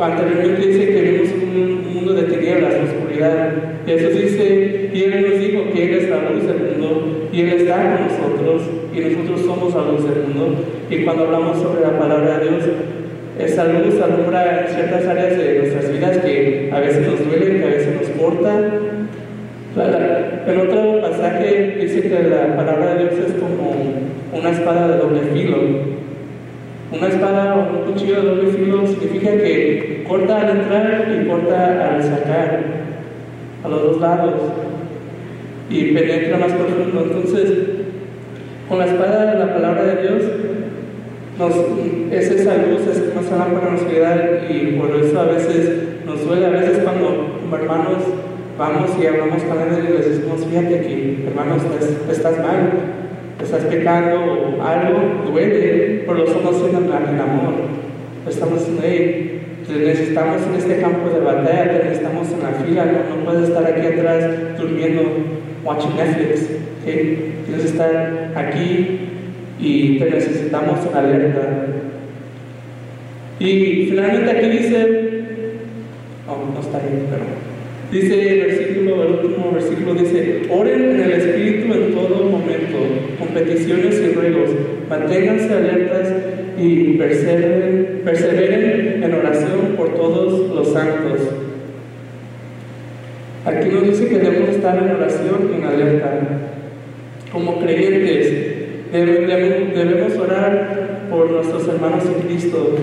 Anteriormente 0.00 0.66
dice 0.66 0.88
que 0.88 1.02
vivimos 1.02 1.28
en 1.28 1.62
un 1.62 1.94
mundo 1.94 2.14
de 2.14 2.22
tinieblas, 2.22 2.72
de 2.72 2.80
oscuridad. 2.80 3.52
Jesús 3.84 4.14
dice, 4.14 4.90
y 4.94 5.02
Él 5.02 5.26
nos 5.28 5.40
dijo 5.40 5.72
que 5.74 5.84
Él 5.84 5.94
es 5.94 6.08
la 6.08 6.30
luz 6.30 6.46
del 6.46 6.78
mundo, 6.78 7.28
y 7.32 7.40
Él 7.42 7.48
está 7.50 7.74
con 7.82 8.06
nosotros, 8.06 8.62
y 8.94 9.00
nosotros 9.00 9.40
somos 9.42 9.74
la 9.74 9.92
luz 9.92 10.04
del 10.08 10.34
mundo. 10.34 10.77
Y 10.90 11.04
cuando 11.04 11.24
hablamos 11.24 11.58
sobre 11.58 11.82
la 11.82 11.98
palabra 11.98 12.38
de 12.38 12.48
Dios, 12.48 12.64
esa 13.38 13.64
luz 13.64 14.00
alumbra 14.00 14.60
en 14.62 14.74
ciertas 14.74 15.06
áreas 15.06 15.36
de 15.36 15.58
nuestras 15.58 15.92
vidas 15.92 16.16
que 16.18 16.70
a 16.72 16.80
veces 16.80 17.06
nos 17.06 17.26
duelen, 17.26 17.58
que 17.58 17.64
a 17.64 17.68
veces 17.68 17.94
nos 17.94 18.08
cortan. 18.20 19.08
El 20.46 20.60
otro 20.60 21.02
pasaje 21.02 21.76
dice 21.80 22.02
que 22.02 22.22
la 22.30 22.56
palabra 22.56 22.94
de 22.94 23.00
Dios 23.00 23.12
es 23.28 23.34
como 23.34 23.74
una 24.32 24.50
espada 24.50 24.88
de 24.88 24.96
doble 24.96 25.20
filo. 25.34 25.58
Una 26.90 27.06
espada 27.06 27.54
o 27.54 27.78
un 27.78 27.92
cuchillo 27.92 28.22
de 28.22 28.28
doble 28.28 28.50
filo 28.50 28.86
significa 28.86 29.32
que 29.32 30.04
corta 30.08 30.40
al 30.40 30.56
entrar 30.56 31.06
y 31.20 31.28
corta 31.28 31.94
al 31.94 32.02
sacar, 32.02 32.60
a 33.62 33.68
los 33.68 33.82
dos 33.82 34.00
lados, 34.00 34.34
y 35.68 35.92
penetra 35.92 36.38
más 36.38 36.52
profundo. 36.52 37.02
Entonces, 37.04 37.58
con 38.70 38.78
la 38.78 38.86
espada 38.86 39.34
de 39.34 39.38
la 39.38 39.54
palabra 39.54 39.82
de 39.84 40.02
Dios, 40.02 40.22
es 41.38 42.30
esa 42.32 42.56
luz, 42.56 42.80
es 42.90 43.14
más 43.14 43.30
lámpara 43.30 43.70
nos 43.70 43.88
vida 43.88 44.40
y 44.50 44.76
por 44.76 44.90
eso 44.96 45.20
a 45.20 45.24
veces 45.26 45.70
nos 46.04 46.26
duele, 46.26 46.46
a 46.46 46.50
veces 46.50 46.78
cuando 46.82 47.38
hermanos 47.52 48.02
vamos 48.58 48.90
y 49.00 49.06
hablamos 49.06 49.44
con 49.44 49.58
él 49.60 49.86
y 49.88 49.92
les 49.98 50.08
decimos, 50.10 50.44
fíjate 50.44 50.80
que 50.80 51.24
hermanos, 51.28 51.62
estás, 51.62 52.16
estás 52.18 52.38
mal, 52.38 52.70
estás 53.40 53.62
pecando 53.66 54.16
o 54.18 54.62
algo, 54.64 55.30
duele, 55.30 56.02
pero 56.04 56.18
lo 56.18 56.24
estamos 56.24 56.56
haciendo 56.56 56.96
en 56.96 57.20
amor. 57.20 57.54
Estamos 58.28 58.66
hey, 58.82 59.40
te 59.64 59.74
necesitamos 59.74 60.42
en 60.44 60.54
este 60.54 60.80
campo 60.80 61.08
de 61.08 61.20
batalla, 61.20 61.82
necesitamos 61.84 62.28
en 62.32 62.42
la 62.42 62.64
fila, 62.64 62.84
no, 62.84 63.16
no 63.16 63.24
puedes 63.24 63.48
estar 63.48 63.64
aquí 63.64 63.86
atrás 63.86 64.58
durmiendo, 64.58 65.02
watching 65.64 65.96
Netflix, 65.96 66.48
tienes 66.84 67.62
que 67.62 67.68
estar 67.68 68.32
aquí 68.34 69.17
y 69.58 69.98
te 69.98 70.10
necesitamos 70.10 70.78
en 70.86 70.96
alerta. 70.96 71.66
Y 73.40 73.86
finalmente 73.90 74.30
aquí 74.30 74.48
dice, 74.48 74.86
oh, 76.26 76.52
no 76.54 76.60
está 76.60 76.78
bien, 76.78 77.06
pero 77.10 77.48
Dice 77.90 78.32
el 78.32 78.40
versículo, 78.40 79.02
el 79.02 79.12
último 79.14 79.50
versículo 79.50 79.94
dice, 79.94 80.42
oren 80.50 80.90
en 80.90 81.00
el 81.00 81.12
Espíritu 81.12 81.72
en 81.72 81.94
todo 81.94 82.28
momento, 82.28 82.76
con 83.18 83.28
peticiones 83.28 83.98
y 83.98 84.12
ruegos, 84.12 84.50
manténganse 84.90 85.54
alertas 85.54 86.12
y 86.58 86.98
perseveren, 86.98 88.02
perseveren 88.04 89.02
en 89.02 89.14
oración 89.14 89.74
por 89.74 89.94
todos 89.94 90.54
los 90.54 90.70
santos. 90.70 91.20
Aquí 93.46 93.70
nos 93.70 93.84
dice 93.84 94.06
que 94.06 94.18
debemos 94.18 94.50
estar 94.50 94.76
en 94.76 94.90
oración 94.90 95.50
y 95.50 95.56
en 95.56 95.64
alerta. 95.64 96.20
Como 97.32 97.58
creyentes, 97.58 98.57
debemos, 98.92 100.16
orar 100.18 101.08
por 101.10 101.30
nuestros 101.30 101.68
hermanos 101.68 102.04
en 102.06 102.26
Cristo. 102.26 102.76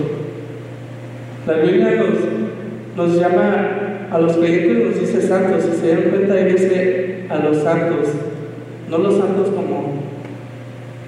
La 1.46 1.54
Biblia 1.54 1.96
nos, 1.96 3.08
nos 3.08 3.20
llama 3.20 3.86
a 4.10 4.18
los 4.18 4.36
creyentes 4.36 4.86
nos 4.86 5.00
dice 5.00 5.20
santos, 5.22 5.64
si 5.64 5.80
se 5.80 5.88
dan 5.88 6.10
cuenta, 6.10 6.40
y 6.40 6.44
dice 6.44 7.24
a 7.28 7.38
los 7.38 7.58
santos, 7.58 8.08
no 8.88 8.98
los 8.98 9.16
santos 9.16 9.48
como 9.48 9.94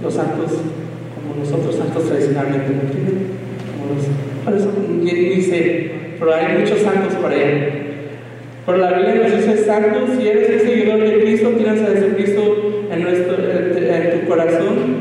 los 0.03 0.15
santos, 0.15 0.53
como 1.15 1.41
nosotros 1.41 1.77
santos 1.77 2.05
tradicionalmente, 2.09 2.71
¿no 2.71 2.81
Como 3.73 3.95
los, 3.95 4.05
por 4.45 4.55
eso 4.55 4.71
dice, 5.01 5.91
pero 6.19 6.35
hay 6.35 6.59
muchos 6.59 6.81
santos 6.81 7.15
por 7.15 7.31
allá. 7.31 7.69
Pero 8.67 8.79
la 8.79 8.93
Biblia 8.93 9.29
nos 9.29 9.33
dice 9.33 9.65
santos, 9.65 10.11
si 10.19 10.29
eres 10.29 10.51
un 10.51 10.69
seguidor 10.69 11.01
de 11.01 11.21
Cristo, 11.21 11.49
tienes 11.57 11.83
a 11.83 11.87
Jesucristo 11.87 12.87
en, 12.91 13.03
nuestro, 13.03 13.18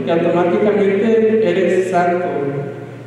y 0.08 0.10
automáticamente 0.10 1.42
eres 1.44 1.92
santo. 1.92 2.26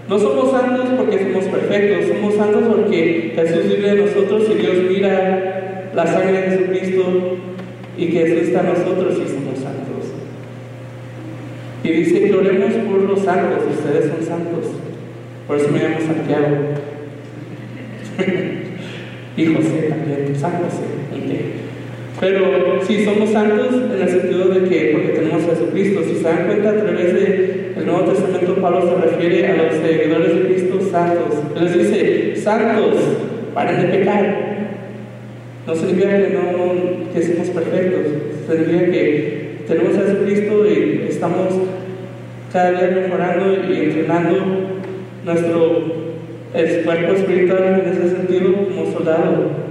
No 0.06 0.18
somos 0.18 0.50
santos 0.50 0.86
porque 0.98 1.18
somos 1.18 1.44
perfectos, 1.46 2.08
somos 2.08 2.34
santos 2.34 2.62
porque 2.68 3.32
Jesús 3.34 3.68
vive 3.68 3.88
en 3.88 4.00
nosotros 4.00 4.42
y 4.50 4.54
Dios 4.58 4.76
mira 4.90 5.90
la 5.94 6.06
sangre 6.06 6.42
de 6.42 6.50
Jesucristo 6.50 7.38
y 7.96 8.06
que 8.08 8.18
Jesús 8.18 8.48
está 8.48 8.60
en 8.60 8.66
nosotros 8.66 9.14
y 9.14 9.28
somos 9.28 9.58
santos. 9.60 10.12
Y 11.82 11.90
dice 11.90 12.24
que 12.24 12.34
oremos 12.34 12.74
por 12.74 13.02
los 13.02 13.20
santos, 13.20 13.64
ustedes 13.70 14.10
son 14.10 14.22
santos. 14.22 14.66
Por 15.46 15.56
eso 15.56 15.70
me 15.70 15.78
llamo 15.78 16.00
Santiago. 16.00 16.56
y 19.38 19.46
José 19.46 19.88
también, 19.88 20.36
San 20.38 20.52
José. 20.52 21.00
Pero 22.20 22.84
si 22.86 23.02
somos 23.02 23.30
santos 23.30 23.68
en 23.72 24.02
el 24.02 24.08
sentido 24.08 24.48
de 24.48 24.68
que, 24.68 24.90
porque 24.92 25.18
tenemos 25.18 25.42
a 25.44 25.50
Jesucristo, 25.52 26.02
si 26.04 26.16
se 26.16 26.22
dan 26.22 26.46
cuenta 26.46 26.68
a 26.68 26.76
través 26.76 27.14
de 27.14 27.72
el 27.78 27.86
Nuevo 27.86 28.12
Testamento 28.12 28.56
Pablo 28.56 28.82
se 28.82 29.10
refiere 29.10 29.46
a 29.46 29.56
los 29.56 29.76
seguidores 29.76 30.34
de 30.34 30.48
Cristo 30.48 30.80
santos. 30.90 31.38
Él 31.56 31.64
les 31.64 31.78
dice, 31.78 32.36
santos, 32.36 32.96
paren 33.54 33.80
de 33.80 33.98
pecar. 33.98 34.50
No 35.66 35.74
significa 35.74 36.10
que 36.10 36.34
no 36.34 37.12
que 37.12 37.22
somos 37.22 37.48
perfectos, 37.48 38.12
significa 38.46 38.92
que 38.92 39.40
tenemos 39.66 39.96
a 39.96 40.00
Jesucristo 40.02 40.66
y 40.68 41.06
estamos 41.08 41.48
cada 42.52 42.72
día 42.72 43.00
mejorando 43.02 43.54
y 43.66 43.76
entrenando 43.76 44.36
nuestro 45.24 45.84
cuerpo 46.84 47.12
espiritual 47.14 47.82
en 47.82 47.92
ese 47.92 48.16
sentido 48.16 48.52
como 48.52 48.92
soldado. 48.92 49.69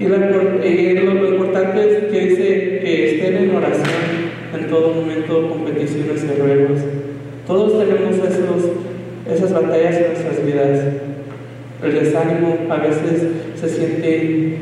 Y 0.00 0.04
lo, 0.06 0.16
lo, 0.16 1.28
importante 1.28 1.80
es 1.80 2.04
que 2.10 2.20
dice 2.20 2.80
que 2.82 3.10
estén 3.10 3.36
en 3.36 3.56
oración 3.56 4.32
en 4.58 4.68
todo 4.68 4.94
momento 4.94 5.48
con 5.48 5.64
peticiones 5.64 6.24
y 6.24 6.40
ruegos. 6.40 6.80
Todos 7.46 7.78
tenemos 7.78 8.16
esos, 8.16 8.70
esas 9.30 9.52
batallas 9.52 9.96
en 9.96 10.06
nuestras 10.12 10.44
vidas. 10.44 10.80
El 11.84 11.94
desánimo 11.94 12.58
a 12.70 12.76
veces 12.76 13.28
se 13.60 13.68
siente 13.68 14.56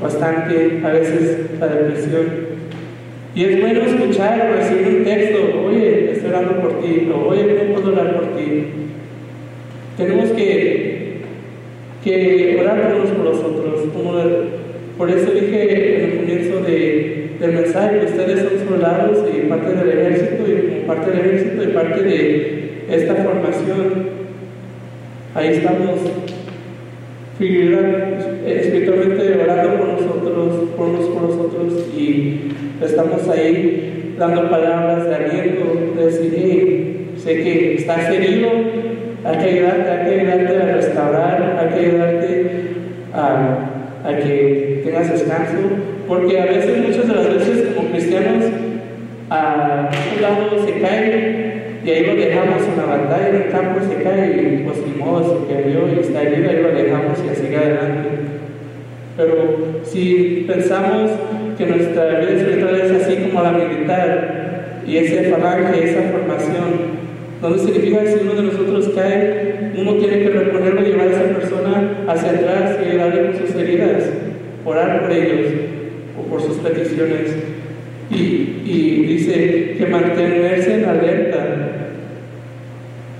bastante, 0.00 0.80
a 0.84 0.90
veces 0.90 1.38
la 1.58 1.66
depresión. 1.66 2.52
Y 3.34 3.44
es 3.44 3.60
bueno 3.60 3.80
escuchar 3.80 4.50
o 4.50 4.56
recibir 4.56 4.98
un 4.98 5.04
texto, 5.04 5.38
oye, 5.66 6.12
estoy 6.12 6.30
orando 6.30 6.60
por 6.60 6.80
ti, 6.80 7.10
o 7.12 7.28
oye, 7.28 7.44
no 7.44 7.74
puedo 7.74 7.92
orar 7.92 8.14
por 8.14 8.36
ti. 8.36 8.64
Tenemos 9.96 10.30
que, 10.30 11.22
que 12.04 12.58
orar 12.60 12.94
unos 12.94 13.10
por 13.10 13.24
los 13.24 13.38
otros. 13.38 13.80
Como 13.94 14.14
por 14.98 15.10
eso 15.10 15.32
dije 15.32 15.96
en 15.96 16.10
el 16.10 16.16
comienzo 16.18 16.62
de, 16.62 17.30
del 17.40 17.52
mensaje 17.52 18.04
ustedes 18.06 18.40
son 18.40 18.68
soldados 18.68 19.26
y 19.34 19.48
parte 19.48 19.72
del 19.72 19.98
ejército 19.98 20.44
y 20.48 20.86
parte 20.86 21.10
del 21.10 21.20
ejército 21.20 21.62
y 21.64 21.66
parte 21.68 22.02
de 22.02 22.84
esta 22.90 23.14
formación. 23.14 24.22
Ahí 25.34 25.48
estamos 25.48 25.98
espiritualmente 28.46 29.40
orando 29.42 29.78
por 29.78 29.88
nosotros, 29.88 30.68
por 30.76 30.88
unos 30.88 31.06
por 31.06 31.22
nosotros 31.22 31.88
y 31.96 32.52
estamos 32.80 33.28
ahí 33.28 34.14
dando 34.18 34.50
palabras 34.50 35.08
de 35.08 35.14
aliento, 35.14 35.94
de 35.96 36.04
decir, 36.04 37.06
sé 37.16 37.42
que 37.42 37.74
estás 37.74 38.10
herido, 38.10 38.48
hay 39.24 39.38
que 39.38 39.50
ayudarte, 39.50 39.90
hay 39.90 40.04
que 40.04 40.20
ayudarte 40.20 40.56
a 40.56 40.74
restaurar, 40.76 41.58
hay 41.58 41.68
que 41.74 41.86
ayudarte 41.86 42.11
descanso, 45.12 45.58
porque 46.08 46.40
a 46.40 46.46
veces, 46.46 46.78
muchas 46.78 47.08
de 47.08 47.14
las 47.14 47.28
veces 47.28 47.74
como 47.74 47.90
cristianos, 47.90 48.44
a 49.30 49.90
un 50.14 50.22
lado 50.22 50.66
se 50.66 50.80
caen 50.80 51.52
y 51.84 51.90
ahí 51.90 52.06
lo 52.06 52.14
dejamos 52.14 52.62
en 52.62 52.76
la 52.76 52.84
batalla, 52.84 53.28
en 53.28 53.36
el 53.36 53.50
campo 53.50 53.80
se 53.80 54.02
cae 54.02 54.30
y 54.30 54.62
pues 54.64 54.78
ni 54.86 55.02
modo, 55.02 55.46
se 55.48 55.54
cayó 55.54 55.88
y 55.88 55.98
está 55.98 56.22
herido, 56.22 56.50
ahí 56.50 56.62
lo 56.62 56.72
dejamos 56.72 57.18
y 57.18 57.34
sigue 57.34 57.56
adelante. 57.56 58.08
Pero 59.16 59.82
si 59.84 60.44
pensamos 60.46 61.10
que 61.58 61.66
nuestra 61.66 62.20
vida 62.20 62.30
espiritual 62.30 62.80
es 62.80 63.02
así 63.02 63.16
como 63.16 63.42
la 63.42 63.52
militar 63.52 64.80
y 64.86 64.96
ese 64.96 65.24
falange, 65.24 65.90
esa 65.90 66.02
formación, 66.10 67.02
donde 67.40 67.58
significa 67.58 68.00
que 68.00 68.08
si 68.08 68.18
uno 68.22 68.34
de 68.34 68.42
nosotros 68.42 68.90
cae, 68.94 69.72
uno 69.76 69.94
tiene 69.94 70.20
que 70.20 70.30
reponerlo 70.30 70.80
y 70.82 70.84
llevar 70.84 71.08
a 71.08 71.10
esa 71.10 71.38
persona 71.38 72.04
hacia 72.06 72.30
atrás 72.30 72.78
y 72.80 72.90
ayudarle 72.90 73.26
con 73.26 73.40
sus 73.40 73.56
heridas, 73.56 74.04
orar 74.64 75.02
por 75.02 75.12
ellos 75.12 75.52
o 76.18 76.22
por 76.22 76.42
sus 76.42 76.58
peticiones. 76.58 77.34
Y, 78.10 78.48
dice 79.06 79.74
que 79.76 79.86
mantenerse 79.86 80.74
en 80.74 80.84
alerta. 80.84 81.46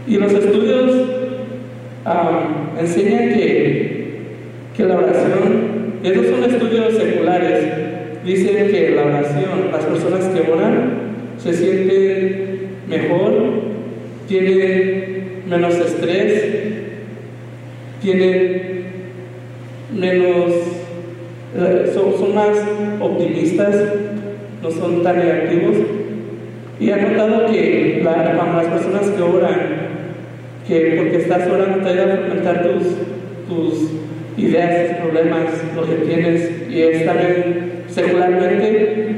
Y 0.06 0.16
los 0.16 0.32
estudios 0.32 1.08
enseñan 2.80 3.34
que, 3.34 4.14
que 4.76 4.84
la 4.84 4.96
oración, 4.96 5.94
esos 6.02 6.26
son 6.26 6.44
estudios 6.44 6.94
seculares, 6.94 7.64
dicen 8.24 8.68
que 8.68 8.90
la 8.96 9.04
oración, 9.06 9.70
las 9.70 9.84
personas 9.84 10.24
que 10.26 10.50
oran 10.50 10.90
se 11.38 11.52
sienten 11.52 12.68
mejor, 12.88 13.32
tienen 14.28 15.42
menos 15.48 15.74
estrés, 15.74 16.44
tienen 18.00 18.72
menos, 19.94 20.51
más 22.34 22.50
optimistas, 23.00 23.74
no 24.62 24.70
son 24.70 25.02
tan 25.02 25.16
negativos. 25.16 25.76
Y 26.80 26.90
he 26.90 26.96
notado 26.96 27.46
que 27.46 28.02
la, 28.04 28.34
cuando 28.36 28.58
las 28.58 28.66
personas 28.66 29.08
que 29.08 29.22
oran, 29.22 29.60
que 30.66 30.94
porque 30.96 31.16
estás 31.16 31.48
orando 31.48 31.78
te 31.78 31.88
ayuda 31.88 32.14
a 32.14 32.16
fomentar 32.16 32.62
tus, 32.62 32.86
tus 33.48 33.90
ideas, 34.36 34.88
tus 34.88 34.96
problemas, 34.98 35.44
lo 35.76 35.82
que 35.86 36.06
tienes, 36.06 36.50
y 36.70 36.82
es 36.82 37.04
también 37.04 37.84
secularmente 37.88 39.12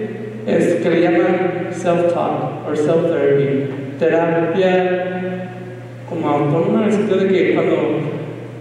es 0.46 0.74
que 0.76 0.90
le 0.90 1.00
llaman 1.00 1.68
self-talk 1.72 2.68
o 2.68 2.74
self-therapy, 2.74 3.98
terapia 3.98 5.48
como 6.08 6.28
autónoma, 6.28 6.82
en 6.82 6.88
el 6.88 6.92
sentido 6.92 7.18
de 7.18 7.28
que 7.28 7.54
cuando 7.54 8.00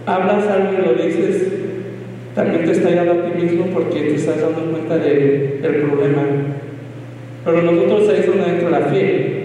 hablas 0.06 0.46
algo 0.48 0.72
y 0.72 0.86
lo 0.86 0.94
dices, 0.94 1.63
también 2.34 2.64
te 2.64 2.72
está 2.72 2.88
ayudando 2.88 3.12
a 3.12 3.26
ti 3.26 3.42
mismo 3.42 3.66
porque 3.66 4.00
te 4.00 4.14
estás 4.16 4.40
dando 4.40 4.70
cuenta 4.72 4.98
de, 4.98 5.58
del 5.62 5.74
problema. 5.82 6.22
Pero 7.44 7.62
nosotros 7.62 8.08
ahí 8.08 8.20
es 8.20 8.26
donde 8.26 8.48
entra 8.48 8.70
la 8.70 8.86
fe, 8.86 9.44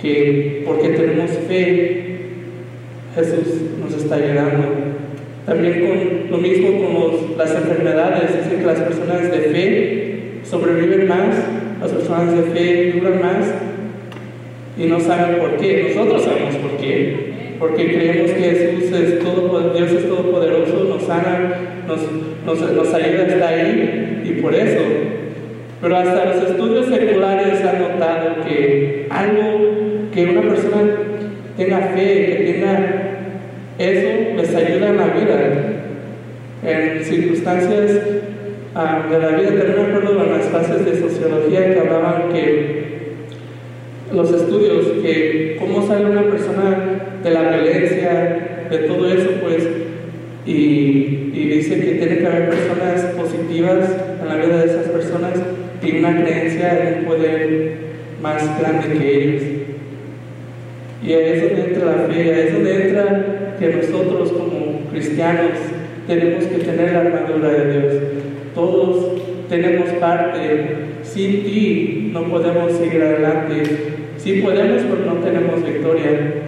que 0.00 0.62
porque 0.66 0.88
tenemos 0.90 1.30
fe, 1.48 2.04
Jesús 3.14 3.62
nos 3.80 3.94
está 3.94 4.16
ayudando. 4.16 4.64
También 5.46 5.80
con 5.80 6.30
lo 6.30 6.38
mismo 6.38 6.68
con 6.68 7.38
las 7.38 7.54
enfermedades, 7.54 8.44
dicen 8.44 8.60
que 8.60 8.66
las 8.66 8.80
personas 8.80 9.22
de 9.22 9.38
fe 9.38 10.18
sobreviven 10.44 11.08
más, 11.08 11.36
las 11.80 11.92
personas 11.92 12.36
de 12.36 12.42
fe 12.42 12.92
duran 12.98 13.22
más 13.22 13.46
y 14.76 14.84
no 14.84 15.00
saben 15.00 15.38
por 15.38 15.56
qué. 15.56 15.94
Nosotros 15.94 16.24
sabemos 16.24 16.56
por 16.56 16.76
qué. 16.76 17.28
Porque 17.58 17.86
creemos 17.86 18.30
que 18.32 18.40
Jesús 18.42 18.92
es 18.92 19.18
todo, 19.20 19.72
Dios 19.72 19.90
es 19.90 20.08
todopoderoso, 20.08 20.84
nos 20.84 21.02
sana, 21.02 21.77
nos, 21.88 22.00
nos, 22.46 22.72
nos 22.72 22.94
ayuda 22.94 23.24
a 23.24 23.26
estar 23.26 23.42
ahí 23.42 24.22
y 24.24 24.40
por 24.40 24.54
eso 24.54 24.80
pero 25.80 25.96
hasta 25.96 26.24
los 26.24 26.50
estudios 26.50 26.86
seculares 26.86 27.64
han 27.64 27.78
notado 27.80 28.44
que 28.44 29.06
algo 29.10 30.10
que 30.12 30.24
una 30.24 30.42
persona 30.42 30.82
tenga 31.56 31.78
fe, 31.78 32.26
que 32.26 32.52
tenga 32.52 33.02
eso, 33.78 34.36
les 34.36 34.54
ayuda 34.54 34.88
en 34.88 34.96
la 34.96 35.06
vida. 35.06 35.74
En 36.64 37.04
circunstancias 37.04 38.00
ah, 38.74 39.06
de 39.08 39.18
la 39.20 39.28
vida, 39.28 39.50
también 39.50 39.76
me 39.76 39.96
acuerdo 39.96 40.24
en 40.24 40.32
las 40.32 40.46
clases 40.46 40.84
de 40.84 41.00
sociología 41.00 41.72
que 41.72 41.78
hablaban 41.78 42.32
que 42.32 42.88
los 44.12 44.32
estudios, 44.32 44.86
que 45.00 45.56
cómo 45.60 45.86
sale 45.86 46.06
una 46.06 46.22
persona 46.22 47.00
de 47.22 47.30
la 47.30 47.42
violencia, 47.50 48.66
de 48.68 48.78
todo 48.78 49.08
eso, 49.08 49.30
pues, 49.40 49.68
y, 50.48 51.30
dice 51.34 51.80
que 51.80 51.92
tiene 51.92 52.18
que 52.18 52.26
haber 52.26 52.50
personas 52.50 53.02
positivas 53.16 53.90
en 54.20 54.28
la 54.28 54.36
vida 54.36 54.58
de 54.58 54.66
esas 54.66 54.88
personas 54.88 55.32
tiene 55.80 56.00
una 56.00 56.22
creencia 56.22 56.88
en 56.88 56.98
un 57.00 57.04
poder 57.04 57.72
más 58.22 58.58
grande 58.58 58.98
que 58.98 59.18
ellos. 59.18 59.42
Y 61.04 61.12
a 61.12 61.18
eso 61.18 61.46
entra 61.54 61.84
la 61.84 62.14
fe, 62.14 62.34
a 62.34 62.38
eso 62.44 62.56
entra 62.66 63.56
que 63.58 63.68
nosotros 63.68 64.32
como 64.32 64.80
cristianos 64.90 65.52
tenemos 66.06 66.44
que 66.44 66.58
tener 66.58 66.92
la 66.92 67.00
armadura 67.00 67.48
de 67.50 67.72
Dios. 67.72 67.94
Todos 68.54 69.22
tenemos 69.48 69.88
parte. 70.00 70.88
Sin 71.02 71.42
ti 71.44 72.10
no 72.12 72.24
podemos 72.24 72.72
seguir 72.72 73.02
adelante. 73.02 73.62
Sí 74.16 74.40
podemos, 74.42 74.82
pero 74.82 75.14
no 75.14 75.20
tenemos 75.20 75.64
victoria. 75.64 76.47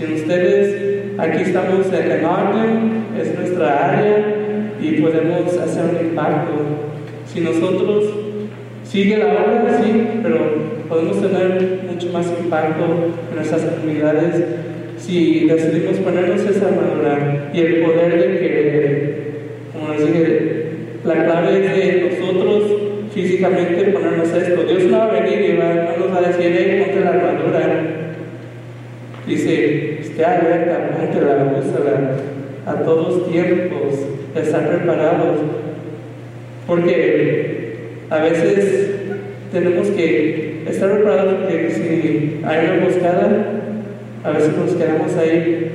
Sin 0.00 0.14
ustedes, 0.14 1.18
aquí 1.18 1.42
estamos 1.42 1.86
en 1.92 2.24
orden, 2.24 3.04
es 3.20 3.38
nuestra 3.38 3.90
área 3.90 4.24
y 4.80 4.92
podemos 5.00 5.56
hacer 5.58 5.84
un 5.84 6.06
impacto. 6.06 6.52
Si 7.26 7.40
nosotros 7.40 8.06
Sigue 8.90 9.18
la 9.18 9.26
obra, 9.26 9.80
sí, 9.80 10.18
pero 10.20 10.38
podemos 10.88 11.22
tener 11.22 11.82
mucho 11.88 12.08
más 12.12 12.26
impacto 12.26 13.12
en 13.30 13.36
nuestras 13.36 13.62
comunidades 13.62 14.42
si 14.98 15.46
decidimos 15.46 15.98
ponernos 15.98 16.40
esa 16.40 16.66
armadura 16.66 17.52
y 17.54 17.60
el 17.60 17.82
poder 17.82 18.18
de 18.18 18.38
querer. 18.40 19.16
Como 19.72 19.94
les 19.94 20.06
dije, 20.08 20.64
la 21.04 21.24
clave 21.24 21.66
es 21.66 21.76
de 21.76 22.10
nosotros 22.10 22.64
físicamente 23.14 23.92
ponernos 23.92 24.28
esto. 24.28 24.64
Dios 24.64 24.82
no 24.90 24.98
va 24.98 25.04
a 25.04 25.20
venir 25.20 25.50
y 25.50 25.56
va, 25.56 25.72
no 25.72 26.06
nos 26.06 26.12
va 26.12 26.26
a 26.26 26.28
decir, 26.32 26.52
hey, 26.52 26.82
ponte 26.84 27.04
la 27.04 27.10
armadura. 27.10 27.82
Dice, 29.24 29.89
esté 30.20 30.24
alerta, 30.24 30.90
ponte 30.90 31.20
la 31.20 31.58
úsala 31.58 32.16
a 32.66 32.84
todos 32.84 33.30
tiempos, 33.30 33.94
estar 34.34 34.68
preparados. 34.68 35.38
Porque 36.66 37.74
a 38.10 38.18
veces 38.18 38.90
tenemos 39.52 39.88
que 39.88 40.64
estar 40.68 40.90
preparados 40.90 41.34
porque 41.34 41.70
si 41.70 42.44
hay 42.44 42.66
una 42.66 42.74
emboscada, 42.74 43.46
a 44.22 44.30
veces 44.30 44.52
nos 44.56 44.74
quedamos 44.74 45.16
ahí 45.16 45.70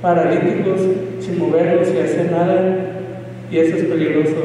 paralíticos, 0.00 0.80
sin 1.20 1.38
movernos, 1.38 1.86
sin 1.86 1.98
hacer 1.98 2.32
nada, 2.32 2.76
y 3.50 3.58
eso 3.58 3.76
es 3.76 3.84
peligroso. 3.84 4.36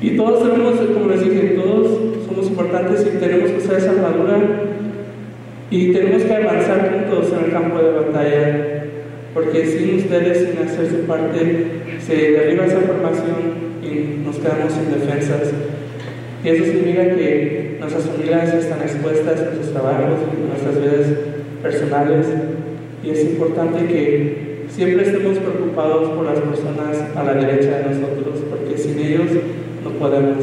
Y 0.00 0.10
todos 0.16 0.42
tenemos, 0.42 0.74
como 0.80 1.08
les 1.08 1.24
dije, 1.24 1.56
todos 1.60 1.98
somos 2.26 2.46
importantes 2.48 3.06
y 3.06 3.18
tenemos 3.18 3.50
que 3.50 3.58
usar 3.58 3.78
esa 3.78 3.90
armadura 3.90 4.67
y 5.70 5.92
tenemos 5.92 6.22
que 6.22 6.34
avanzar 6.34 6.92
juntos 6.92 7.32
en 7.32 7.44
el 7.44 7.52
campo 7.52 7.78
de 7.78 7.90
batalla, 7.90 8.84
porque 9.34 9.66
sin 9.66 9.96
ustedes, 9.96 10.48
sin 10.48 10.66
hacer 10.66 10.86
su 10.88 11.06
parte, 11.06 11.64
se 12.06 12.32
derriba 12.32 12.66
esa 12.66 12.80
formación 12.80 13.68
y 13.82 14.24
nos 14.24 14.36
quedamos 14.36 14.72
sin 14.72 14.90
defensas. 14.90 15.52
Y 16.42 16.48
eso 16.48 16.64
significa 16.64 17.14
que 17.14 17.76
nuestras 17.80 18.04
familias 18.04 18.54
están 18.54 18.80
expuestas 18.80 19.40
sus 19.60 19.72
trabajos, 19.72 20.18
nuestras 20.48 20.80
vidas 20.80 21.18
personales. 21.62 22.26
Y 23.04 23.10
es 23.10 23.24
importante 23.24 23.86
que 23.86 24.64
siempre 24.70 25.04
estemos 25.04 25.38
preocupados 25.38 26.10
por 26.10 26.24
las 26.24 26.38
personas 26.38 27.16
a 27.16 27.24
la 27.24 27.34
derecha 27.34 27.78
de 27.78 27.94
nosotros, 27.94 28.44
porque 28.48 28.78
sin 28.78 28.98
ellos 28.98 29.26
no 29.84 29.90
podemos, 29.90 30.38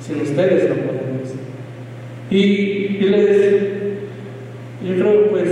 sin 0.00 0.20
ustedes 0.20 0.68
no 0.68 0.74
podemos. 0.76 1.02
Y, 2.30 2.98
les, 3.00 3.81
yo 4.84 4.94
creo 4.94 5.30
pues 5.30 5.48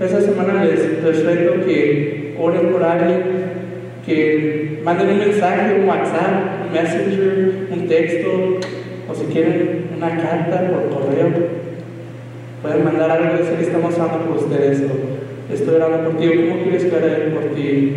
esa 0.00 0.20
semana 0.20 0.64
les, 0.64 1.02
les 1.02 1.24
reto 1.24 1.64
que 1.64 2.34
oren 2.38 2.68
por 2.68 2.82
alguien, 2.82 3.22
que 4.04 4.80
manden 4.84 5.10
un 5.10 5.18
mensaje, 5.18 5.80
un 5.80 5.88
WhatsApp, 5.88 6.72
Messenger, 6.72 7.68
un 7.70 7.88
texto, 7.88 8.58
o 9.08 9.14
si 9.14 9.24
quieren 9.32 9.86
una 9.96 10.10
carta 10.16 10.70
por 10.70 10.88
correo, 10.90 11.28
pueden 12.62 12.84
mandar 12.84 13.10
algo 13.10 13.34
y 13.34 13.38
decir 13.38 13.58
estamos 13.60 13.94
orando 13.98 14.26
por 14.26 14.36
ustedes, 14.38 14.82
o 14.82 15.52
estoy 15.52 15.76
orando 15.76 16.10
por 16.10 16.18
ti, 16.18 16.28
o 16.28 16.48
cómo 16.48 16.62
quieres 16.62 16.84
que 16.84 16.96
ore 16.96 17.30
por 17.32 17.54
ti. 17.54 17.92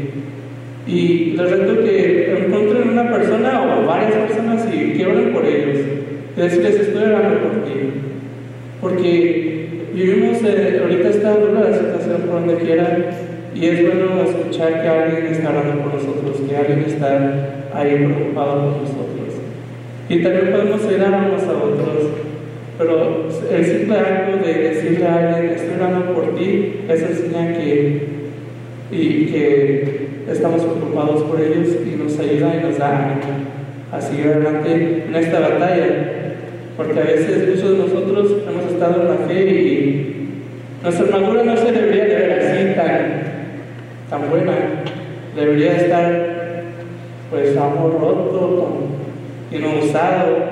Y 0.87 1.35
les 1.37 1.51
reto 1.51 1.83
que 1.83 2.45
encuentren 2.45 2.89
una 2.89 3.11
persona 3.11 3.61
o 3.63 3.85
varias 3.85 4.13
personas 4.13 4.65
y 4.73 4.93
que 4.93 5.05
oren 5.05 5.33
por 5.33 5.45
ellos. 5.45 5.79
Decirles 6.37 6.75
estoy 6.75 7.03
orando 7.03 7.39
por 7.39 7.65
ti. 7.65 7.73
Porque 8.79 9.57
vivimos, 9.93 10.37
eh, 10.43 10.76
ahorita 11.27 11.33
está 11.33 11.33
dura 11.39 11.69
la 11.69 11.77
situación 11.77 12.21
por 12.21 12.39
donde 12.39 12.55
quiera, 12.55 12.97
y 13.53 13.65
es 13.65 13.81
bueno 13.81 14.21
escuchar 14.21 14.81
que 14.81 14.87
alguien 14.87 15.33
está 15.33 15.49
orando 15.49 15.83
por 15.83 15.93
nosotros, 15.95 16.41
que 16.47 16.55
alguien 16.55 16.83
está 16.87 17.69
ahí 17.73 17.95
preocupado 17.95 18.73
por 18.73 18.81
nosotros. 18.81 19.41
Y 20.09 20.23
también 20.23 20.51
podemos 20.51 20.85
ayudar 20.85 21.29
unos 21.29 21.43
a 21.43 21.63
otros. 21.63 22.11
Pero 22.77 23.27
el 23.51 23.65
simple 23.65 23.97
acto 23.97 24.45
de 24.45 24.53
decirle 24.53 25.07
a 25.07 25.15
alguien, 25.15 25.55
estoy 25.55 25.75
orando 25.75 26.13
por 26.13 26.35
ti, 26.35 26.81
es 26.87 27.01
enseña 27.01 27.53
que, 27.53 28.07
y 28.91 29.25
que 29.25 30.07
estamos 30.29 30.61
preocupados 30.61 31.23
por 31.23 31.41
ellos 31.41 31.69
y 31.83 31.95
nos 31.95 32.19
ayuda 32.19 32.55
y 32.55 32.63
nos 32.63 32.77
da 32.77 33.13
ánimo 33.13 33.47
a 33.91 33.99
seguir 33.99 34.27
adelante 34.27 35.05
en 35.07 35.15
esta 35.15 35.39
batalla. 35.39 36.13
Porque 36.77 36.99
a 36.99 37.03
veces 37.03 37.49
muchos 37.49 37.71
de 37.71 37.77
nosotros 37.79 38.35
hemos 38.47 38.71
estado 38.71 39.01
en 39.01 39.07
la 39.07 39.27
fe 39.27 39.49
y 39.49 40.16
nuestra 40.87 41.17
armadura 41.17 41.43
no 41.43 41.57
se 41.57 41.71
debería 41.71 42.05
de 42.05 42.15
ver 42.15 42.39
así 42.39 42.75
tan, 42.75 43.21
tan 44.09 44.29
buena. 44.29 44.53
Debería 45.35 45.73
estar 45.73 46.37
pues 47.29 47.57
amor 47.57 47.99
roto 47.99 48.77
y 49.51 49.57
no 49.59 49.79
usado 49.83 50.47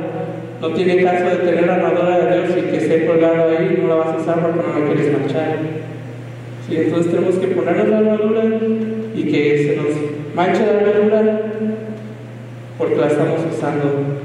no 0.61 0.73
tiene 0.73 1.03
caso 1.03 1.25
de 1.25 1.35
tener 1.37 1.67
la 1.67 1.75
armadura 1.75 2.19
de 2.19 2.37
Dios 2.37 2.57
y 2.57 2.61
que 2.69 2.77
esté 2.77 3.05
colgado 3.05 3.49
ahí, 3.49 3.79
no 3.81 3.87
la 3.87 3.95
vas 3.95 4.07
a 4.07 4.17
usar 4.17 4.39
porque 4.41 4.59
no 4.59 4.79
la 4.79 4.85
quieres 4.85 5.19
manchar. 5.19 5.57
Sí, 6.67 6.77
entonces 6.77 7.11
tenemos 7.13 7.35
que 7.35 7.47
ponernos 7.47 7.87
la 7.87 7.97
armadura 7.99 8.43
y 9.15 9.23
que 9.23 9.63
se 9.63 9.75
nos 9.77 10.35
manche 10.35 10.65
la 10.65 10.79
armadura 10.79 11.41
porque 12.77 12.95
la 12.95 13.07
estamos 13.07 13.39
usando. 13.53 14.24